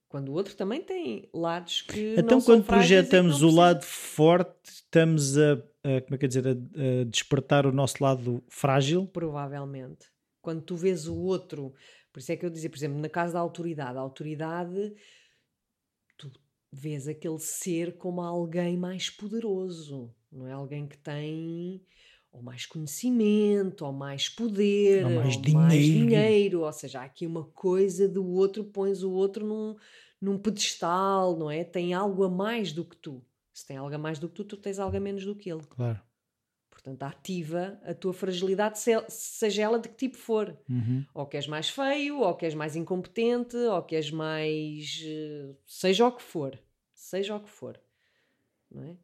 Quando 0.08 0.30
o 0.30 0.34
outro 0.34 0.56
também 0.56 0.82
tem 0.82 1.30
lados 1.32 1.84
que. 1.84 2.16
Então, 2.18 2.42
quando 2.42 2.64
projetamos 2.66 3.44
o 3.44 3.50
lado 3.52 3.86
forte, 3.86 4.58
estamos 4.72 5.38
a, 5.38 5.54
a- 5.54 6.02
como 6.02 6.16
é 6.16 6.18
que 6.18 6.28
dizer, 6.28 6.48
a, 6.48 6.52
a 6.52 7.04
despertar 7.06 7.68
o 7.68 7.72
nosso 7.72 8.04
lado 8.04 8.44
frágil. 8.50 9.06
Provavelmente. 9.08 10.08
Quando 10.42 10.62
tu 10.64 10.76
vês 10.76 11.08
o 11.08 11.16
outro. 11.16 11.74
Por 12.12 12.20
isso 12.20 12.32
é 12.32 12.36
que 12.36 12.44
eu 12.44 12.50
dizia, 12.50 12.72
por 12.72 12.78
exemplo, 12.78 13.00
na 13.00 13.08
casa 13.08 13.34
da 13.34 13.40
autoridade, 13.40 13.98
a 14.00 14.02
autoridade. 14.02 14.96
Tu 16.18 16.32
vês 16.72 17.08
aquele 17.08 17.38
ser 17.38 17.96
como 17.98 18.20
alguém 18.22 18.76
mais 18.76 19.12
poderoso. 19.12 20.12
Não 20.32 20.48
é 20.48 20.54
alguém 20.54 20.88
que 20.88 20.98
tem. 20.98 21.86
Ou 22.32 22.42
mais 22.44 22.66
conhecimento, 22.66 23.84
ou 23.86 23.92
mais 23.92 24.30
poder, 24.30 25.04
Ou 25.06 25.12
mais 25.12 25.36
mais 25.52 25.74
dinheiro. 25.84 26.08
dinheiro. 26.08 26.62
Ou 26.62 26.72
seja, 26.72 27.02
há 27.02 27.04
aqui 27.04 27.26
uma 27.26 27.44
coisa 27.46 28.08
do 28.08 28.26
outro, 28.26 28.64
pões 28.64 29.02
o 29.04 29.12
outro 29.12 29.46
num, 29.46 29.76
num 30.22 30.38
pedestal, 30.38 31.36
não 31.38 31.50
é? 31.50 31.64
Tem 31.64 31.94
algo 31.94 32.24
a 32.24 32.30
mais 32.30 32.72
do 32.72 32.86
que 32.86 32.96
tu. 32.96 33.24
Se 33.54 33.66
tem 33.66 33.78
algo 33.78 33.94
a 33.94 33.98
mais 33.98 34.20
do 34.20 34.30
que 34.30 34.36
tu, 34.36 34.44
tu 34.46 34.58
tens 34.58 34.78
algo 34.80 34.96
a 34.96 35.00
menos 35.00 35.26
do 35.26 35.36
que 35.36 35.50
ele. 35.52 35.64
Claro. 35.70 36.00
Portanto, 36.70 37.04
ativa 37.04 37.78
a 37.84 37.94
tua 37.94 38.14
fragilidade, 38.14 38.80
se- 38.80 39.06
seja 39.10 39.64
ela 39.64 39.80
de 39.80 39.90
que 39.90 39.96
tipo 39.96 40.16
for. 40.16 40.56
Uhum. 40.70 41.04
Ou 41.14 41.26
que 41.26 41.36
és 41.36 41.46
mais 41.48 41.68
feio, 41.70 42.20
ou 42.22 42.36
que 42.36 42.46
és 42.46 42.54
mais 42.54 42.76
incompetente, 42.76 43.58
ou 43.58 43.82
que 43.84 43.96
és 43.96 44.12
mais. 44.12 45.02
eh, 45.04 45.50
seja 45.66 46.08
o 46.08 46.12
que 46.12 46.22
for. 46.24 46.58
Seja 46.94 47.36
o 47.36 47.40
que 47.42 47.50
for. 47.50 47.78
Não 48.72 48.84
é? 48.84 48.96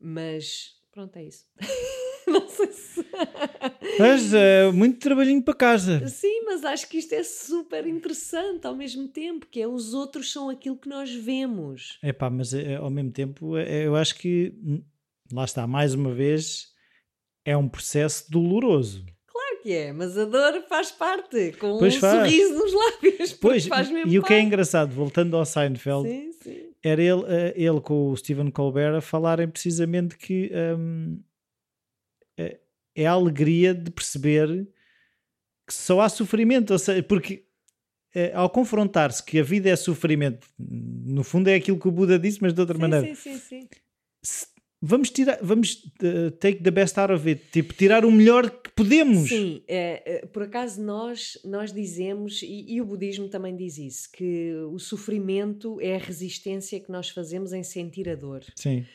Mas, 0.00 0.80
pronto, 0.90 1.16
é 1.16 1.24
isso. 1.24 1.44
Mas 3.98 4.32
é 4.34 4.70
muito 4.72 4.98
trabalhinho 4.98 5.42
para 5.42 5.54
casa. 5.54 6.06
Sim, 6.08 6.44
mas 6.44 6.64
acho 6.64 6.88
que 6.88 6.98
isto 6.98 7.12
é 7.14 7.22
super 7.22 7.86
interessante 7.86 8.66
ao 8.66 8.74
mesmo 8.76 9.08
tempo, 9.08 9.46
que 9.50 9.60
é 9.60 9.66
os 9.68 9.94
outros 9.94 10.30
são 10.32 10.48
aquilo 10.50 10.76
que 10.76 10.88
nós 10.88 11.12
vemos. 11.14 11.98
É 12.02 12.12
pá, 12.12 12.28
mas 12.30 12.52
é, 12.54 12.76
ao 12.76 12.90
mesmo 12.90 13.10
tempo 13.10 13.56
é, 13.56 13.86
eu 13.86 13.96
acho 13.96 14.14
que 14.16 14.54
hum, 14.62 14.82
lá 15.32 15.44
está, 15.44 15.66
mais 15.66 15.94
uma 15.94 16.12
vez, 16.12 16.68
é 17.44 17.56
um 17.56 17.68
processo 17.68 18.30
doloroso. 18.30 19.04
Claro 19.26 19.62
que 19.62 19.72
é, 19.72 19.92
mas 19.92 20.16
a 20.18 20.24
dor 20.24 20.62
faz 20.68 20.90
parte, 20.90 21.52
com 21.58 21.78
Pois 21.78 21.96
um 21.96 22.00
faz. 22.00 22.30
sorriso 22.30 22.54
nos 22.54 22.72
lábios. 22.72 23.32
Pois, 23.34 23.66
faz 23.66 23.90
mesmo 23.90 24.12
e 24.12 24.18
o 24.18 24.22
que 24.22 24.32
é 24.32 24.40
engraçado, 24.40 24.92
voltando 24.94 25.36
ao 25.36 25.44
Seinfeld, 25.44 26.08
Sim, 26.08 26.32
sim. 26.42 26.70
era 26.82 27.02
ele, 27.02 27.22
ele 27.54 27.80
com 27.80 28.10
o 28.10 28.16
Stephen 28.16 28.50
Colbert 28.50 28.96
a 28.96 29.00
falarem 29.00 29.48
precisamente 29.48 30.16
que 30.16 30.50
hum, 30.78 31.20
é, 32.96 33.06
a 33.06 33.12
alegria 33.12 33.74
de 33.74 33.90
perceber 33.90 34.66
que 35.66 35.74
só 35.74 36.00
há 36.00 36.08
sofrimento, 36.08 36.72
ou 36.72 36.78
seja, 36.78 37.02
porque 37.02 37.44
eh, 38.14 38.32
ao 38.34 38.48
confrontar-se 38.48 39.22
que 39.22 39.38
a 39.38 39.42
vida 39.42 39.68
é 39.68 39.76
sofrimento, 39.76 40.48
no 40.58 41.22
fundo 41.22 41.48
é 41.48 41.54
aquilo 41.54 41.78
que 41.78 41.86
o 41.86 41.92
Buda 41.92 42.18
disse, 42.18 42.38
mas 42.40 42.54
de 42.54 42.60
outra 42.60 42.76
Sim, 42.76 42.80
maneira, 42.80 43.14
sim, 43.14 43.36
sim, 43.36 43.38
sim. 43.38 44.48
vamos 44.80 45.10
tirar, 45.10 45.38
vamos 45.42 45.82
eh, 46.02 46.30
take 46.30 46.62
the 46.62 46.70
best 46.70 46.96
out 46.98 47.12
of 47.12 47.28
it, 47.28 47.42
tipo, 47.50 47.74
tirar 47.74 48.04
o 48.04 48.10
melhor 48.10 48.48
que 48.48 48.70
podemos. 48.70 49.28
Sim, 49.28 49.62
é, 49.68 50.02
é, 50.06 50.26
por 50.26 50.44
acaso 50.44 50.80
nós, 50.80 51.36
nós 51.44 51.72
dizemos, 51.72 52.42
e, 52.42 52.76
e 52.76 52.80
o 52.80 52.86
budismo 52.86 53.28
também 53.28 53.54
diz 53.56 53.76
isso, 53.76 54.10
que 54.12 54.54
o 54.70 54.78
sofrimento 54.78 55.80
é 55.80 55.96
a 55.96 55.98
resistência 55.98 56.78
que 56.78 56.90
nós 56.90 57.10
fazemos 57.10 57.52
em 57.52 57.62
sentir 57.62 58.08
a 58.08 58.14
dor. 58.14 58.44
Sim. 58.54 58.86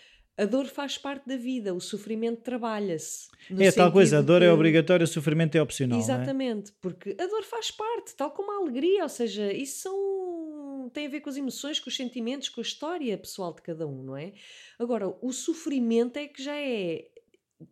A 0.42 0.46
dor 0.46 0.66
faz 0.66 0.98
parte 0.98 1.28
da 1.28 1.36
vida, 1.38 1.74
o 1.74 1.80
sofrimento 1.80 2.42
trabalha-se. 2.42 3.28
É 3.60 3.72
tal 3.72 3.92
coisa, 3.92 4.18
a 4.20 4.22
dor 4.22 4.42
é 4.42 4.46
que- 4.46 4.52
obrigatória, 4.52 5.04
o 5.04 5.08
sofrimento 5.08 5.56
é 5.56 5.62
opcional. 5.62 6.00
é? 6.00 6.02
Exatamente, 6.02 6.72
porque 6.82 7.16
a 7.20 7.28
dor 7.28 7.44
faz 7.44 7.70
parte, 7.70 8.16
tal 8.16 8.32
como 8.32 8.52
a 8.52 8.56
alegria, 8.58 9.04
ou 9.04 9.10
seja, 9.10 9.52
isso 9.54 9.82
são, 9.82 10.90
tem 10.94 11.06
a 11.06 11.10
ver 11.10 11.22
com 11.22 11.30
as 11.30 11.38
emoções, 11.38 11.80
com 11.80 11.90
os 11.90 11.96
sentimentos, 11.96 12.50
com 12.50 12.60
a 12.60 12.64
história 12.64 13.18
pessoal 13.18 13.54
de 13.54 13.62
cada 13.62 13.86
um, 13.88 14.02
não 14.04 14.18
é? 14.18 14.34
Agora, 14.80 15.14
o 15.22 15.32
sofrimento 15.32 16.18
é 16.18 16.28
que 16.28 16.42
já 16.44 16.56
é. 16.58 17.06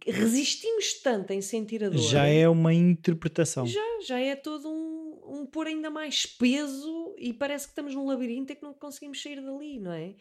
Resistimos 0.05 0.93
tanto 1.01 1.33
em 1.33 1.41
sentir 1.41 1.83
a 1.83 1.89
dor. 1.89 1.97
Já 1.99 2.25
é 2.27 2.47
uma 2.47 2.71
interpretação. 2.73 3.65
Já, 3.65 3.81
já 4.05 4.19
é 4.19 4.35
todo 4.35 4.69
um, 4.69 5.39
um 5.41 5.45
pôr 5.47 5.65
ainda 5.65 5.89
mais 5.89 6.27
peso 6.27 7.15
e 7.17 7.33
parece 7.33 7.65
que 7.65 7.71
estamos 7.71 7.95
num 7.95 8.05
labirinto 8.05 8.53
e 8.53 8.55
que 8.55 8.61
não 8.63 8.73
conseguimos 8.73 9.19
sair 9.21 9.41
dali, 9.41 9.79
não 9.79 9.91
é? 9.91 10.13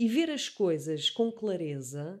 E 0.00 0.08
ver 0.08 0.30
as 0.30 0.48
coisas 0.48 1.10
com 1.10 1.30
clareza, 1.30 2.18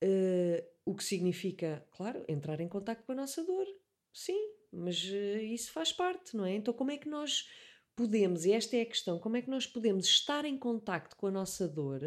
eh, 0.00 0.66
o 0.86 0.94
que 0.94 1.04
significa, 1.04 1.86
claro, 1.90 2.24
entrar 2.26 2.60
em 2.60 2.68
contato 2.68 3.04
com 3.04 3.12
a 3.12 3.14
nossa 3.14 3.44
dor. 3.44 3.66
Sim, 4.10 4.40
mas 4.72 5.04
eh, 5.04 5.42
isso 5.42 5.70
faz 5.70 5.92
parte, 5.92 6.34
não 6.34 6.46
é? 6.46 6.54
Então, 6.54 6.72
como 6.72 6.90
é 6.90 6.96
que 6.96 7.06
nós 7.06 7.46
podemos, 7.94 8.46
e 8.46 8.52
esta 8.52 8.74
é 8.74 8.80
a 8.80 8.86
questão, 8.86 9.18
como 9.18 9.36
é 9.36 9.42
que 9.42 9.50
nós 9.50 9.66
podemos 9.66 10.06
estar 10.06 10.46
em 10.46 10.56
contacto 10.56 11.14
com 11.14 11.26
a 11.26 11.30
nossa 11.30 11.68
dor 11.68 12.00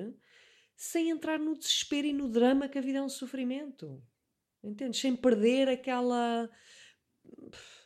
sem 0.76 1.12
entrar 1.12 1.38
no 1.38 1.56
desespero 1.56 2.08
e 2.08 2.14
no 2.14 2.28
drama 2.28 2.68
que 2.68 2.80
a 2.80 2.82
vida 2.82 2.98
é 2.98 3.04
um 3.04 3.10
sofrimento? 3.10 4.04
Entendes? 4.64 5.00
Sem 5.00 5.16
perder 5.16 5.70
aquela 5.70 6.50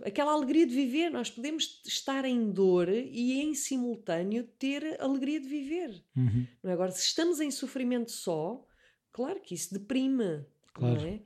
aquela 0.03 0.31
alegria 0.33 0.65
de 0.65 0.73
viver. 0.75 1.09
Nós 1.09 1.29
podemos 1.29 1.81
estar 1.85 2.25
em 2.25 2.51
dor 2.51 2.89
e 2.89 3.41
em 3.41 3.53
simultâneo 3.53 4.43
ter 4.59 4.99
alegria 5.01 5.39
de 5.39 5.47
viver. 5.47 6.03
Uhum. 6.15 6.45
Não 6.63 6.69
é? 6.71 6.73
Agora, 6.73 6.91
se 6.91 7.01
estamos 7.01 7.39
em 7.39 7.51
sofrimento 7.51 8.11
só, 8.11 8.65
claro 9.11 9.39
que 9.41 9.53
isso 9.55 9.73
deprime. 9.73 10.45
Claro. 10.73 11.01
Não 11.01 11.07
é? 11.07 11.21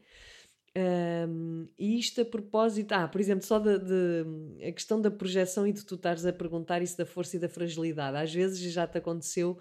Ahm, 0.75 1.67
e 1.77 1.97
isto 1.97 2.21
a 2.21 2.25
propósito, 2.25 2.91
ah, 2.93 3.07
por 3.07 3.19
exemplo, 3.19 3.43
só 3.45 3.57
de, 3.57 3.79
de- 3.79 4.65
a 4.67 4.71
questão 4.71 5.01
da 5.01 5.09
projeção 5.09 5.65
e 5.65 5.73
de 5.73 5.83
tu 5.83 5.95
estares 5.95 6.25
a 6.25 6.31
perguntar 6.31 6.81
isso 6.81 6.95
da 6.97 7.05
força 7.07 7.35
e 7.35 7.39
da 7.39 7.49
fragilidade. 7.49 8.15
Às 8.15 8.33
vezes 8.33 8.59
já 8.71 8.85
te 8.87 8.97
aconteceu 8.99 9.57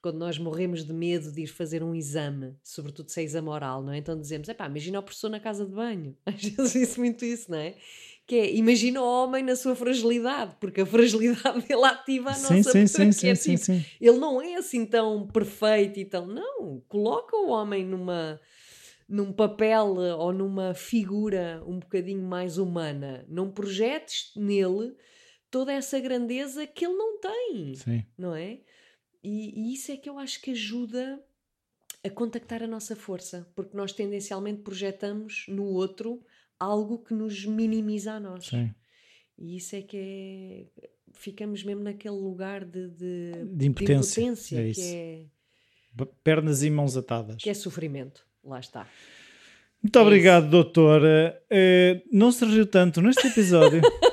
quando 0.00 0.18
nós 0.18 0.38
morremos 0.38 0.84
de 0.84 0.92
medo 0.92 1.30
de 1.30 1.42
ir 1.42 1.46
fazer 1.46 1.82
um 1.82 1.94
exame, 1.94 2.54
sobretudo 2.62 3.10
se 3.10 3.20
é 3.20 3.24
exame 3.24 3.48
oral, 3.48 3.82
não 3.82 3.92
é? 3.92 3.98
Então 3.98 4.18
dizemos, 4.18 4.48
epá, 4.48 4.66
imagina 4.66 4.98
o 4.98 5.02
professor 5.02 5.28
na 5.28 5.40
casa 5.40 5.64
de 5.64 5.72
banho. 5.72 6.16
Às 6.24 6.42
vezes 6.42 6.72
disse 6.72 6.98
muito 6.98 7.24
isso, 7.24 7.50
não 7.50 7.58
é? 7.58 7.74
Que 8.26 8.36
é, 8.36 8.54
imagina 8.54 9.02
o 9.02 9.04
homem 9.04 9.42
na 9.42 9.56
sua 9.56 9.74
fragilidade, 9.74 10.56
porque 10.60 10.80
a 10.80 10.86
fragilidade 10.86 11.60
dele 11.66 11.84
ativa 11.84 12.30
a 12.30 12.32
nossa 12.32 12.62
Sim, 12.62 12.62
sim, 12.62 12.86
sim, 12.86 13.12
sim, 13.12 13.34
sim, 13.34 13.56
sim. 13.56 13.84
ele 14.00 14.18
não 14.18 14.40
é 14.40 14.54
assim 14.54 14.86
tão 14.86 15.26
perfeito 15.26 15.98
e 15.98 16.04
tão. 16.04 16.26
Não, 16.26 16.82
coloca 16.88 17.36
o 17.36 17.48
homem 17.48 17.84
numa 17.84 18.40
num 19.08 19.32
papel 19.32 20.00
eh, 20.04 20.14
ou 20.14 20.32
numa 20.32 20.72
figura 20.72 21.60
um 21.66 21.80
bocadinho 21.80 22.22
mais 22.22 22.58
humana. 22.58 23.24
Não 23.28 23.50
projetes 23.50 24.30
nele 24.36 24.94
toda 25.50 25.72
essa 25.72 25.98
grandeza 25.98 26.64
que 26.64 26.86
ele 26.86 26.94
não 26.94 27.18
tem, 27.18 27.74
Sim. 27.74 28.04
não 28.16 28.36
é? 28.36 28.60
E, 29.22 29.52
e 29.70 29.74
isso 29.74 29.92
é 29.92 29.96
que 29.96 30.08
eu 30.08 30.18
acho 30.18 30.40
que 30.40 30.50
ajuda 30.52 31.22
a 32.02 32.08
contactar 32.10 32.62
a 32.62 32.66
nossa 32.66 32.96
força, 32.96 33.46
porque 33.54 33.76
nós 33.76 33.92
tendencialmente 33.92 34.62
projetamos 34.62 35.44
no 35.48 35.64
outro 35.64 36.22
algo 36.58 36.98
que 36.98 37.12
nos 37.14 37.44
minimiza 37.44 38.12
a 38.12 38.20
nós. 38.20 38.46
Sim. 38.46 38.74
E 39.38 39.56
isso 39.56 39.76
é 39.76 39.82
que 39.82 39.96
é. 39.96 40.90
Ficamos 41.12 41.64
mesmo 41.64 41.82
naquele 41.82 42.14
lugar 42.14 42.64
de, 42.64 42.88
de, 42.88 43.32
De 43.56 43.66
impotência, 43.66 44.20
impotência, 44.22 44.58
é 44.60 44.64
que, 44.64 44.70
isso. 44.70 44.94
é, 44.94 45.24
Pernas 46.22 46.62
e 46.62 46.70
mãos 46.70 46.96
atadas. 46.96 47.36
que 47.42 47.50
é 47.50 47.54
sofrimento. 47.54 48.24
Lá 48.44 48.60
está. 48.60 48.88
Muito 49.82 49.98
é 49.98 50.02
obrigado, 50.02 50.48
doutora. 50.48 51.42
Eh, 51.50 52.02
não 52.12 52.30
se 52.30 52.44
riu 52.44 52.64
tanto 52.66 53.02
neste 53.02 53.26
episódio. 53.26 53.80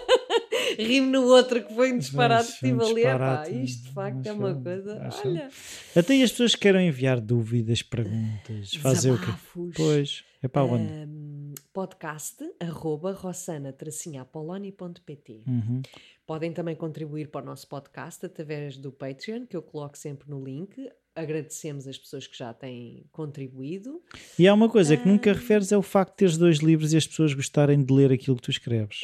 Rimo 0.77 1.11
no 1.11 1.23
outro 1.23 1.63
que 1.63 1.73
foi 1.73 1.91
um 1.93 1.97
disparate 1.97 2.43
um 2.43 2.47
que 2.47 2.51
estive 2.53 2.83
ali. 2.83 3.05
Epá, 3.05 3.49
isto 3.49 3.83
de 3.87 3.93
facto 3.93 4.25
é 4.27 4.31
uma 4.31 4.53
coisa. 4.55 5.01
acho- 5.03 5.27
Olha, 5.27 5.49
Até 5.95 6.21
as 6.23 6.31
pessoas 6.31 6.55
que 6.55 6.61
queiram 6.61 6.79
enviar 6.81 7.19
dúvidas, 7.19 7.81
perguntas, 7.81 8.73
fazer 8.75 9.11
o 9.11 9.19
quê? 9.19 9.31
Pois, 9.75 10.23
é 10.41 10.47
para 10.47 10.63
onde? 10.63 10.91
Ahm, 10.93 11.53
podcast 11.73 12.37
arroba 12.59 13.11
rossana-apoloni.pt 13.11 15.43
Uhum. 15.47 15.81
Podem 16.25 16.51
também 16.51 16.75
contribuir 16.75 17.29
para 17.29 17.41
o 17.41 17.45
nosso 17.45 17.67
podcast 17.67 18.25
através 18.25 18.77
do 18.77 18.91
Patreon, 18.91 19.45
que 19.45 19.55
eu 19.55 19.61
coloco 19.61 19.97
sempre 19.97 20.29
no 20.29 20.43
link. 20.43 20.75
Agradecemos 21.17 21.87
as 21.87 21.97
pessoas 21.97 22.27
que 22.27 22.37
já 22.37 22.53
têm 22.53 23.05
contribuído. 23.11 24.01
E 24.37 24.47
há 24.47 24.53
uma 24.53 24.69
coisa 24.69 24.95
que 24.95 25.07
nunca 25.07 25.31
Ah. 25.31 25.33
referes 25.33 25.71
é 25.71 25.77
o 25.77 25.81
facto 25.81 26.11
de 26.11 26.17
teres 26.17 26.37
dois 26.37 26.57
livros 26.59 26.93
e 26.93 26.97
as 26.97 27.07
pessoas 27.07 27.33
gostarem 27.33 27.83
de 27.83 27.91
ler 27.91 28.11
aquilo 28.11 28.35
que 28.35 28.43
tu 28.43 28.51
escreves. 28.51 29.01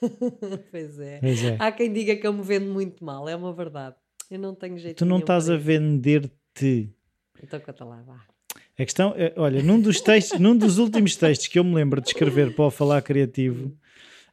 pois 0.70 0.98
é. 1.00 1.18
Pois 1.20 1.42
é. 1.44 1.56
Há 1.58 1.72
quem 1.72 1.92
diga 1.92 2.14
que 2.14 2.26
eu 2.26 2.32
me 2.32 2.42
vendo 2.42 2.72
muito 2.72 3.04
mal, 3.04 3.28
é 3.28 3.34
uma 3.34 3.52
verdade. 3.52 3.96
Eu 4.30 4.38
não 4.38 4.54
tenho 4.54 4.78
jeito 4.78 4.96
Tu 4.96 5.04
não 5.04 5.18
estás 5.18 5.50
a 5.50 5.56
vender-te. 5.56 6.90
Então 7.42 7.58
conta 7.60 7.84
lá, 7.84 8.02
vá. 8.02 8.24
A 8.78 8.84
questão, 8.84 9.14
é, 9.16 9.32
olha, 9.36 9.62
num 9.62 9.80
dos 9.80 10.00
textos, 10.00 10.38
num 10.40 10.56
dos 10.56 10.78
últimos 10.78 11.16
textos 11.16 11.48
que 11.48 11.58
eu 11.58 11.64
me 11.64 11.74
lembro 11.74 12.00
de 12.00 12.08
escrever 12.08 12.54
para 12.54 12.66
o 12.66 12.70
Falar 12.70 13.02
Criativo, 13.02 13.68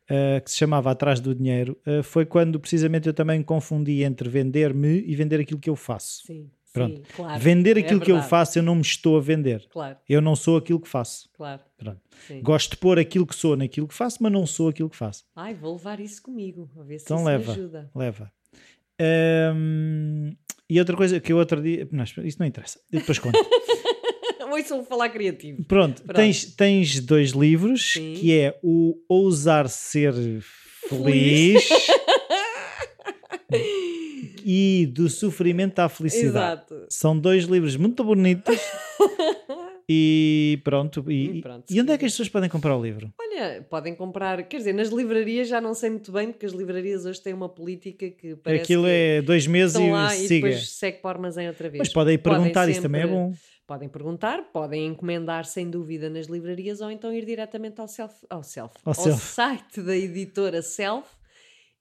uh, 0.10 0.42
que 0.44 0.52
se 0.52 0.58
chamava 0.58 0.92
Atrás 0.92 1.20
do 1.20 1.34
Dinheiro, 1.34 1.78
uh, 1.88 2.04
foi 2.04 2.26
quando 2.26 2.60
precisamente 2.60 3.08
eu 3.08 3.14
também 3.14 3.42
confundi 3.42 4.04
entre 4.04 4.28
vender-me 4.30 5.02
e 5.06 5.16
vender 5.16 5.40
aquilo 5.40 5.60
que 5.60 5.70
eu 5.70 5.76
faço. 5.76 6.24
Sim, 6.26 6.50
Pronto. 6.74 6.98
sim, 6.98 7.04
claro. 7.16 7.40
Vender 7.40 7.78
É 7.78 7.82
aquilo 7.82 8.02
que 8.02 8.12
eu 8.12 8.20
faço, 8.24 8.58
eu 8.58 8.64
não 8.64 8.74
me 8.76 8.82
estou 8.82 9.16
a 9.18 9.22
vender. 9.22 9.68
Claro, 9.70 9.96
Eu 10.10 10.20
não 10.22 10.36
sou 10.36 10.58
aquilo 10.58 10.80
que 10.80 10.90
faço. 10.90 11.30
claro. 11.38 11.62
Gosto 12.42 12.72
de 12.72 12.78
pôr 12.78 12.98
aquilo 12.98 13.28
que 13.28 13.36
sou 13.36 13.56
naquilo 13.56 13.88
que 13.88 13.94
faço, 13.94 14.18
mas 14.22 14.32
não 14.32 14.48
sou 14.48 14.70
aquilo 14.70 14.90
que 14.90 14.96
faço. 14.98 15.24
Ai, 15.36 15.54
vou 15.54 15.74
levar 15.74 16.00
isso 16.00 16.22
comigo, 16.22 16.70
a 16.80 16.84
ver 16.84 16.98
se 17.00 17.06
Então 17.06 17.18
isso 17.18 17.26
leva. 17.26 17.44
me 17.54 17.60
ajuda. 17.60 17.92
Leva. 17.96 18.32
E 20.70 20.80
outra 20.80 20.96
coisa 20.98 21.20
que 21.20 21.32
eu 21.32 21.38
outro 21.38 21.62
dia. 21.62 21.88
Não, 21.92 22.04
isso 22.04 22.38
não 22.40 22.48
interessa. 22.48 22.80
Eu 22.92 23.00
depois 23.02 23.20
conto. 23.20 23.38
Ouçam 24.52 24.84
falar 24.86 25.10
criativo. 25.10 25.64
Pronto, 25.66 26.04
Pronto. 26.04 26.16
Tens, 26.16 26.46
tens 26.56 27.00
dois 27.00 27.32
livros 27.32 27.94
Sim. 27.94 28.14
que 28.14 28.38
é 28.38 28.58
o 28.64 28.96
Ousar 29.10 29.68
Ser 29.68 30.14
Feliz 30.88 31.68
e 34.46 34.86
Do 34.88 35.10
Sofrimento 35.10 35.80
à 35.80 35.90
Felicidade. 35.90 36.62
Exato. 36.72 36.86
São 36.90 37.18
dois 37.18 37.46
livros 37.46 37.76
muito 37.76 38.04
bonitos. 38.04 38.60
e 39.88 40.60
pronto. 40.64 41.04
E, 41.12 41.38
E 41.38 41.42
pronto, 41.42 41.66
e 41.70 41.82
onde 41.82 41.92
é 41.92 41.98
que 41.98 42.06
as 42.06 42.12
pessoas 42.14 42.30
podem 42.30 42.50
comprar 42.50 42.76
o 42.78 42.82
livro? 42.82 43.12
Olha, 43.20 43.66
podem 43.70 43.96
comprar, 43.96 44.42
quer 44.44 44.58
dizer, 44.58 44.74
nas 44.74 44.90
livrarias 44.90 45.48
já 45.48 45.60
não 45.60 45.74
sei 45.74 45.90
muito 45.90 46.12
bem, 46.12 46.32
porque 46.32 46.46
as 46.46 46.54
livrarias 46.54 47.06
hoje 47.06 47.22
têm 47.22 47.34
uma 47.34 47.50
política 47.50 48.10
que 48.10 48.36
parece 48.38 48.64
Aquilo 48.64 48.84
que 48.84 48.90
é 48.90 49.22
dois 49.22 49.46
meses 49.48 49.76
e 49.76 49.90
lá 49.92 50.16
e 50.16 50.20
siga. 50.28 50.48
depois 50.48 50.70
segue 50.70 50.98
para 51.00 51.08
o 51.08 51.12
armazém 51.12 51.48
outra 51.48 51.70
vez. 51.70 51.80
Mas 51.80 51.90
podem 51.94 52.18
perguntar, 52.18 52.70
isso 52.70 52.82
também 52.82 53.02
é 53.02 53.04
sempre- 53.06 53.18
bom. 53.20 53.34
Podem 53.66 53.88
perguntar, 53.88 54.42
podem 54.52 54.86
encomendar 54.88 55.46
sem 55.46 55.70
dúvida 55.70 56.10
nas 56.10 56.28
livrarias 56.28 56.82
ou 56.82 56.92
então 56.92 57.14
ir 57.14 57.26
diretamente 57.26 57.80
ao 57.80 57.88
self, 57.88 58.14
ao, 58.30 58.44
self, 58.44 58.74
Ao 58.84 58.90
ao 58.92 58.94
Self. 58.94 59.22
site 59.26 59.82
da 59.82 59.96
editora 59.96 60.62
Self 60.62 61.08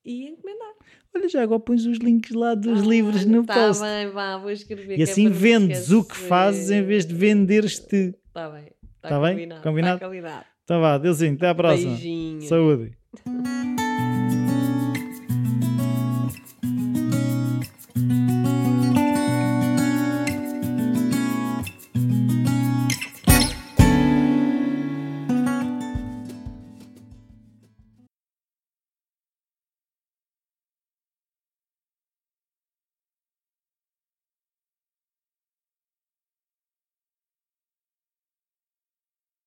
e 0.04 0.28
encomendar. 0.28 0.72
Olha, 1.14 1.28
já 1.28 1.42
agora 1.42 1.60
pões 1.60 1.84
os 1.86 1.98
links 1.98 2.32
lá 2.32 2.54
dos 2.54 2.82
Ah, 2.82 2.86
livros 2.86 3.24
no 3.26 3.44
tá 3.44 3.54
post. 3.54 3.82
bem, 3.82 4.10
vá, 4.10 4.38
vou 4.38 4.50
escrever. 4.50 4.98
E 4.98 5.00
é 5.00 5.04
assim 5.04 5.24
me 5.28 5.30
vendes 5.34 5.90
o 5.90 6.02
que 6.04 6.16
fazes 6.16 6.70
em 6.70 6.82
vez 6.82 7.04
de 7.04 7.14
venderes-te. 7.14 8.14
Está 8.28 8.48
bem. 8.50 8.64
Está 8.96 9.08
Tá 9.08 9.20
bem? 9.20 9.32
combinado. 9.34 9.62
Combinado? 9.62 10.00
Tá 10.00 10.06
combinado. 10.06 10.44
Então 10.64 10.80
vá, 10.80 10.96
Deusinho, 10.98 11.34
até 11.34 11.48
à 11.48 11.54
próxima. 11.54 11.90
Beijinho. 11.92 12.42
Saúde. 12.42 12.92